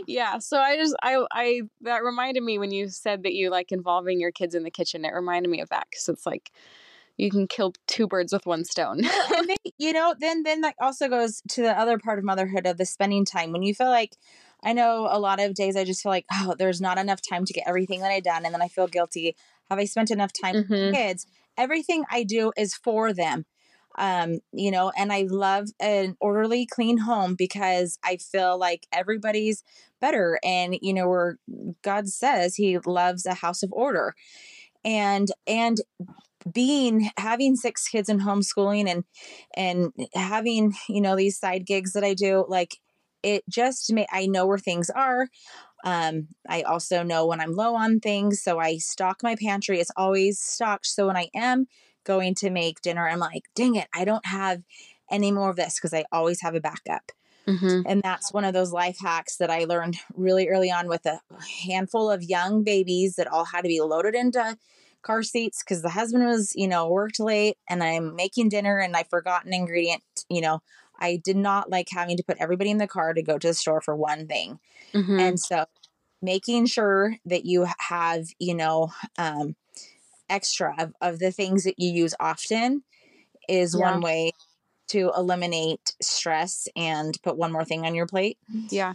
yeah. 0.07 0.39
So 0.39 0.59
I 0.59 0.77
just, 0.77 0.95
I, 1.03 1.25
I, 1.33 1.63
that 1.83 2.03
reminded 2.05 2.43
me 2.43 2.59
when 2.59 2.71
you 2.73 2.89
said 2.89 3.23
that 3.23 3.33
you 3.35 3.51
like 3.51 3.73
involving 3.73 4.21
your 4.21 4.33
kids 4.33 4.55
in 4.55 4.63
the 4.65 4.71
kitchen, 4.71 5.05
it 5.05 5.13
reminded 5.15 5.51
me 5.51 5.61
of 5.61 5.69
that 5.71 5.87
because 5.91 6.09
it's 6.09 6.27
like, 6.27 6.51
you 7.17 7.31
can 7.31 7.47
kill 7.47 7.73
two 7.87 8.07
birds 8.07 8.33
with 8.33 8.47
one 8.47 8.65
stone. 8.65 9.01
and 9.05 9.49
then, 9.49 9.57
you 9.79 9.93
know, 9.93 10.15
then 10.19 10.43
then 10.43 10.61
that 10.63 10.75
also 10.81 11.09
goes 11.09 11.43
to 11.51 11.63
the 11.63 11.79
other 11.79 11.99
part 11.99 12.19
of 12.19 12.25
motherhood 12.25 12.67
of 12.67 12.79
the 12.79 12.87
spending 12.87 13.25
time. 13.25 13.53
When 13.53 13.63
you 13.63 13.75
feel 13.75 13.89
like 13.91 14.17
I 14.65 14.73
know 14.73 15.09
a 15.11 15.19
lot 15.19 15.41
of 15.41 15.55
days 15.55 15.77
I 15.77 15.85
just 15.85 16.03
feel 16.03 16.11
like, 16.13 16.27
oh, 16.33 16.55
there's 16.59 16.81
not 16.81 16.99
enough 16.99 17.21
time 17.21 17.45
to 17.45 17.53
get 17.53 17.65
everything 17.67 18.01
that 18.01 18.11
I've 18.13 18.23
done, 18.23 18.45
and 18.45 18.55
then 18.55 18.63
I 18.63 18.69
feel 18.69 18.87
guilty. 18.87 19.37
Have 19.69 19.79
I 19.79 19.85
spent 19.85 20.11
enough 20.11 20.33
time 20.33 20.55
with 20.57 20.69
Mhm. 20.69 20.93
my 20.93 20.99
kids? 20.99 21.27
Everything 21.57 22.05
I 22.11 22.23
do 22.25 22.53
is 22.57 22.75
for 22.75 23.13
them. 23.13 23.45
Um, 23.99 24.39
you 24.53 24.71
know, 24.71 24.91
and 24.97 25.13
I 25.13 25.27
love 25.29 25.69
an 25.79 26.17
orderly, 26.19 26.65
clean 26.65 26.97
home 26.99 27.35
because 27.35 27.99
I 28.03 28.17
feel 28.17 28.57
like 28.59 28.87
everybody's 28.91 29.63
better. 30.01 30.39
And, 30.43 30.79
you 30.81 30.95
know, 30.95 31.09
where 31.09 31.39
God 31.83 32.09
says 32.09 32.55
he 32.55 32.79
loves 32.79 33.27
a 33.27 33.35
house 33.35 33.63
of 33.63 33.71
order. 33.73 34.15
And 34.85 35.29
and 35.47 35.79
being 36.53 37.11
having 37.17 37.57
six 37.57 37.89
kids 37.89 38.09
and 38.09 38.21
homeschooling 38.21 38.89
and 38.89 39.05
and 39.55 39.93
having 40.15 40.75
you 40.89 41.01
know 41.01 41.17
these 41.17 41.39
side 41.39 41.67
gigs 41.67 41.93
that 41.93 42.05
i 42.05 42.15
do 42.15 42.45
like 42.49 42.77
it 43.23 43.45
just 43.49 43.93
may 43.93 44.07
i 44.11 44.27
know 44.27 44.47
where 44.47 44.59
things 44.59 44.91
are. 44.91 45.29
Um 45.85 46.29
i 46.49 46.63
also 46.63 47.03
know 47.03 47.27
when 47.27 47.41
i'm 47.41 47.53
low 47.53 47.75
on 47.75 48.01
things 48.01 48.43
so 48.43 48.59
i 48.59 48.79
stock 48.79 49.23
my 49.23 49.37
pantry. 49.37 49.81
It's 49.81 49.93
always 49.97 50.41
stocked 50.41 50.87
so 50.87 51.07
when 51.07 51.17
i 51.17 51.29
am 51.35 51.67
going 52.05 52.35
to 52.35 52.51
make 52.51 52.81
dinner 52.81 53.09
i'm 53.09 53.21
like 53.21 53.45
dang 53.55 53.77
it 53.77 53.87
i 53.95 54.05
don't 54.05 54.27
have 54.27 54.63
any 55.11 55.31
more 55.31 55.51
of 55.51 55.57
this 55.57 55.77
because 55.77 55.95
i 55.95 56.05
always 56.11 56.41
have 56.41 56.55
a 56.55 56.61
backup. 56.61 57.13
Mm-hmm. 57.47 57.81
and 57.87 58.01
that's 58.03 58.33
one 58.33 58.45
of 58.45 58.55
those 58.55 58.71
life 58.71 58.99
hacks 59.01 59.39
that 59.39 59.51
I 59.51 59.65
learned 59.65 59.97
really 60.15 60.49
early 60.49 60.71
on 60.71 60.87
with 60.87 61.05
a 61.07 61.21
handful 61.67 62.09
of 62.09 62.23
young 62.23 62.63
babies 62.63 63.17
that 63.17 63.27
all 63.27 63.47
had 63.47 63.63
to 63.63 63.69
be 63.69 63.81
loaded 63.81 64.15
into 64.15 64.57
car 65.03 65.23
seats 65.23 65.63
because 65.63 65.83
the 65.83 65.91
husband 65.91 66.25
was, 66.25 66.53
you 66.55 66.69
know, 66.69 66.89
worked 66.89 67.21
late 67.21 67.59
and 67.69 67.83
I'm 67.83 68.15
making 68.17 68.49
dinner 68.49 68.79
and 68.79 68.97
I 68.97 69.03
forgot 69.05 69.45
an 69.45 69.53
ingredient. 69.53 70.03
You 70.29 70.41
know, 70.41 70.63
I 70.99 71.21
did 71.23 71.37
not 71.37 71.71
like 71.71 71.89
having 71.91 72.17
to 72.17 72.23
put 72.23 72.39
everybody 72.39 72.71
in 72.71 72.79
the 72.79 72.87
car 72.87 73.13
to 73.13 73.23
go 73.23 73.39
to 73.39 73.49
the 73.49 73.55
store 73.55 73.81
for 73.81 73.97
one 73.97 74.27
thing. 74.27 74.61
Mm-hmm. 74.95 75.19
And 75.19 75.41
so 75.41 75.67
making 76.21 76.67
sure 76.67 77.17
that 77.27 77.45
you 77.45 77.67
have, 77.79 78.27
you 78.39 78.55
know, 78.55 78.93
um, 79.19 79.57
extra 80.31 80.75
of, 80.79 80.95
of 81.01 81.19
the 81.19 81.33
things 81.33 81.65
that 81.65 81.75
you 81.79 81.91
use 81.91 82.15
often 82.21 82.85
is 83.49 83.75
Yeah. 83.75 83.91
one 83.91 84.01
way 84.01 84.33
to 84.89 85.11
eliminate 85.17 85.95
stress 86.01 86.69
and 86.77 87.19
put 87.23 87.37
one 87.37 87.51
more 87.51 87.65
thing 87.65 87.85
on 87.87 87.95
your 87.95 88.07
plate. 88.07 88.39
Yeah. 88.71 88.95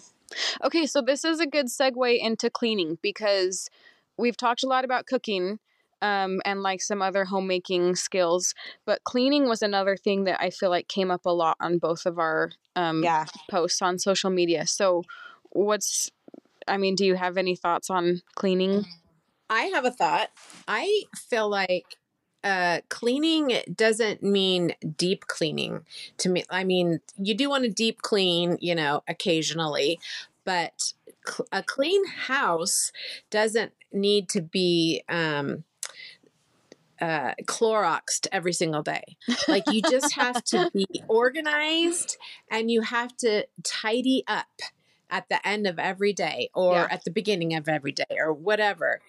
Okay, 0.64 0.86
so 0.86 1.02
this 1.02 1.26
is 1.26 1.40
a 1.40 1.48
good 1.48 1.68
segue 1.68 2.20
into 2.20 2.50
cleaning 2.50 2.98
because 3.02 3.70
we've 4.18 4.38
talked 4.38 4.64
a 4.64 4.68
lot 4.68 4.86
about 4.86 5.06
cooking 5.06 5.60
um, 6.02 6.42
and 6.46 6.62
like 6.62 6.82
some 6.82 7.02
other 7.02 7.26
homemaking 7.26 7.96
skills, 7.96 8.54
but 8.86 9.04
cleaning 9.04 9.48
was 9.48 9.62
another 9.62 9.98
thing 9.98 10.26
that 10.26 10.40
I 10.42 10.50
feel 10.50 10.70
like 10.70 10.88
came 10.88 11.12
up 11.12 11.26
a 11.26 11.32
lot 11.32 11.58
on 11.60 11.78
both 11.78 12.06
of 12.06 12.20
our 12.20 12.52
um, 12.76 13.04
Yeah. 13.04 13.26
posts 13.50 13.82
on 13.82 14.00
social 14.00 14.30
media. 14.30 14.68
So, 14.68 15.04
what's, 15.50 16.12
I 16.68 16.78
mean, 16.78 16.96
do 16.96 17.06
you 17.06 17.16
have 17.16 17.38
any 17.38 17.56
thoughts 17.56 17.90
on 17.90 18.22
cleaning? 18.36 18.86
I 19.50 19.64
have 19.74 19.86
a 19.86 19.92
thought. 19.92 20.30
I 20.68 21.04
feel 21.16 21.50
like 21.50 21.98
uh, 22.44 22.82
cleaning 22.90 23.58
doesn't 23.74 24.22
mean 24.22 24.74
deep 24.98 25.26
cleaning 25.28 25.86
to 26.18 26.30
me. 26.30 26.44
I 26.50 26.64
mean, 26.64 27.00
you 27.18 27.34
do 27.34 27.50
want 27.50 27.64
to 27.64 27.70
deep 27.70 28.02
clean, 28.02 28.58
you 28.62 28.76
know, 28.76 29.04
occasionally, 29.08 30.00
but 30.46 30.94
cl- 31.26 31.48
a 31.52 31.64
clean 31.64 32.06
house 32.08 32.92
doesn't 33.32 33.72
need 33.92 34.30
to 34.30 34.42
be 34.42 35.04
um, 35.10 35.64
uh, 37.02 37.34
Cloroxed 37.46 38.28
every 38.32 38.54
single 38.54 38.84
day. 38.84 39.18
Like 39.48 39.64
you 39.68 39.82
just 39.82 40.14
have 40.16 40.44
to 40.46 40.70
be 40.74 40.86
organized 41.08 42.18
and 42.52 42.70
you 42.72 42.82
have 42.82 43.16
to 43.18 43.46
tidy 43.64 44.24
up 44.28 44.48
at 45.10 45.30
the 45.30 45.46
end 45.48 45.68
of 45.68 45.80
every 45.80 46.14
day 46.14 46.50
or 46.54 46.74
Yeah. 46.74 46.88
at 46.92 47.04
the 47.06 47.12
beginning 47.12 47.54
of 47.56 47.70
every 47.70 47.92
day 47.92 48.18
or 48.20 48.34
whatever. 48.34 49.00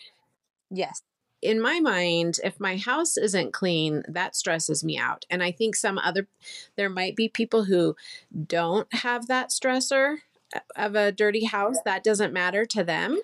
Yes. 0.71 1.03
In 1.41 1.61
my 1.61 1.79
mind, 1.81 2.41
if 2.43 2.59
my 2.59 2.77
house 2.77 3.17
isn't 3.17 3.53
clean, 3.53 4.03
that 4.09 4.35
stresses 4.35 4.83
me 4.83 4.99
out. 4.99 5.25
And 5.31 5.43
I 5.43 5.53
think 5.53 5.77
some 5.77 5.97
other, 5.99 6.27
there 6.77 6.89
might 6.91 7.15
be 7.15 7.29
people 7.29 7.65
who 7.65 7.95
don't 8.47 8.93
have 8.93 9.29
that 9.29 9.51
stressor 9.51 10.17
uh, 10.55 10.61
of 10.75 10.97
a 10.97 11.13
dirty 11.13 11.45
house. 11.45 11.77
That 11.85 12.03
doesn't 12.03 12.33
matter 12.33 12.67
to 12.67 12.83
them. 12.83 13.21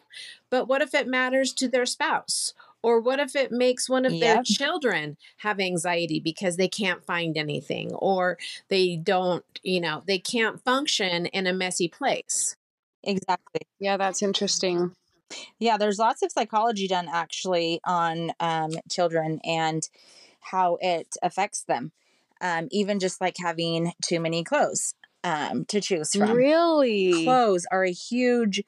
But 0.49 0.69
what 0.69 0.81
if 0.81 0.95
it 0.95 1.09
matters 1.09 1.53
to 1.55 1.69
their 1.69 1.87
spouse? 1.87 2.55
Or 2.85 3.01
what 3.01 3.19
if 3.19 3.35
it 3.35 3.51
makes 3.51 3.89
one 3.89 4.05
of 4.05 4.21
their 4.21 4.43
children 4.43 5.17
have 5.39 5.59
anxiety 5.59 6.21
because 6.21 6.59
they 6.59 6.69
can't 6.69 7.03
find 7.03 7.35
anything 7.39 7.95
or 7.95 8.37
they 8.69 8.97
don't, 8.97 9.43
you 9.63 9.81
know, 9.81 10.03
they 10.07 10.19
can't 10.19 10.63
function 10.63 11.25
in 11.25 11.47
a 11.47 11.55
messy 11.55 11.89
place? 11.89 12.57
Exactly. 13.03 13.63
Yeah, 13.81 13.97
that's 13.97 14.23
interesting. 14.23 14.95
Yeah, 15.59 15.79
there's 15.79 15.99
lots 15.99 16.23
of 16.23 16.31
psychology 16.31 16.87
done 16.87 17.09
actually 17.11 17.81
on 17.87 18.33
um, 18.39 18.73
children 18.91 19.41
and 19.45 19.89
how 20.41 20.77
it 20.83 21.17
affects 21.23 21.65
them. 21.65 21.91
Um, 22.43 22.69
even 22.71 23.01
just 23.01 23.19
like 23.19 23.37
having 23.39 23.95
too 24.03 24.21
many 24.21 24.45
clothes 24.45 24.95
um, 25.23 25.65
to 25.67 25.81
choose 25.81 26.15
from. 26.15 26.37
Really? 26.37 27.25
Clothes 27.25 27.67
are 27.73 27.85
a 27.85 27.93
huge 27.93 28.63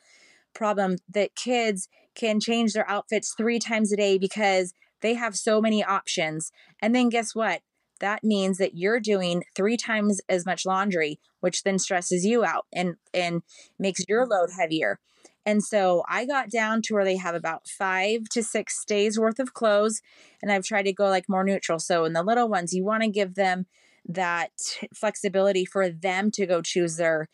problem 0.55 0.97
that 1.11 1.35
kids 1.35 1.91
can 2.17 2.41
change 2.41 2.73
their 2.73 2.89
outfits 2.91 3.35
three 3.37 3.61
times 3.61 3.93
a 3.93 3.97
day 3.97 4.19
because 4.19 4.73
they 5.03 5.15
have 5.15 5.37
so 5.37 5.61
many 5.61 5.85
options. 5.85 6.51
And 6.83 6.95
then 6.95 7.09
guess 7.11 7.35
what? 7.35 7.61
That 8.01 8.25
means 8.25 8.59
that 8.59 8.77
you're 8.77 9.01
doing 9.01 9.45
three 9.55 9.77
times 9.77 10.21
as 10.29 10.45
much 10.45 10.67
laundry, 10.67 11.19
which 11.41 11.63
then 11.63 11.79
stresses 11.79 12.27
you 12.27 12.45
out 12.45 12.67
and 12.73 12.97
and 13.15 13.43
makes 13.79 14.05
your 14.09 14.23
mm-hmm. 14.23 14.33
load 14.33 14.51
heavier. 14.59 14.99
And 15.47 15.63
so 15.63 16.03
I 16.09 16.27
got 16.27 16.51
down 16.51 16.83
to 16.83 16.95
where 16.95 17.05
they 17.05 17.17
have 17.17 17.37
about 17.37 17.69
five 17.69 18.29
to 18.31 18.43
six 18.43 18.85
days 18.85 19.19
worth 19.19 19.39
of 19.39 19.55
clothes, 19.55 20.03
and 20.43 20.51
I've 20.51 20.65
tried 20.65 20.83
to 20.83 20.93
go 20.93 21.09
like 21.09 21.29
more 21.29 21.45
neutral. 21.45 21.79
So 21.79 22.05
in 22.05 22.15
the 22.15 22.25
little 22.25 22.49
ones, 22.49 22.75
you 22.75 22.85
want 22.85 23.05
to 23.05 23.09
give 23.09 23.35
them 23.35 23.67
that 24.09 24.51
flexibility 24.95 25.65
for 25.65 25.89
them 25.89 26.31
to 26.33 26.47
go 26.47 26.63
choose 26.63 26.97
their 26.97 27.29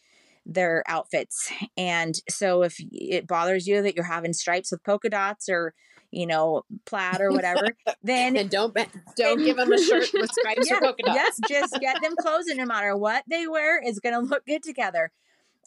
their 0.45 0.83
outfits. 0.87 1.51
And 1.77 2.15
so 2.29 2.63
if 2.63 2.77
it 2.91 3.27
bothers 3.27 3.67
you 3.67 3.83
that 3.83 3.95
you're 3.95 4.05
having 4.05 4.33
stripes 4.33 4.73
with 4.73 4.83
polka 4.85 5.11
dots 5.11 5.49
or 5.49 5.75
you 6.11 6.27
know 6.27 6.63
plaid 6.85 7.21
or 7.21 7.31
whatever, 7.31 7.69
then 8.03 8.37
And 8.37 8.51
don't 8.51 8.77
don't 9.17 9.39
give 9.39 9.57
them 9.57 9.73
a 9.73 9.79
shirt 9.83 10.11
with 10.13 10.31
stripes 10.33 10.69
yeah, 10.71 10.77
or 10.77 10.81
polka 10.81 11.03
dots. 11.05 11.17
yes, 11.17 11.41
just 11.49 11.81
get 11.81 12.01
them 12.03 12.15
clothes, 12.21 12.49
and 12.49 12.59
no 12.59 12.67
matter 12.67 12.97
what 12.97 13.25
they 13.29 13.47
wear, 13.47 13.81
is 13.83 14.01
going 14.01 14.15
to 14.15 14.21
look 14.21 14.45
good 14.47 14.63
together. 14.63 15.11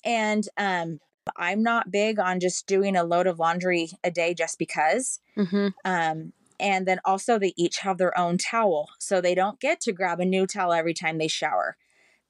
And 0.03 0.47
um, 0.57 0.99
I'm 1.35 1.63
not 1.63 1.91
big 1.91 2.19
on 2.19 2.39
just 2.39 2.67
doing 2.67 2.95
a 2.95 3.03
load 3.03 3.27
of 3.27 3.39
laundry 3.39 3.89
a 4.03 4.11
day 4.11 4.33
just 4.35 4.59
because. 4.59 5.19
Mm-hmm. 5.35 5.69
Um, 5.83 6.33
and 6.59 6.85
then 6.87 6.99
also, 7.03 7.37
they 7.39 7.53
each 7.57 7.79
have 7.79 7.97
their 7.97 8.17
own 8.17 8.37
towel, 8.37 8.89
so 8.99 9.19
they 9.19 9.35
don't 9.35 9.59
get 9.59 9.81
to 9.81 9.91
grab 9.91 10.19
a 10.19 10.25
new 10.25 10.45
towel 10.45 10.71
every 10.71 10.93
time 10.93 11.17
they 11.17 11.27
shower. 11.27 11.75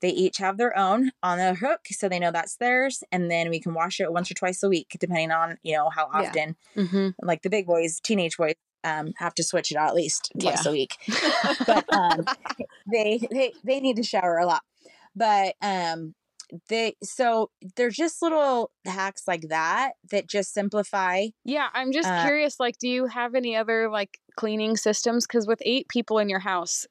They 0.05 0.11
each 0.11 0.37
have 0.37 0.57
their 0.57 0.77
own 0.77 1.11
on 1.23 1.39
a 1.39 1.55
hook, 1.55 1.81
so 1.89 2.07
they 2.07 2.19
know 2.19 2.29
that's 2.31 2.57
theirs, 2.57 3.03
and 3.11 3.31
then 3.31 3.49
we 3.49 3.59
can 3.59 3.73
wash 3.73 3.99
it 3.99 4.13
once 4.13 4.29
or 4.29 4.35
twice 4.35 4.61
a 4.61 4.69
week, 4.69 4.95
depending 4.99 5.31
on 5.31 5.57
you 5.63 5.75
know 5.75 5.89
how 5.89 6.07
Yeah. 6.13 6.27
often. 6.29 6.55
Mm-hmm. 6.77 7.09
Like 7.27 7.41
the 7.41 7.49
big 7.49 7.65
boys, 7.65 7.99
teenage 7.99 8.37
boys, 8.37 8.53
um, 8.83 9.13
have 9.17 9.33
to 9.33 9.43
switch 9.43 9.71
it 9.71 9.77
out 9.77 9.89
at 9.89 9.95
least 9.95 10.31
twice 10.39 10.63
Yeah. 10.63 10.69
a 10.69 10.73
week 10.73 10.93
but 11.65 11.85
um 11.91 12.19
they 12.91 13.19
they 13.31 13.53
they 13.63 13.79
need 13.79 13.95
to 13.95 14.03
shower 14.03 14.37
a 14.37 14.45
lot 14.45 14.61
but 15.15 15.55
um 15.63 16.13
they 16.69 16.95
so 17.01 17.49
there's 17.77 17.95
just 17.95 18.21
little 18.21 18.69
hacks 18.85 19.23
like 19.27 19.41
that 19.49 19.93
that 20.11 20.27
just 20.29 20.53
simplify 20.53 21.25
Yeah, 21.43 21.67
I'm 21.73 21.91
just 21.91 22.07
Uh, 22.07 22.21
curious. 22.21 22.59
Like, 22.59 22.77
do 22.77 22.87
you 22.87 23.07
have 23.07 23.33
any 23.33 23.55
other 23.55 23.89
like 23.89 24.19
cleaning 24.37 24.77
systems? 24.77 25.25
Because 25.25 25.47
with 25.47 25.61
eight 25.65 25.87
people 25.89 26.19
in 26.19 26.29
your 26.29 26.43
house, 26.53 26.85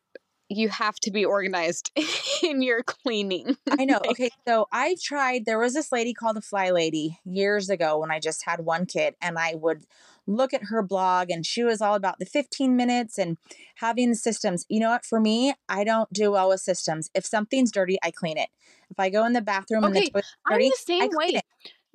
you 0.54 0.68
have 0.68 0.96
to 0.96 1.10
be 1.10 1.24
organized 1.24 1.90
in 2.42 2.62
your 2.62 2.82
cleaning. 2.82 3.56
i 3.78 3.84
know 3.84 4.00
okay 4.08 4.30
so 4.46 4.66
i've 4.72 5.00
tried 5.00 5.44
there 5.44 5.58
was 5.58 5.74
this 5.74 5.90
lady 5.92 6.14
called 6.14 6.36
the 6.36 6.40
fly 6.42 6.70
lady 6.70 7.18
years 7.24 7.68
ago 7.70 7.98
when 7.98 8.10
i 8.10 8.18
just 8.18 8.44
had 8.44 8.60
one 8.60 8.86
kid 8.86 9.14
and 9.20 9.38
i 9.38 9.54
would 9.54 9.84
look 10.26 10.54
at 10.54 10.64
her 10.64 10.82
blog 10.82 11.30
and 11.30 11.44
she 11.44 11.62
was 11.62 11.82
all 11.82 11.94
about 11.94 12.18
the 12.18 12.24
15 12.24 12.74
minutes 12.76 13.18
and 13.18 13.36
having 13.76 14.08
the 14.10 14.16
systems 14.16 14.64
you 14.68 14.80
know 14.80 14.90
what 14.90 15.04
for 15.04 15.20
me 15.20 15.54
i 15.68 15.84
don't 15.84 16.12
do 16.12 16.30
well 16.30 16.48
with 16.48 16.60
systems 16.60 17.10
if 17.14 17.24
something's 17.26 17.70
dirty 17.70 17.98
i 18.02 18.10
clean 18.10 18.38
it 18.38 18.48
if 18.90 18.98
i 18.98 19.10
go 19.10 19.24
in 19.26 19.32
the 19.34 19.42
bathroom 19.42 19.84
and 19.84 19.96
Okay, 19.96 20.06
the 20.06 20.10
toilet's 20.12 20.36
I'm 20.46 20.54
dirty 20.54 20.68
the 20.70 20.76
I 20.76 20.78
same 20.86 21.10
clean 21.10 21.34
way. 21.34 21.38
it. 21.38 21.44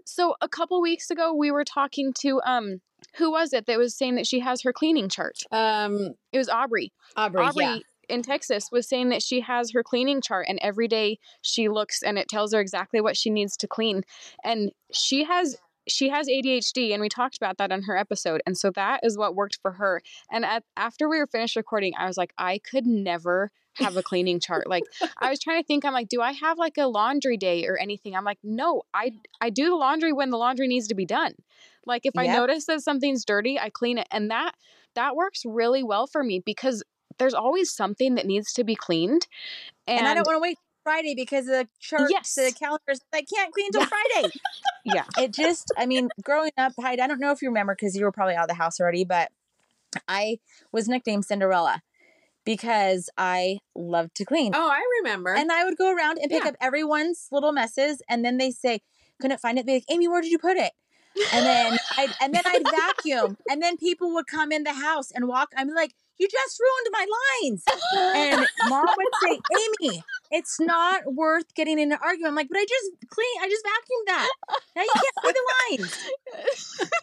So 0.05 0.36
a 0.41 0.47
couple 0.49 0.82
weeks 0.82 1.12
ago, 1.12 1.34
we 1.34 1.51
were 1.51 1.64
talking 1.64 2.14
to 2.22 2.41
um, 2.43 2.82
who 3.18 3.32
was 3.32 3.53
it 3.53 3.68
that 3.68 3.78
was 3.78 3.95
saying 3.95 4.16
that 4.16 4.26
she 4.26 4.39
has 4.39 4.62
her 4.64 4.74
cleaning 4.74 5.07
chart? 5.07 5.43
Um, 5.51 6.16
It 6.32 6.38
was 6.39 6.49
Aubrey. 6.49 6.91
Aubrey, 7.16 7.43
Aubrey 7.45 7.64
yeah. 7.66 7.78
In 8.10 8.22
Texas 8.22 8.70
was 8.72 8.88
saying 8.88 9.10
that 9.10 9.22
she 9.22 9.41
has 9.41 9.72
her 9.72 9.84
cleaning 9.84 10.22
chart 10.22 10.47
and 10.49 10.60
every 10.62 10.88
day 10.88 11.20
she 11.41 11.70
looks 11.70 12.01
and 12.01 12.18
it 12.18 12.28
tells 12.28 12.53
her 12.53 12.60
exactly 12.60 13.01
what 13.01 13.18
she 13.18 13.30
needs 13.30 13.55
to 13.57 13.68
clean. 13.68 14.03
And 14.43 14.72
she 14.91 15.24
has 15.24 15.57
she 15.88 16.10
has 16.10 16.28
ADHD 16.28 16.91
and 16.91 17.01
we 17.01 17.10
talked 17.10 17.38
about 17.38 17.57
that 17.57 17.72
on 17.72 17.84
her 17.84 17.97
episode. 17.97 18.41
And 18.45 18.57
so 18.57 18.72
that 18.72 18.99
is 19.03 19.18
what 19.18 19.36
worked 19.36 19.60
for 19.62 19.72
her. 19.72 20.01
And 20.32 20.45
at, 20.45 20.64
after 20.78 21.10
we 21.10 21.18
were 21.18 21.28
finished 21.28 21.55
recording, 21.55 21.93
I 21.97 22.05
was 22.05 22.18
like, 22.18 22.32
I 22.38 22.60
could 22.60 22.86
never 22.86 23.51
have 23.76 23.97
a 23.97 24.03
cleaning 24.03 24.39
chart. 24.39 24.68
Like 24.68 24.84
I 25.18 25.30
was 25.30 25.39
trying 25.39 25.62
to 25.62 25.66
think, 25.66 25.86
I'm 25.86 25.93
like, 25.93 26.10
do 26.10 26.22
I 26.22 26.34
have 26.34 26.57
like 26.57 26.78
a 26.78 26.88
laundry 26.88 27.38
day 27.38 27.66
or 27.66 27.78
anything? 27.78 28.16
I'm 28.16 28.26
like, 28.26 28.39
no, 28.43 28.84
I 28.93 29.14
I 29.41 29.49
do 29.49 29.70
the 29.70 29.76
laundry 29.76 30.14
when 30.14 30.30
the 30.30 30.38
laundry 30.38 30.68
needs 30.68 30.88
to 30.89 30.95
be 30.95 31.05
done. 31.05 31.34
Like 31.86 32.05
if 32.05 32.18
I 32.18 32.28
notice 32.28 32.66
that 32.66 32.82
something's 32.82 33.26
dirty, 33.26 33.57
I 33.57 33.70
clean 33.70 33.97
it. 33.97 34.07
And 34.12 34.30
that 34.32 34.53
that 34.95 35.16
works 35.16 35.43
really 35.45 35.84
well 35.84 36.07
for 36.07 36.24
me 36.24 36.41
because 36.45 36.84
there's 37.20 37.34
always 37.34 37.72
something 37.72 38.15
that 38.15 38.26
needs 38.26 38.53
to 38.53 38.63
be 38.63 38.76
cleaned. 38.76 39.28
And, 39.88 39.99
and, 39.99 40.07
I 40.07 40.13
don't 40.15 40.26
want 40.26 40.38
to 40.38 40.41
wait 40.41 40.57
Friday 40.84 41.13
because 41.15 41.45
the 41.45 41.67
chart, 41.80 42.09
Yes. 42.09 42.36
the 42.36 42.53
calendars, 42.57 43.01
I 43.13 43.22
can't 43.22 43.53
clean 43.53 43.72
till 43.72 43.86
Friday. 43.86 44.30
yeah. 44.86 45.03
It 45.17 45.34
just, 45.34 45.72
I 45.78 45.86
mean, 45.86 46.09
growing 46.24 46.51
up, 46.57 46.74
Heidi, 46.80 47.01
I 47.01 47.07
don't 47.07 47.20
know 47.20 47.32
if 47.32 47.41
you 47.41 47.49
remember 47.49 47.76
because 47.76 47.95
you 47.95 48.05
were 48.05 48.11
probably 48.11 48.36
out 48.36 48.43
of 48.43 48.47
the 48.49 48.53
house 48.55 48.80
already, 48.80 49.03
but 49.03 49.30
I 50.07 50.39
was 50.72 50.88
nicknamed 50.88 51.26
Cinderella 51.26 51.82
because 52.45 53.09
I 53.17 53.59
loved 53.76 54.15
to 54.15 54.26
clean. 54.26 54.53
Oh, 54.55 54.70
I 54.70 54.82
remember. 55.01 55.36
And 55.36 55.51
I 55.51 55.65
would 55.65 55.78
go 55.78 55.93
around 55.93 56.17
and 56.20 56.32
pick 56.32 56.43
Yeah. 56.43 56.49
up 56.49 56.55
everyone's 56.61 57.28
little 57.32 57.51
messes, 57.51 58.01
and 58.09 58.24
then 58.24 58.38
they 58.38 58.51
say, 58.51 58.82
couldn't 59.22 59.39
find 59.41 59.59
it. 59.59 59.65
Be 59.65 59.74
like, 59.74 59.86
Amy, 59.89 60.07
where 60.07 60.22
did 60.22 60.32
you 60.32 60.39
put 60.39 60.57
it? 60.57 60.72
And 61.34 61.45
then 61.45 61.78
I'd 61.97 62.12
and 62.22 62.34
then 62.34 62.43
I'd 62.45 62.64
vacuum, 62.64 63.38
and 63.49 63.62
then 63.62 63.78
people 63.78 64.14
would 64.14 64.28
come 64.28 64.51
in 64.51 64.64
the 64.64 64.74
house 64.74 65.12
and 65.12 65.28
walk. 65.28 65.49
I'm 65.55 65.74
like, 65.74 65.93
you 66.20 66.28
just 66.28 66.60
ruined 66.60 66.88
my 66.91 67.05
lines. 67.41 67.64
And 68.16 68.47
mom 68.68 68.86
would 68.86 69.07
say, 69.24 69.39
Amy, 69.57 70.03
it's 70.32 70.60
not 70.60 71.14
worth 71.14 71.53
getting 71.55 71.80
in 71.80 71.91
an 71.91 71.97
argument. 72.03 72.32
I'm 72.32 72.36
like, 72.36 72.49
but 72.49 72.57
I 72.57 72.66
just 72.66 72.91
clean, 73.10 73.41
I 73.41 73.49
just 73.49 73.66
vacuumed 73.66 74.05
that. 74.07 74.30
Now 74.76 74.82
you 74.84 74.89
can't 74.93 75.16
see 75.26 75.32
the 75.32 75.84
lines. 75.84 76.10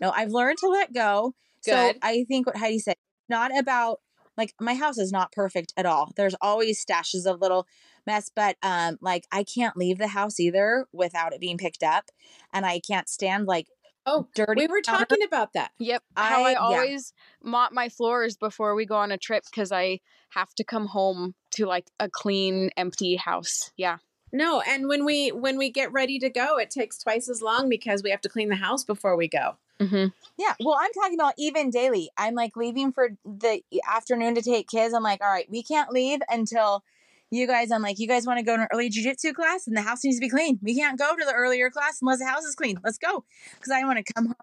No, 0.00 0.12
I've 0.12 0.30
learned 0.30 0.58
to 0.58 0.68
let 0.68 0.92
go. 0.92 1.34
So 1.60 1.92
I 2.02 2.24
think 2.28 2.46
what 2.46 2.56
Heidi 2.56 2.78
said, 2.78 2.94
not 3.28 3.50
about 3.58 3.98
like 4.36 4.54
my 4.60 4.74
house 4.74 4.96
is 4.96 5.10
not 5.10 5.32
perfect 5.32 5.72
at 5.76 5.86
all. 5.86 6.12
There's 6.16 6.36
always 6.40 6.84
stashes 6.84 7.26
of 7.26 7.40
little 7.40 7.66
mess, 8.06 8.30
but 8.34 8.56
um 8.62 8.98
like 9.00 9.26
I 9.32 9.44
can't 9.44 9.76
leave 9.76 9.98
the 9.98 10.08
house 10.08 10.40
either 10.40 10.86
without 10.92 11.32
it 11.32 11.40
being 11.40 11.58
picked 11.58 11.82
up. 11.82 12.10
And 12.52 12.64
I 12.64 12.80
can't 12.80 13.08
stand 13.08 13.46
like 13.46 13.68
oh, 14.06 14.26
dirty. 14.34 14.62
we 14.62 14.66
were 14.66 14.80
counter- 14.80 15.04
talking 15.04 15.24
about 15.24 15.52
that. 15.52 15.70
Yep. 15.78 16.02
How 16.16 16.44
I- 16.44 16.48
I 16.48 16.52
yeah. 16.52 16.58
always 16.58 17.12
mop 17.42 17.72
my 17.72 17.88
floors 17.88 18.36
before 18.36 18.74
we 18.74 18.86
go 18.86 18.96
on 18.96 19.12
a 19.12 19.18
trip 19.18 19.44
because 19.50 19.72
I 19.72 20.00
have 20.30 20.54
to 20.54 20.64
come 20.64 20.86
home 20.86 21.34
to 21.52 21.66
like 21.66 21.86
a 21.98 22.08
clean, 22.08 22.70
empty 22.76 23.16
house. 23.16 23.72
Yeah. 23.76 23.98
No, 24.32 24.60
and 24.60 24.88
when 24.88 25.06
we 25.06 25.30
when 25.30 25.56
we 25.56 25.70
get 25.70 25.92
ready 25.92 26.18
to 26.18 26.28
go, 26.28 26.58
it 26.58 26.70
takes 26.70 26.98
twice 26.98 27.30
as 27.30 27.40
long 27.40 27.68
because 27.68 28.02
we 28.02 28.10
have 28.10 28.20
to 28.22 28.28
clean 28.28 28.50
the 28.50 28.56
house 28.56 28.84
before 28.84 29.16
we 29.16 29.26
go. 29.26 29.56
Mm-hmm. 29.80 30.08
Yeah. 30.36 30.54
Well, 30.60 30.76
I'm 30.78 30.92
talking 30.92 31.14
about 31.14 31.34
even 31.38 31.70
daily. 31.70 32.10
I'm 32.16 32.34
like 32.34 32.56
leaving 32.56 32.92
for 32.92 33.10
the 33.24 33.62
afternoon 33.88 34.34
to 34.34 34.42
take 34.42 34.68
kids. 34.68 34.92
I'm 34.92 35.02
like, 35.02 35.22
all 35.22 35.30
right, 35.30 35.48
we 35.48 35.62
can't 35.62 35.92
leave 35.92 36.20
until 36.28 36.84
you 37.30 37.46
guys, 37.46 37.70
I'm 37.70 37.82
like, 37.82 37.98
you 37.98 38.08
guys 38.08 38.26
want 38.26 38.38
to 38.38 38.44
go 38.44 38.56
to 38.56 38.62
an 38.62 38.68
early 38.72 38.90
jujitsu 38.90 39.34
class 39.34 39.66
and 39.66 39.76
the 39.76 39.82
house 39.82 40.04
needs 40.04 40.16
to 40.16 40.20
be 40.20 40.30
clean. 40.30 40.58
We 40.62 40.76
can't 40.76 40.98
go 40.98 41.14
to 41.16 41.24
the 41.24 41.32
earlier 41.32 41.70
class 41.70 41.98
unless 42.00 42.18
the 42.20 42.26
house 42.26 42.44
is 42.44 42.54
clean. 42.54 42.80
Let's 42.84 42.98
go. 42.98 43.24
Because 43.60 43.72
I 43.72 43.84
want 43.84 44.04
to 44.04 44.12
come 44.12 44.26
home, 44.26 44.34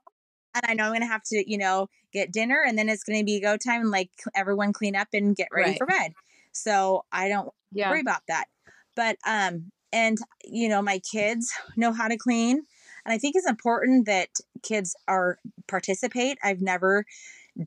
and 0.56 0.64
I 0.68 0.74
know 0.74 0.86
I'm 0.86 0.94
gonna 0.94 1.08
have 1.08 1.24
to, 1.26 1.50
you 1.50 1.58
know, 1.58 1.90
get 2.14 2.32
dinner 2.32 2.64
and 2.66 2.78
then 2.78 2.90
it's 2.90 3.04
gonna 3.04 3.24
be 3.24 3.42
go 3.42 3.58
time 3.58 3.82
and 3.82 3.92
like 3.92 4.10
everyone 4.36 4.74
clean 4.74 4.96
up 4.96 5.10
and 5.14 5.36
get 5.36 5.50
ready 5.52 5.74
Right. 5.74 5.78
for 5.78 5.86
bed. 5.88 6.14
So 6.54 7.06
I 7.12 7.28
don't 7.28 7.50
Yeah. 7.72 7.90
worry 7.90 8.02
about 8.02 8.22
that. 8.28 8.46
But 8.96 9.18
um 9.28 9.72
and 9.92 10.18
you 10.44 10.70
know, 10.70 10.82
my 10.82 11.00
kids 11.00 11.54
know 11.76 11.92
how 11.94 12.08
to 12.08 12.18
clean. 12.18 12.58
And 13.06 13.14
I 13.14 13.18
think 13.18 13.36
it's 13.36 13.50
important 13.50 14.06
that 14.08 14.30
kids 14.64 14.96
are 15.08 15.38
participate. 15.68 16.38
I've 16.44 16.62
never 16.62 17.06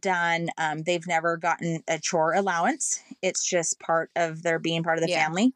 done 0.00 0.48
um 0.58 0.82
they've 0.82 1.06
never 1.06 1.36
gotten 1.36 1.82
a 1.88 1.98
chore 1.98 2.34
allowance. 2.34 3.00
It's 3.22 3.44
just 3.44 3.80
part 3.80 4.10
of 4.16 4.42
their 4.42 4.58
being 4.58 4.82
part 4.82 4.98
of 4.98 5.02
the 5.02 5.08
Yeah. 5.08 5.20
family. 5.20 5.54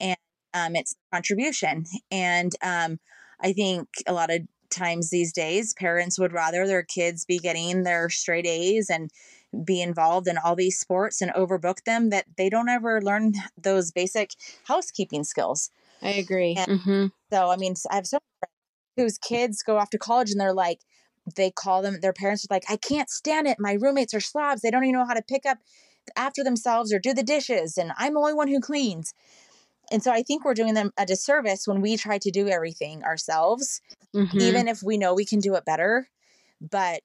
And 0.00 0.16
um 0.54 0.76
it's 0.76 0.96
contribution. 1.12 1.84
And 2.10 2.52
um 2.62 3.00
I 3.40 3.52
think 3.52 3.88
a 4.06 4.12
lot 4.12 4.30
of 4.30 4.42
times 4.70 5.10
these 5.10 5.32
days 5.32 5.74
parents 5.74 6.18
would 6.18 6.32
rather 6.32 6.66
their 6.66 6.82
kids 6.84 7.24
be 7.24 7.38
getting 7.38 7.82
their 7.82 8.08
straight 8.10 8.46
A's 8.46 8.90
and 8.90 9.10
be 9.64 9.82
involved 9.82 10.28
in 10.28 10.38
all 10.38 10.56
these 10.56 10.78
sports 10.78 11.20
and 11.20 11.32
overbook 11.32 11.84
them 11.84 12.10
that 12.10 12.26
they 12.36 12.48
don't 12.50 12.68
ever 12.68 13.02
learn 13.02 13.32
those 13.56 13.90
basic 13.92 14.32
housekeeping 14.64 15.24
skills. 15.24 15.70
I 16.02 16.10
agree. 16.10 16.62
Mm-hmm. 16.66 17.06
So 17.32 17.50
I 17.50 17.56
mean, 17.56 17.74
I 17.90 17.96
have 17.96 18.06
some 18.06 18.20
friends 18.40 18.54
whose 18.96 19.18
kids 19.18 19.62
go 19.62 19.78
off 19.78 19.90
to 19.90 19.98
college 19.98 20.30
and 20.30 20.40
they're 20.40 20.54
like, 20.54 20.80
they 21.36 21.50
call 21.50 21.82
them 21.82 22.00
their 22.00 22.12
parents 22.12 22.44
are 22.44 22.54
like, 22.54 22.64
I 22.68 22.76
can't 22.76 23.10
stand 23.10 23.46
it. 23.46 23.58
My 23.58 23.74
roommates 23.74 24.14
are 24.14 24.20
slobs. 24.20 24.62
They 24.62 24.70
don't 24.70 24.84
even 24.84 24.94
know 24.94 25.06
how 25.06 25.14
to 25.14 25.22
pick 25.22 25.46
up 25.46 25.58
after 26.16 26.42
themselves 26.42 26.92
or 26.92 26.98
do 26.98 27.14
the 27.14 27.22
dishes, 27.22 27.78
and 27.78 27.92
I'm 27.98 28.14
the 28.14 28.20
only 28.20 28.34
one 28.34 28.48
who 28.48 28.60
cleans. 28.60 29.14
And 29.92 30.02
so 30.02 30.12
I 30.12 30.22
think 30.22 30.44
we're 30.44 30.54
doing 30.54 30.74
them 30.74 30.92
a 30.96 31.06
disservice 31.06 31.66
when 31.66 31.80
we 31.80 31.96
try 31.96 32.18
to 32.18 32.30
do 32.30 32.48
everything 32.48 33.02
ourselves, 33.04 33.80
Mm-hmm. 34.14 34.40
even 34.40 34.68
if 34.68 34.82
we 34.82 34.98
know 34.98 35.14
we 35.14 35.24
can 35.24 35.40
do 35.40 35.54
it 35.56 35.64
better. 35.64 36.08
But 36.60 37.02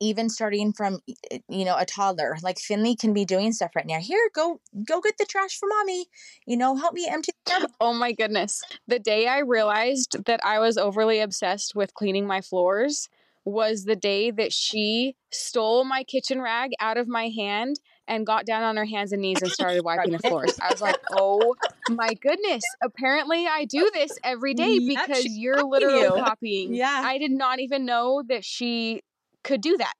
even 0.00 0.28
starting 0.28 0.72
from 0.72 1.00
you 1.48 1.64
know 1.64 1.76
a 1.78 1.84
toddler 1.84 2.36
like 2.42 2.58
finley 2.58 2.94
can 2.96 3.12
be 3.14 3.24
doing 3.24 3.52
stuff 3.52 3.70
right 3.76 3.86
now 3.86 3.98
here 3.98 4.28
go 4.34 4.60
go 4.86 5.00
get 5.00 5.16
the 5.18 5.24
trash 5.24 5.56
for 5.58 5.68
mommy 5.68 6.06
you 6.46 6.56
know 6.56 6.76
help 6.76 6.92
me 6.94 7.08
empty 7.08 7.32
the. 7.46 7.68
Oh 7.80 7.92
my 7.94 8.12
goodness. 8.12 8.62
The 8.86 8.98
day 8.98 9.26
I 9.28 9.38
realized 9.38 10.24
that 10.26 10.40
I 10.44 10.58
was 10.58 10.76
overly 10.76 11.20
obsessed 11.20 11.74
with 11.74 11.94
cleaning 11.94 12.26
my 12.26 12.40
floors 12.40 13.08
was 13.48 13.84
the 13.84 13.96
day 13.96 14.30
that 14.30 14.52
she 14.52 15.16
stole 15.30 15.84
my 15.84 16.04
kitchen 16.04 16.40
rag 16.40 16.70
out 16.80 16.96
of 16.96 17.08
my 17.08 17.28
hand 17.28 17.80
and 18.06 18.26
got 18.26 18.46
down 18.46 18.62
on 18.62 18.76
her 18.76 18.84
hands 18.84 19.12
and 19.12 19.22
knees 19.22 19.42
and 19.42 19.50
started 19.50 19.84
wiping 19.84 20.12
the 20.12 20.18
floors. 20.18 20.58
I 20.60 20.70
was 20.70 20.80
like, 20.80 20.96
oh 21.12 21.54
my 21.88 22.14
goodness. 22.14 22.62
Apparently, 22.82 23.46
I 23.46 23.66
do 23.66 23.90
this 23.92 24.18
every 24.24 24.54
day 24.54 24.78
because 24.78 25.26
you're 25.26 25.62
literally 25.62 26.00
you. 26.00 26.10
copying. 26.10 26.74
Yeah. 26.74 27.02
I 27.04 27.18
did 27.18 27.30
not 27.30 27.60
even 27.60 27.84
know 27.84 28.22
that 28.28 28.44
she 28.44 29.02
could 29.44 29.60
do 29.60 29.76
that. 29.76 29.94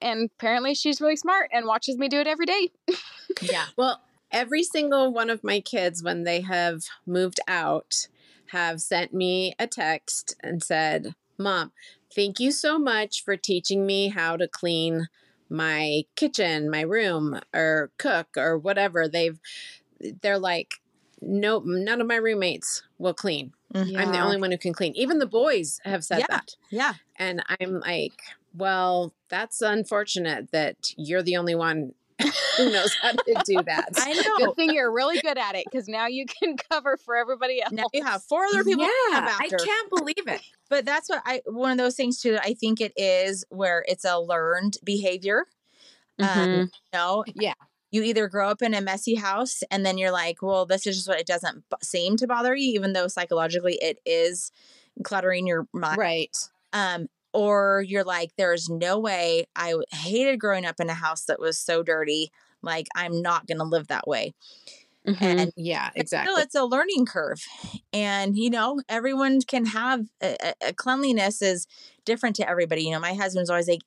And 0.00 0.30
apparently, 0.36 0.74
she's 0.74 1.00
really 1.00 1.16
smart 1.16 1.50
and 1.52 1.66
watches 1.66 1.96
me 1.96 2.08
do 2.08 2.18
it 2.18 2.26
every 2.26 2.46
day. 2.46 2.68
yeah 3.40 3.66
Well, 3.76 4.00
every 4.32 4.64
single 4.64 5.12
one 5.12 5.30
of 5.30 5.44
my 5.44 5.60
kids, 5.60 6.02
when 6.02 6.24
they 6.24 6.40
have 6.40 6.82
moved 7.06 7.38
out, 7.46 8.08
have 8.48 8.80
sent 8.80 9.14
me 9.14 9.54
a 9.58 9.66
text 9.66 10.34
and 10.40 10.62
said, 10.62 11.14
Mom, 11.38 11.72
thank 12.14 12.40
you 12.40 12.50
so 12.52 12.78
much 12.78 13.24
for 13.24 13.36
teaching 13.36 13.86
me 13.86 14.08
how 14.08 14.36
to 14.36 14.48
clean 14.48 15.08
my 15.48 16.02
kitchen, 16.16 16.70
my 16.70 16.80
room, 16.82 17.38
or 17.54 17.90
cook, 17.98 18.28
or 18.36 18.58
whatever. 18.58 19.08
They've, 19.08 19.38
they're 20.20 20.38
like, 20.38 20.74
Nope, 21.24 21.62
none 21.66 22.00
of 22.00 22.08
my 22.08 22.16
roommates 22.16 22.82
will 22.98 23.14
clean. 23.14 23.52
Mhm. 23.72 23.96
I'm 23.96 24.10
the 24.10 24.18
only 24.18 24.40
one 24.40 24.50
who 24.50 24.58
can 24.58 24.72
clean. 24.72 24.92
Even 24.96 25.18
the 25.20 25.26
boys 25.26 25.80
have 25.84 26.04
said 26.04 26.20
Yeah. 26.20 26.26
that. 26.30 26.56
yeah 26.70 26.94
And 27.16 27.44
I'm 27.60 27.78
like, 27.78 28.20
well, 28.54 29.14
that's 29.28 29.62
unfortunate 29.62 30.50
that 30.50 30.92
you're 30.96 31.22
the 31.22 31.36
only 31.36 31.54
one 31.54 31.94
who 32.56 32.70
knows 32.70 32.94
how 33.02 33.12
to 33.12 33.42
do 33.44 33.62
that. 33.64 33.88
i 33.96 34.12
know 34.12 34.46
Good 34.46 34.56
thing 34.56 34.72
you're 34.72 34.92
really 34.92 35.20
good 35.20 35.38
at 35.38 35.54
it 35.54 35.66
because 35.70 35.88
now 35.88 36.06
you 36.06 36.26
can 36.26 36.56
cover 36.70 36.96
for 36.96 37.16
everybody 37.16 37.62
else. 37.62 37.72
now 37.72 37.84
you 37.92 38.04
have 38.04 38.22
four 38.24 38.44
other 38.44 38.64
people 38.64 38.84
yeah, 38.84 39.20
come 39.20 39.28
I 39.40 39.48
can't 39.48 39.90
believe 39.90 40.26
it. 40.26 40.40
but 40.70 40.84
that's 40.84 41.08
what 41.08 41.22
i 41.26 41.42
one 41.46 41.70
of 41.72 41.78
those 41.78 41.94
things 41.96 42.20
too 42.20 42.38
i 42.42 42.54
think 42.54 42.80
it 42.80 42.92
is 42.96 43.44
where 43.50 43.84
it's 43.88 44.04
a 44.04 44.18
learned 44.18 44.76
behavior 44.84 45.46
Mhm. 46.20 46.26
um 46.36 46.52
you 46.52 46.68
know 46.92 47.24
Yeah. 47.34 47.54
you 47.90 48.02
either 48.02 48.28
grow 48.28 48.48
up 48.50 48.60
in 48.62 48.74
a 48.74 48.80
messy 48.80 49.14
house 49.14 49.62
and 49.70 49.84
then 49.84 49.96
you're 49.98 50.10
like 50.12 50.42
well 50.42 50.66
this 50.66 50.86
is 50.86 50.96
just 50.96 51.08
what 51.08 51.18
it 51.20 51.26
doesn't 51.26 51.64
b- 51.70 51.76
seem 51.82 52.16
to 52.18 52.26
bother 52.26 52.54
you 52.54 52.72
even 52.74 52.92
though 52.92 53.08
psychologically 53.08 53.78
it 53.80 53.98
is 54.04 54.52
cluttering 55.04 55.46
your 55.46 55.66
mind 55.72 55.98
Right. 55.98 56.36
um 56.74 57.06
or 57.32 57.84
you're 57.86 58.04
like 58.04 58.30
there's 58.36 58.68
no 58.68 58.98
way 58.98 59.46
I 59.56 59.74
hated 59.92 60.38
growing 60.40 60.64
up 60.66 60.80
in 60.80 60.88
a 60.90 60.94
house 60.94 61.24
that 61.26 61.40
was 61.40 61.58
so 61.58 61.82
dirty 61.82 62.30
like 62.64 62.86
i'm 62.94 63.20
not 63.22 63.46
going 63.48 63.58
to 63.58 63.64
live 63.64 63.88
that 63.88 64.06
way 64.06 64.34
Mhm. 65.06 65.16
and 65.20 65.52
Yeah, 65.56 65.90
exactly. 65.96 66.32
Still, 66.32 66.42
it's 66.44 66.54
a 66.54 66.64
learning 66.64 67.06
curve. 67.06 67.42
And, 67.92 68.36
you 68.38 68.50
know, 68.50 68.80
everyone 68.88 69.40
can 69.42 69.66
have 69.66 70.06
a, 70.22 70.36
a- 70.40 70.68
a 70.68 70.72
cleanliness 70.72 71.42
is 71.42 71.66
different 72.04 72.36
to 72.36 72.48
everybody. 72.48 72.84
You 72.84 72.92
know, 72.92 73.00
my 73.00 73.14
husband's 73.14 73.50
always 73.50 73.66
like, 73.68 73.82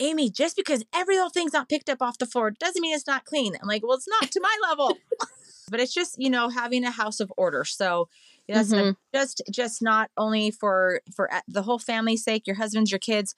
Amy, 0.00 0.30
just 0.30 0.56
because 0.56 0.82
every 0.94 1.16
little 1.16 1.30
thing's 1.30 1.52
not 1.52 1.68
picked 1.68 1.90
up 1.90 2.00
off 2.00 2.16
the 2.18 2.26
floor 2.26 2.50
doesn't 2.50 2.80
mean 2.80 2.94
it's 2.94 3.06
not 3.06 3.26
clean. 3.26 3.54
I'm 3.60 3.68
like, 3.68 3.82
well, 3.86 3.96
it's 3.96 4.08
not 4.08 4.30
to 4.32 4.40
my 4.40 4.56
level. 4.68 4.96
but 5.70 5.80
it's 5.80 5.92
just, 5.94 6.16
you 6.18 6.30
know, 6.30 6.48
having 6.48 6.84
a 6.84 6.90
house 6.90 7.20
of 7.20 7.32
order. 7.36 7.64
So 7.64 8.08
Mhm. 8.48 8.96
just 9.14 9.42
just 9.50 9.82
not 9.82 10.10
only 10.16 10.50
for 10.50 11.00
for 11.14 11.30
the 11.48 11.62
whole 11.62 11.78
family's 11.78 12.24
sake, 12.24 12.46
your 12.46 12.56
husband's, 12.56 12.90
your 12.92 12.98
kids, 12.98 13.34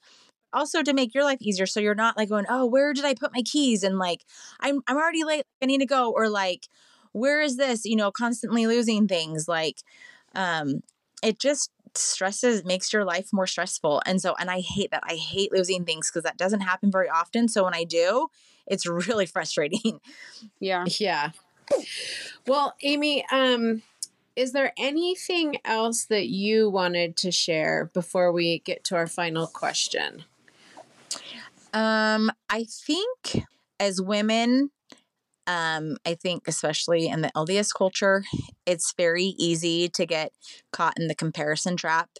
also 0.53 0.81
to 0.83 0.93
make 0.93 1.13
your 1.13 1.23
life 1.23 1.41
easier. 1.41 1.65
So 1.65 1.79
you're 1.79 1.95
not 1.95 2.17
like 2.17 2.29
going, 2.29 2.45
oh, 2.49 2.65
where 2.65 2.93
did 2.93 3.05
I 3.05 3.13
put 3.13 3.33
my 3.33 3.41
keys? 3.41 3.83
And 3.83 3.97
like, 3.97 4.25
I'm 4.59 4.81
I'm 4.87 4.97
already 4.97 5.23
late. 5.23 5.45
I 5.61 5.65
need 5.65 5.79
to 5.79 5.85
go. 5.85 6.11
Or 6.11 6.29
like, 6.29 6.67
where 7.13 7.41
is 7.41 7.57
this? 7.57 7.85
You 7.85 7.95
know, 7.95 8.11
constantly 8.11 8.67
losing 8.67 9.07
things. 9.07 9.47
Like, 9.47 9.77
um, 10.35 10.81
it 11.23 11.39
just 11.39 11.71
stresses 11.95 12.63
makes 12.63 12.93
your 12.93 13.05
life 13.05 13.29
more 13.33 13.47
stressful. 13.47 14.01
And 14.05 14.21
so, 14.21 14.35
and 14.39 14.51
I 14.51 14.59
hate 14.61 14.91
that. 14.91 15.03
I 15.05 15.15
hate 15.15 15.51
losing 15.51 15.85
things 15.85 16.09
because 16.09 16.23
that 16.23 16.37
doesn't 16.37 16.61
happen 16.61 16.91
very 16.91 17.09
often. 17.09 17.47
So 17.47 17.63
when 17.63 17.73
I 17.73 17.83
do, 17.83 18.27
it's 18.67 18.85
really 19.07 19.25
frustrating. 19.25 19.99
Yeah. 20.59 20.85
yeah. 20.99 21.31
Well, 22.45 22.75
Amy, 22.81 23.25
um, 23.31 23.81
is 24.37 24.51
there 24.51 24.71
anything 24.77 25.57
else 25.65 26.05
that 26.05 26.27
you 26.27 26.69
wanted 26.69 27.17
to 27.17 27.31
share 27.31 27.89
before 27.91 28.31
we 28.31 28.59
get 28.59 28.83
to 28.85 28.95
our 28.95 29.07
final 29.07 29.47
question? 29.47 30.25
Um, 31.73 32.31
I 32.47 32.65
think 32.65 33.43
as 33.79 33.99
women, 33.99 34.69
um, 35.47 35.97
I 36.05 36.13
think 36.13 36.47
especially 36.47 37.07
in 37.07 37.21
the 37.21 37.31
LDS 37.35 37.73
culture, 37.73 38.23
it's 38.67 38.93
very 38.95 39.33
easy 39.39 39.89
to 39.89 40.05
get 40.05 40.31
caught 40.71 40.99
in 40.99 41.07
the 41.07 41.15
comparison 41.15 41.75
trap. 41.75 42.11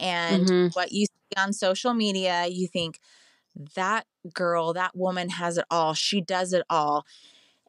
And 0.00 0.46
Mhm. 0.46 0.74
what 0.74 0.90
you 0.92 1.04
see 1.04 1.36
on 1.36 1.52
social 1.52 1.92
media, 1.92 2.46
you 2.46 2.66
think 2.66 2.98
that 3.74 4.06
girl, 4.32 4.72
that 4.72 4.96
woman 4.96 5.28
has 5.30 5.58
it 5.58 5.66
all. 5.70 5.92
She 5.92 6.22
does 6.22 6.54
it 6.54 6.64
all. 6.70 7.04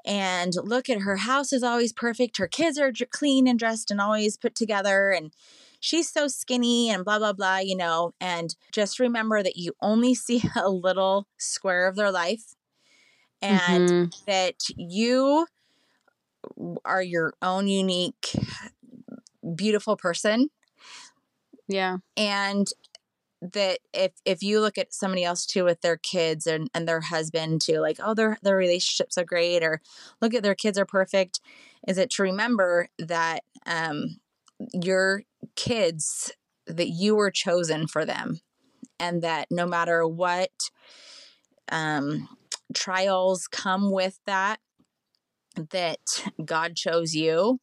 And 0.06 0.54
look 0.64 0.90
at 0.90 1.02
her 1.02 1.18
house 1.18 1.52
is 1.52 1.64
always 1.64 1.92
perfect. 1.94 2.38
Her 2.38 2.48
kids 2.48 2.78
are 2.78 2.92
clean 3.12 3.48
and 3.48 3.60
dressed 3.60 3.92
and 3.92 4.00
always 4.00 4.38
put 4.38 4.56
together. 4.56 5.10
And 5.12 5.34
she's 5.80 6.10
so 6.10 6.28
skinny 6.28 6.90
and 6.90 7.04
blah, 7.04 7.20
blah, 7.20 7.34
blah, 7.34 7.58
you 7.58 7.76
know. 7.76 8.14
And 8.22 8.56
just 8.72 9.00
remember 9.00 9.44
that 9.44 9.58
you 9.58 9.74
only 9.82 10.16
see 10.16 10.44
a 10.56 10.70
little 10.70 11.28
square 11.38 11.88
of 11.88 11.96
their 11.96 12.12
life 12.12 12.56
and 13.42 13.90
Mhm. 13.90 14.14
that 14.26 14.56
you 14.76 15.48
are 16.86 17.02
your 17.02 17.34
own 17.42 17.68
unique, 17.68 18.34
beautiful 19.56 19.96
person 19.98 20.50
Yeah. 21.68 21.98
and 22.16 22.68
that 23.42 23.80
if 23.94 24.14
if 24.26 24.42
you 24.42 24.60
look 24.60 24.78
at 24.78 24.94
somebody 24.94 25.24
else 25.24 25.46
too 25.46 25.64
with 25.64 25.82
their 25.82 25.98
kids 25.98 26.48
and, 26.48 26.70
and 26.74 26.88
their 26.88 27.02
husband 27.02 27.62
too 27.62 27.80
like 27.80 27.98
oh 28.04 28.14
their 28.14 28.38
their 28.42 28.58
relationships 28.58 29.18
are 29.18 29.26
great 29.26 29.64
or 29.64 29.82
look 30.22 30.34
at 30.34 30.44
their 30.44 30.56
kids 30.56 30.78
are 30.78 30.86
perfect 30.86 31.40
is 31.88 31.98
it 31.98 32.10
to 32.10 32.24
remember 32.24 32.90
that 32.98 33.44
um 33.66 34.18
your 34.74 35.24
kids 35.56 36.32
that 36.66 36.90
you 36.90 37.16
were 37.16 37.32
chosen 37.32 37.88
for 37.88 38.06
them 38.06 38.40
and 39.00 39.22
that 39.22 39.48
no 39.52 39.68
matter 39.68 40.08
what 40.08 40.52
um 41.72 42.28
trials 42.74 43.48
come 43.48 43.92
with 43.92 44.20
that 44.26 44.60
that 45.72 46.00
god 46.44 46.76
chose 46.76 47.14
you 47.14 47.60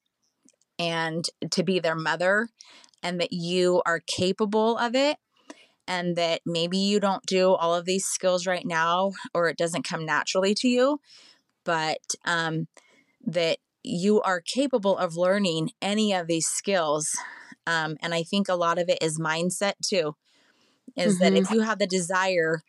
and 0.78 1.26
to 1.50 1.64
be 1.64 1.80
their 1.80 1.96
mother 1.96 2.48
and 3.02 3.20
that 3.20 3.32
you 3.32 3.82
are 3.84 4.00
capable 4.06 4.78
of 4.78 4.94
it 4.94 5.16
and 5.86 6.16
that 6.16 6.40
maybe 6.46 6.78
you 6.78 7.00
don't 7.00 7.24
do 7.26 7.54
all 7.54 7.74
of 7.74 7.84
these 7.84 8.06
skills 8.06 8.46
right 8.46 8.66
now 8.66 9.12
or 9.34 9.48
it 9.48 9.58
doesn't 9.58 9.86
come 9.88 10.04
naturally 10.06 10.54
to 10.54 10.68
you 10.68 11.00
but 11.64 12.00
um, 12.26 12.68
that 13.26 13.58
you 13.82 14.20
are 14.22 14.40
capable 14.40 14.96
of 14.98 15.16
learning 15.16 15.70
any 15.82 16.12
of 16.14 16.26
these 16.26 16.46
skills 16.46 17.16
um, 17.66 17.96
and 18.02 18.14
i 18.14 18.22
think 18.22 18.48
a 18.48 18.54
lot 18.54 18.78
of 18.78 18.88
it 18.88 18.98
is 19.02 19.18
mindset 19.18 19.74
too 19.84 20.14
is 20.96 21.18
that 21.18 21.34
if 21.34 21.50
Mhm. 21.50 21.54
you 21.54 21.60
have 21.62 21.78
the 21.78 21.86
desire, 21.86 22.62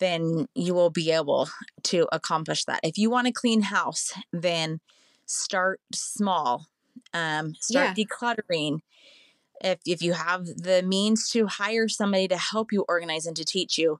then 0.00 0.46
you 0.54 0.74
will 0.74 0.90
be 0.90 1.10
able 1.10 1.48
to 1.84 2.08
accomplish 2.12 2.64
that. 2.64 2.80
If 2.82 2.98
you 2.98 3.10
want 3.10 3.28
a 3.28 3.32
clean 3.32 3.62
house, 3.62 4.12
then 4.32 4.80
start 5.26 5.80
small. 5.94 6.66
Um, 7.12 7.54
start 7.60 7.94
decluttering. 7.94 8.80
If 9.64 9.78
if 9.86 10.02
you 10.02 10.12
have 10.12 10.44
the 10.44 10.82
means 10.84 11.30
to 11.30 11.46
hire 11.46 11.88
somebody 11.88 12.28
to 12.28 12.36
help 12.36 12.70
you 12.70 12.84
organize 12.86 13.26
and 13.26 13.36
to 13.36 13.44
teach 13.44 13.78
you, 13.78 13.98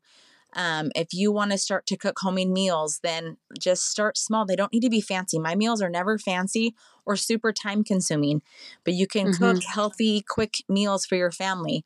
um, 0.52 0.92
if 0.94 1.12
you 1.12 1.32
want 1.32 1.52
to 1.52 1.58
start 1.58 1.86
to 1.86 1.96
cook 1.96 2.18
homemade 2.20 2.50
meals, 2.50 3.00
then 3.02 3.38
just 3.58 3.90
start 3.90 4.18
small. 4.18 4.44
They 4.44 4.56
don't 4.56 4.72
need 4.72 4.82
to 4.82 4.90
be 4.90 5.00
fancy. 5.00 5.38
My 5.38 5.54
meals 5.54 5.82
are 5.82 5.88
never 5.88 6.18
fancy 6.18 6.74
or 7.06 7.16
super 7.16 7.52
time 7.52 7.82
consuming, 7.82 8.42
but 8.84 8.94
you 8.94 9.06
can 9.06 9.32
cook 9.32 9.62
healthy, 9.64 10.22
quick 10.28 10.58
meals 10.68 11.06
for 11.06 11.16
your 11.16 11.32
family. 11.32 11.84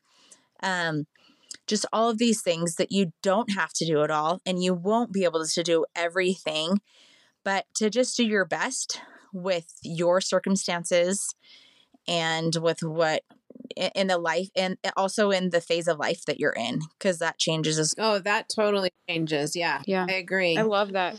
Um, 0.61 1.07
just 1.65 1.85
all 1.93 2.09
of 2.09 2.17
these 2.17 2.41
things 2.41 2.75
that 2.75 2.91
you 2.91 3.13
don't 3.23 3.51
have 3.53 3.71
to 3.73 3.85
do 3.85 4.01
it 4.01 4.11
all, 4.11 4.41
and 4.45 4.61
you 4.61 4.73
won't 4.73 5.13
be 5.13 5.23
able 5.23 5.45
to 5.45 5.63
do 5.63 5.85
everything, 5.95 6.81
but 7.43 7.65
to 7.75 7.89
just 7.89 8.17
do 8.17 8.25
your 8.25 8.45
best 8.45 8.99
with 9.31 9.79
your 9.83 10.19
circumstances 10.19 11.33
and 12.07 12.55
with 12.57 12.81
what 12.83 13.23
in 13.75 14.07
the 14.07 14.17
life 14.17 14.49
and 14.55 14.77
also 14.97 15.31
in 15.31 15.49
the 15.49 15.61
phase 15.61 15.87
of 15.87 15.97
life 15.99 16.25
that 16.25 16.39
you're 16.39 16.53
in 16.53 16.81
because 16.97 17.19
that 17.19 17.37
changes 17.37 17.79
as 17.79 17.93
Oh, 17.97 18.19
that 18.19 18.49
totally 18.53 18.91
changes. 19.09 19.55
Yeah. 19.55 19.81
Yeah. 19.85 20.05
I 20.07 20.13
agree. 20.13 20.57
I 20.57 20.63
love 20.63 20.93
that. 20.93 21.15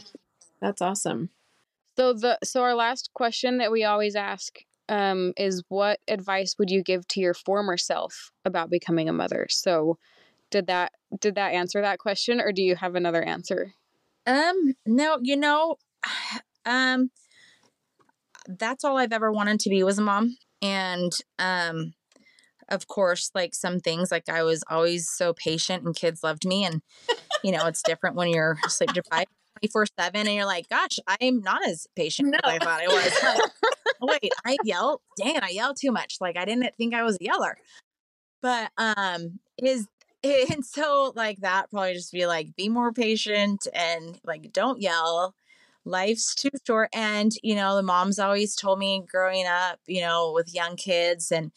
That's 0.60 0.82
awesome. 0.82 1.30
So 1.96 2.12
the 2.12 2.38
so 2.42 2.62
our 2.62 2.74
last 2.74 3.10
question 3.14 3.58
that 3.58 3.72
we 3.72 3.84
always 3.84 4.16
ask 4.16 4.58
um, 4.88 5.32
is 5.36 5.62
what 5.68 6.00
advice 6.08 6.56
would 6.58 6.70
you 6.70 6.82
give 6.82 7.06
to 7.08 7.20
your 7.20 7.34
former 7.34 7.76
self 7.76 8.32
about 8.44 8.70
becoming 8.70 9.08
a 9.08 9.12
mother? 9.12 9.46
So 9.50 9.98
did 10.50 10.66
that 10.66 10.92
did 11.20 11.34
that 11.36 11.52
answer 11.52 11.80
that 11.80 11.98
question 11.98 12.40
or 12.40 12.52
do 12.52 12.62
you 12.62 12.76
have 12.76 12.94
another 12.94 13.22
answer? 13.22 13.72
Um, 14.26 14.74
no, 14.86 15.18
you 15.22 15.36
know, 15.36 15.76
um, 16.64 17.10
that's 18.46 18.84
all 18.84 18.96
I've 18.96 19.12
ever 19.12 19.32
wanted 19.32 19.60
to 19.60 19.70
be 19.70 19.82
was 19.82 19.98
a 19.98 20.02
mom. 20.02 20.36
And, 20.62 21.12
um, 21.38 21.94
of 22.70 22.86
course, 22.86 23.30
like 23.34 23.54
some 23.54 23.80
things, 23.80 24.10
like 24.10 24.28
I 24.28 24.42
was 24.42 24.62
always 24.68 25.08
so 25.08 25.32
patient 25.32 25.84
and 25.84 25.94
kids 25.94 26.22
loved 26.22 26.46
me. 26.46 26.64
And, 26.64 26.82
you 27.44 27.52
know, 27.52 27.66
it's 27.66 27.82
different 27.82 28.16
when 28.16 28.28
you're 28.28 28.58
sleep 28.68 28.92
deprived 28.92 29.30
24 29.60 29.86
7 29.98 30.20
and 30.26 30.34
you're 30.34 30.46
like, 30.46 30.68
gosh, 30.68 30.98
I'm 31.20 31.40
not 31.40 31.66
as 31.66 31.86
patient 31.96 32.34
as 32.34 32.40
I 32.44 32.58
thought 32.58 32.80
I 32.80 32.86
was. 32.86 33.22
Like, 33.22 34.20
Wait, 34.22 34.32
I 34.46 34.56
yell? 34.64 35.02
Dang, 35.18 35.40
I 35.42 35.50
yell 35.50 35.74
too 35.74 35.92
much. 35.92 36.16
Like, 36.20 36.38
I 36.38 36.46
didn't 36.46 36.74
think 36.78 36.94
I 36.94 37.02
was 37.02 37.16
a 37.16 37.24
yeller. 37.24 37.58
But, 38.40 38.70
um, 38.78 39.40
is 39.58 39.86
and 40.50 40.64
so 40.64 41.12
like 41.16 41.38
that 41.38 41.70
probably 41.70 41.94
just 41.94 42.12
be 42.12 42.26
like 42.26 42.54
be 42.56 42.68
more 42.68 42.92
patient 42.92 43.66
and 43.72 44.20
like 44.24 44.52
don't 44.52 44.80
yell 44.80 45.34
life's 45.84 46.34
too 46.34 46.50
short 46.66 46.90
and 46.94 47.32
you 47.42 47.54
know 47.54 47.74
the 47.74 47.82
moms 47.82 48.18
always 48.18 48.54
told 48.54 48.78
me 48.78 49.02
growing 49.10 49.46
up 49.46 49.78
you 49.86 50.00
know 50.00 50.32
with 50.34 50.54
young 50.54 50.76
kids 50.76 51.32
and 51.32 51.52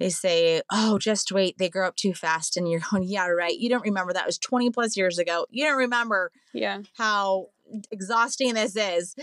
they 0.00 0.10
say 0.10 0.62
oh 0.72 0.98
just 0.98 1.30
wait 1.30 1.56
they 1.58 1.68
grow 1.68 1.86
up 1.86 1.94
too 1.94 2.12
fast 2.14 2.56
and 2.56 2.68
you're 2.68 2.80
going 2.90 3.04
yeah 3.04 3.28
right 3.28 3.58
you 3.58 3.68
don't 3.68 3.84
remember 3.84 4.12
that 4.12 4.26
was 4.26 4.38
20 4.38 4.70
plus 4.70 4.96
years 4.96 5.18
ago 5.18 5.46
you 5.50 5.64
don't 5.64 5.78
remember 5.78 6.32
Yeah. 6.52 6.80
how 6.96 7.50
exhausting 7.92 8.54
this 8.54 8.74
is 8.74 9.14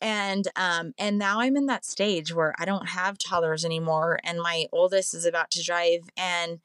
and 0.00 0.46
um 0.54 0.92
and 0.98 1.18
now 1.18 1.40
i'm 1.40 1.56
in 1.56 1.66
that 1.66 1.84
stage 1.84 2.32
where 2.32 2.54
i 2.58 2.64
don't 2.64 2.90
have 2.90 3.18
toddlers 3.18 3.64
anymore 3.64 4.20
and 4.22 4.40
my 4.40 4.66
oldest 4.72 5.14
is 5.14 5.24
about 5.24 5.50
to 5.50 5.62
drive 5.62 6.02
and 6.16 6.60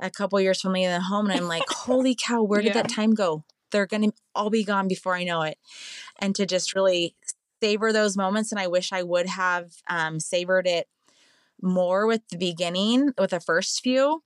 a 0.00 0.10
couple 0.10 0.38
years 0.40 0.60
from 0.60 0.72
leaving 0.74 0.90
the 0.90 1.00
home 1.00 1.26
and 1.30 1.34
i'm 1.40 1.48
like 1.48 1.64
holy 1.70 2.14
cow 2.14 2.42
where 2.42 2.60
did 2.60 2.68
Yeah. 2.74 2.82
that 2.82 2.90
time 2.90 3.14
go 3.14 3.44
they're 3.70 3.86
gonna 3.86 4.12
all 4.34 4.50
be 4.50 4.64
gone 4.64 4.88
before 4.88 5.14
i 5.14 5.24
know 5.24 5.42
it 5.42 5.56
and 6.20 6.34
to 6.36 6.44
just 6.44 6.74
really 6.74 7.14
savor 7.62 7.92
those 7.92 8.16
moments 8.16 8.52
and 8.52 8.60
i 8.60 8.66
wish 8.66 8.92
i 8.92 9.02
would 9.02 9.26
have 9.26 9.70
um 9.88 10.20
savored 10.20 10.66
it 10.66 10.88
more 11.62 12.06
with 12.06 12.22
the 12.30 12.36
beginning 12.38 13.12
with 13.18 13.30
the 13.30 13.40
first 13.40 13.80
few 13.82 14.22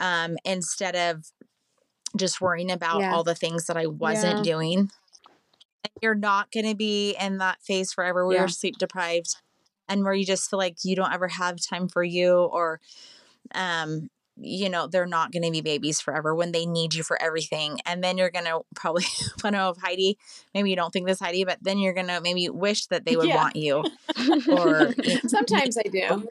um 0.00 0.36
instead 0.44 0.96
of 0.96 1.30
just 2.16 2.40
worrying 2.40 2.70
about 2.70 3.00
Yeah. 3.00 3.12
all 3.14 3.24
the 3.24 3.34
things 3.34 3.66
that 3.66 3.76
i 3.76 3.86
wasn't 3.86 4.38
Yeah. 4.38 4.42
doing 4.42 4.78
and 5.84 5.92
you're 6.00 6.14
not 6.14 6.50
going 6.52 6.66
to 6.66 6.74
be 6.76 7.16
in 7.20 7.38
that 7.38 7.60
phase 7.62 7.92
forever 7.92 8.26
where 8.26 8.36
Yeah. 8.36 8.40
you're 8.42 8.48
sleep 8.48 8.78
deprived 8.78 9.36
and 9.88 10.04
where 10.04 10.14
you 10.14 10.24
just 10.24 10.48
feel 10.48 10.58
like 10.58 10.76
you 10.84 10.94
don't 10.96 11.12
ever 11.12 11.28
have 11.28 11.56
time 11.60 11.88
for 11.88 12.02
you 12.04 12.34
or 12.34 12.80
um 13.54 14.08
you 14.36 14.70
know 14.70 14.86
they're 14.86 15.04
not 15.06 15.30
going 15.30 15.42
to 15.42 15.50
be 15.50 15.60
babies 15.60 16.00
forever 16.00 16.34
when 16.34 16.52
they 16.52 16.64
need 16.64 16.94
you 16.94 17.02
for 17.02 17.20
everything 17.20 17.78
and 17.84 18.02
then 18.02 18.16
you're 18.16 18.30
going 18.30 18.44
to 18.52 18.60
probably 18.74 19.04
i 19.04 19.28
don't 19.42 19.52
know 19.52 19.68
if 19.68 19.76
heidi 19.78 20.16
maybe 20.54 20.70
you 20.70 20.76
don't 20.76 20.90
think 20.92 21.06
this 21.06 21.20
heidi 21.20 21.44
but 21.44 21.58
then 21.60 21.78
you're 21.78 21.92
going 21.92 22.06
to 22.06 22.20
maybe 22.20 22.48
wish 22.48 22.86
that 22.86 23.04
they 23.04 23.16
would 23.16 23.28
want 23.34 23.56
you 23.56 23.84
or 24.50 24.92
Sometimes 25.26 25.76
I 25.78 25.82
do. 25.90 26.26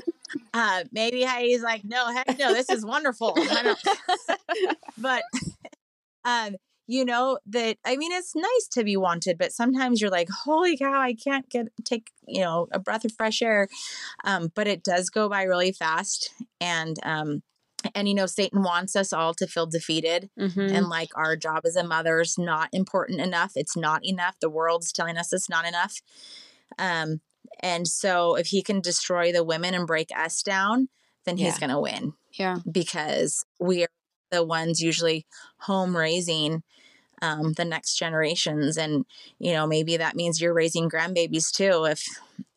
Uh, 0.53 0.83
maybe 0.91 1.21
heidi's 1.23 1.61
like 1.63 1.83
no 1.83 2.11
heck 2.13 2.37
no 2.39 2.53
this 2.53 2.69
is 2.69 2.85
wonderful. 2.85 3.35
But 4.97 5.23
um 6.25 6.55
you 6.87 7.05
know 7.05 7.39
that 7.45 7.77
i 7.85 7.95
mean 7.95 8.11
it's 8.11 8.35
nice 8.35 8.67
to 8.71 8.83
be 8.83 8.97
wanted 8.97 9.37
but 9.37 9.51
sometimes 9.53 10.01
you're 10.01 10.09
like 10.11 10.27
holy 10.43 10.75
cow 10.77 10.99
i 10.99 11.13
can't 11.13 11.49
get 11.49 11.67
take 11.85 12.11
you 12.27 12.41
know 12.41 12.67
a 12.71 12.79
breath 12.79 13.05
of 13.05 13.11
fresh 13.17 13.41
air. 13.41 13.67
Um 14.23 14.51
but 14.53 14.67
it 14.67 14.83
does 14.83 15.09
go 15.09 15.29
by 15.29 15.43
really 15.43 15.71
fast 15.71 16.31
and 16.59 16.97
um 17.03 17.43
and 17.95 18.07
you 18.07 18.13
know 18.13 18.25
satan 18.27 18.61
wants 18.61 18.95
us 18.95 19.13
all 19.13 19.33
to 19.35 19.47
feel 19.47 19.65
defeated 19.65 20.29
Mhm. 20.37 20.71
and 20.71 20.89
like 20.89 21.09
our 21.15 21.35
job 21.35 21.61
as 21.65 21.75
a 21.75 21.83
mother 21.83 22.19
is 22.19 22.37
not 22.37 22.69
important 22.73 23.21
enough 23.21 23.53
it's 23.55 23.77
not 23.77 24.05
enough 24.05 24.35
the 24.41 24.49
world's 24.49 24.91
telling 24.91 25.17
us 25.17 25.31
it's 25.33 25.49
not 25.49 25.65
enough. 25.65 26.01
Um 26.77 27.21
and 27.59 27.87
so 27.87 28.35
if 28.35 28.47
he 28.47 28.61
can 28.61 28.81
destroy 28.81 29.31
the 29.31 29.43
women 29.43 29.73
and 29.73 29.87
break 29.87 30.09
us 30.15 30.41
down 30.41 30.89
then 31.25 31.37
he's 31.37 31.53
Yeah. 31.53 31.59
going 31.59 31.69
to 31.69 31.79
win 31.79 32.13
yeah. 32.33 32.59
because 32.69 33.45
we 33.59 33.83
are 33.83 33.89
the 34.31 34.43
ones 34.43 34.81
usually 34.81 35.25
home 35.59 35.95
raising 35.95 36.63
um, 37.21 37.53
the 37.53 37.65
next 37.65 37.97
generations 37.99 38.77
and 38.77 39.05
you 39.37 39.51
know 39.53 39.67
maybe 39.67 39.97
that 39.97 40.15
means 40.15 40.41
you're 40.41 40.53
raising 40.53 40.89
grandbabies 40.89 41.51
too 41.51 41.85
if 41.85 42.03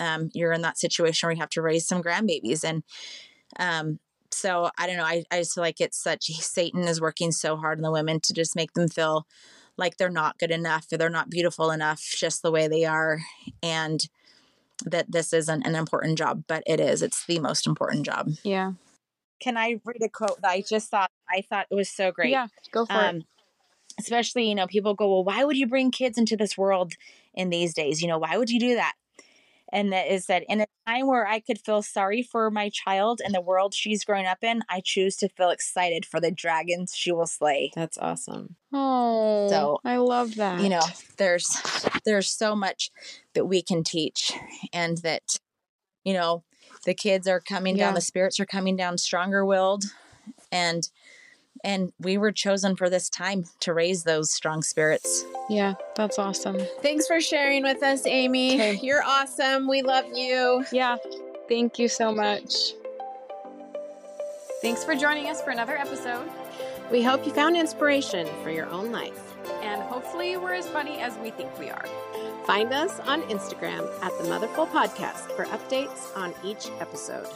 um, 0.00 0.30
you're 0.32 0.52
in 0.52 0.62
that 0.62 0.78
situation 0.78 1.26
where 1.26 1.34
you 1.34 1.40
have 1.40 1.50
to 1.50 1.60
raise 1.62 1.86
some 1.86 2.02
grandbabies 2.02 2.64
and 2.64 2.82
um, 3.58 3.98
so 4.30 4.70
i 4.78 4.86
don't 4.86 4.96
know 4.96 5.04
I, 5.04 5.24
I 5.30 5.38
just 5.40 5.54
feel 5.54 5.62
like 5.62 5.80
it's 5.80 6.02
such 6.02 6.26
satan 6.26 6.82
is 6.84 7.00
working 7.00 7.30
so 7.30 7.56
hard 7.56 7.78
on 7.78 7.82
the 7.82 7.92
women 7.92 8.20
to 8.20 8.32
just 8.32 8.56
make 8.56 8.72
them 8.72 8.88
feel 8.88 9.26
like 9.76 9.96
they're 9.96 10.08
not 10.08 10.38
good 10.38 10.50
enough 10.50 10.86
or 10.90 10.96
they're 10.96 11.10
not 11.10 11.28
beautiful 11.30 11.70
enough 11.70 12.00
just 12.16 12.42
the 12.42 12.50
way 12.50 12.66
they 12.68 12.84
are 12.84 13.20
and 13.62 14.08
that 14.84 15.10
this 15.10 15.32
isn't 15.32 15.66
an 15.66 15.74
important 15.74 16.16
job 16.18 16.44
but 16.46 16.62
it 16.66 16.80
is 16.80 17.02
it's 17.02 17.24
the 17.26 17.38
most 17.38 17.66
important 17.66 18.04
job 18.06 18.30
Yeah. 18.44 18.72
can 19.40 19.56
I 19.56 19.80
read 19.84 20.02
a 20.02 20.08
quote 20.08 20.40
that 20.42 20.50
I 20.50 20.62
just 20.62 20.90
thought 20.90 21.10
I 21.28 21.42
thought 21.42 21.66
it 21.70 21.74
was 21.74 21.88
so 21.90 22.12
great? 22.12 22.30
Yeah. 22.30 22.46
Go 22.70 22.86
for 22.86 23.04
it. 23.04 23.08
Um, 23.08 23.22
especially, 23.98 24.48
you 24.48 24.54
know, 24.54 24.66
people 24.66 24.94
go, 24.94 25.08
Well, 25.10 25.24
why 25.24 25.44
would 25.44 25.56
you 25.56 25.66
bring 25.66 25.90
kids 25.90 26.18
into 26.18 26.36
this 26.36 26.56
world 26.56 26.94
in 27.34 27.50
these 27.50 27.74
days? 27.74 28.02
You 28.02 28.08
know, 28.08 28.18
why 28.18 28.36
would 28.36 28.50
you 28.50 28.60
do 28.60 28.74
that? 28.74 28.94
And 29.74 29.92
that 29.92 30.06
is 30.06 30.26
that 30.26 30.44
in 30.48 30.60
a 30.60 30.66
time 30.86 31.08
where 31.08 31.26
I 31.26 31.40
could 31.40 31.58
feel 31.58 31.82
sorry 31.82 32.22
for 32.22 32.48
my 32.48 32.70
child 32.70 33.20
and 33.22 33.34
the 33.34 33.40
world 33.40 33.74
she's 33.74 34.04
growing 34.04 34.24
up 34.24 34.38
in, 34.42 34.62
I 34.70 34.80
choose 34.82 35.16
to 35.16 35.28
feel 35.28 35.50
excited 35.50 36.06
for 36.06 36.20
the 36.20 36.30
dragons 36.30 36.94
she 36.94 37.10
will 37.10 37.26
slay. 37.26 37.72
That's 37.74 37.98
awesome. 37.98 38.54
Oh, 38.72 39.48
So, 39.50 39.80
I 39.84 39.96
love 39.96 40.36
that. 40.36 40.60
You 40.60 40.68
know, 40.68 40.82
there's 41.18 41.48
there's 42.04 42.30
so 42.30 42.54
much 42.54 42.90
that 43.34 43.46
we 43.46 43.62
can 43.62 43.82
teach 43.82 44.32
and 44.72 44.98
that, 44.98 45.38
you 46.04 46.12
know, 46.14 46.44
the 46.84 46.94
kids 46.94 47.26
are 47.26 47.40
coming 47.40 47.76
Yeah. 47.76 47.86
down, 47.86 47.94
the 47.94 48.00
spirits 48.00 48.38
are 48.38 48.46
coming 48.46 48.76
down 48.76 48.96
stronger 48.96 49.44
willed 49.44 49.84
and 50.52 50.88
and 51.64 51.92
we 51.98 52.18
were 52.18 52.30
chosen 52.30 52.76
for 52.76 52.90
this 52.90 53.08
time 53.08 53.44
to 53.60 53.72
raise 53.72 54.04
those 54.04 54.30
strong 54.30 54.62
spirits. 54.62 55.24
Yeah, 55.48 55.74
that's 55.96 56.18
awesome. 56.18 56.58
Thanks 56.82 57.06
for 57.06 57.20
sharing 57.20 57.62
with 57.62 57.82
us, 57.82 58.06
Amy. 58.06 58.54
Okay. 58.54 58.78
You're 58.82 59.02
awesome. 59.02 59.66
We 59.66 59.82
love 59.82 60.04
you. 60.14 60.64
Yeah. 60.70 60.96
Thank 61.48 61.78
you 61.78 61.88
so 61.88 62.14
much. 62.14 62.74
Thanks 64.60 64.84
for 64.84 64.94
joining 64.94 65.28
us 65.28 65.42
for 65.42 65.50
another 65.50 65.76
episode. 65.76 66.30
We 66.90 67.02
hope 67.02 67.26
you 67.26 67.32
found 67.32 67.56
inspiration 67.56 68.26
for 68.42 68.50
your 68.50 68.66
own 68.66 68.92
life. 68.92 69.34
And 69.62 69.82
hopefully, 69.82 70.36
we're 70.36 70.54
as 70.54 70.68
funny 70.68 71.00
as 71.00 71.16
we 71.18 71.30
think 71.30 71.58
we 71.58 71.70
are. 71.70 71.84
Find 72.46 72.72
us 72.72 73.00
on 73.00 73.22
Instagram 73.22 73.88
at 74.02 74.16
the 74.18 74.28
Motherful 74.28 74.66
Podcast 74.66 75.34
for 75.36 75.44
updates 75.46 76.16
on 76.16 76.34
each 76.44 76.68
episode. 76.80 77.26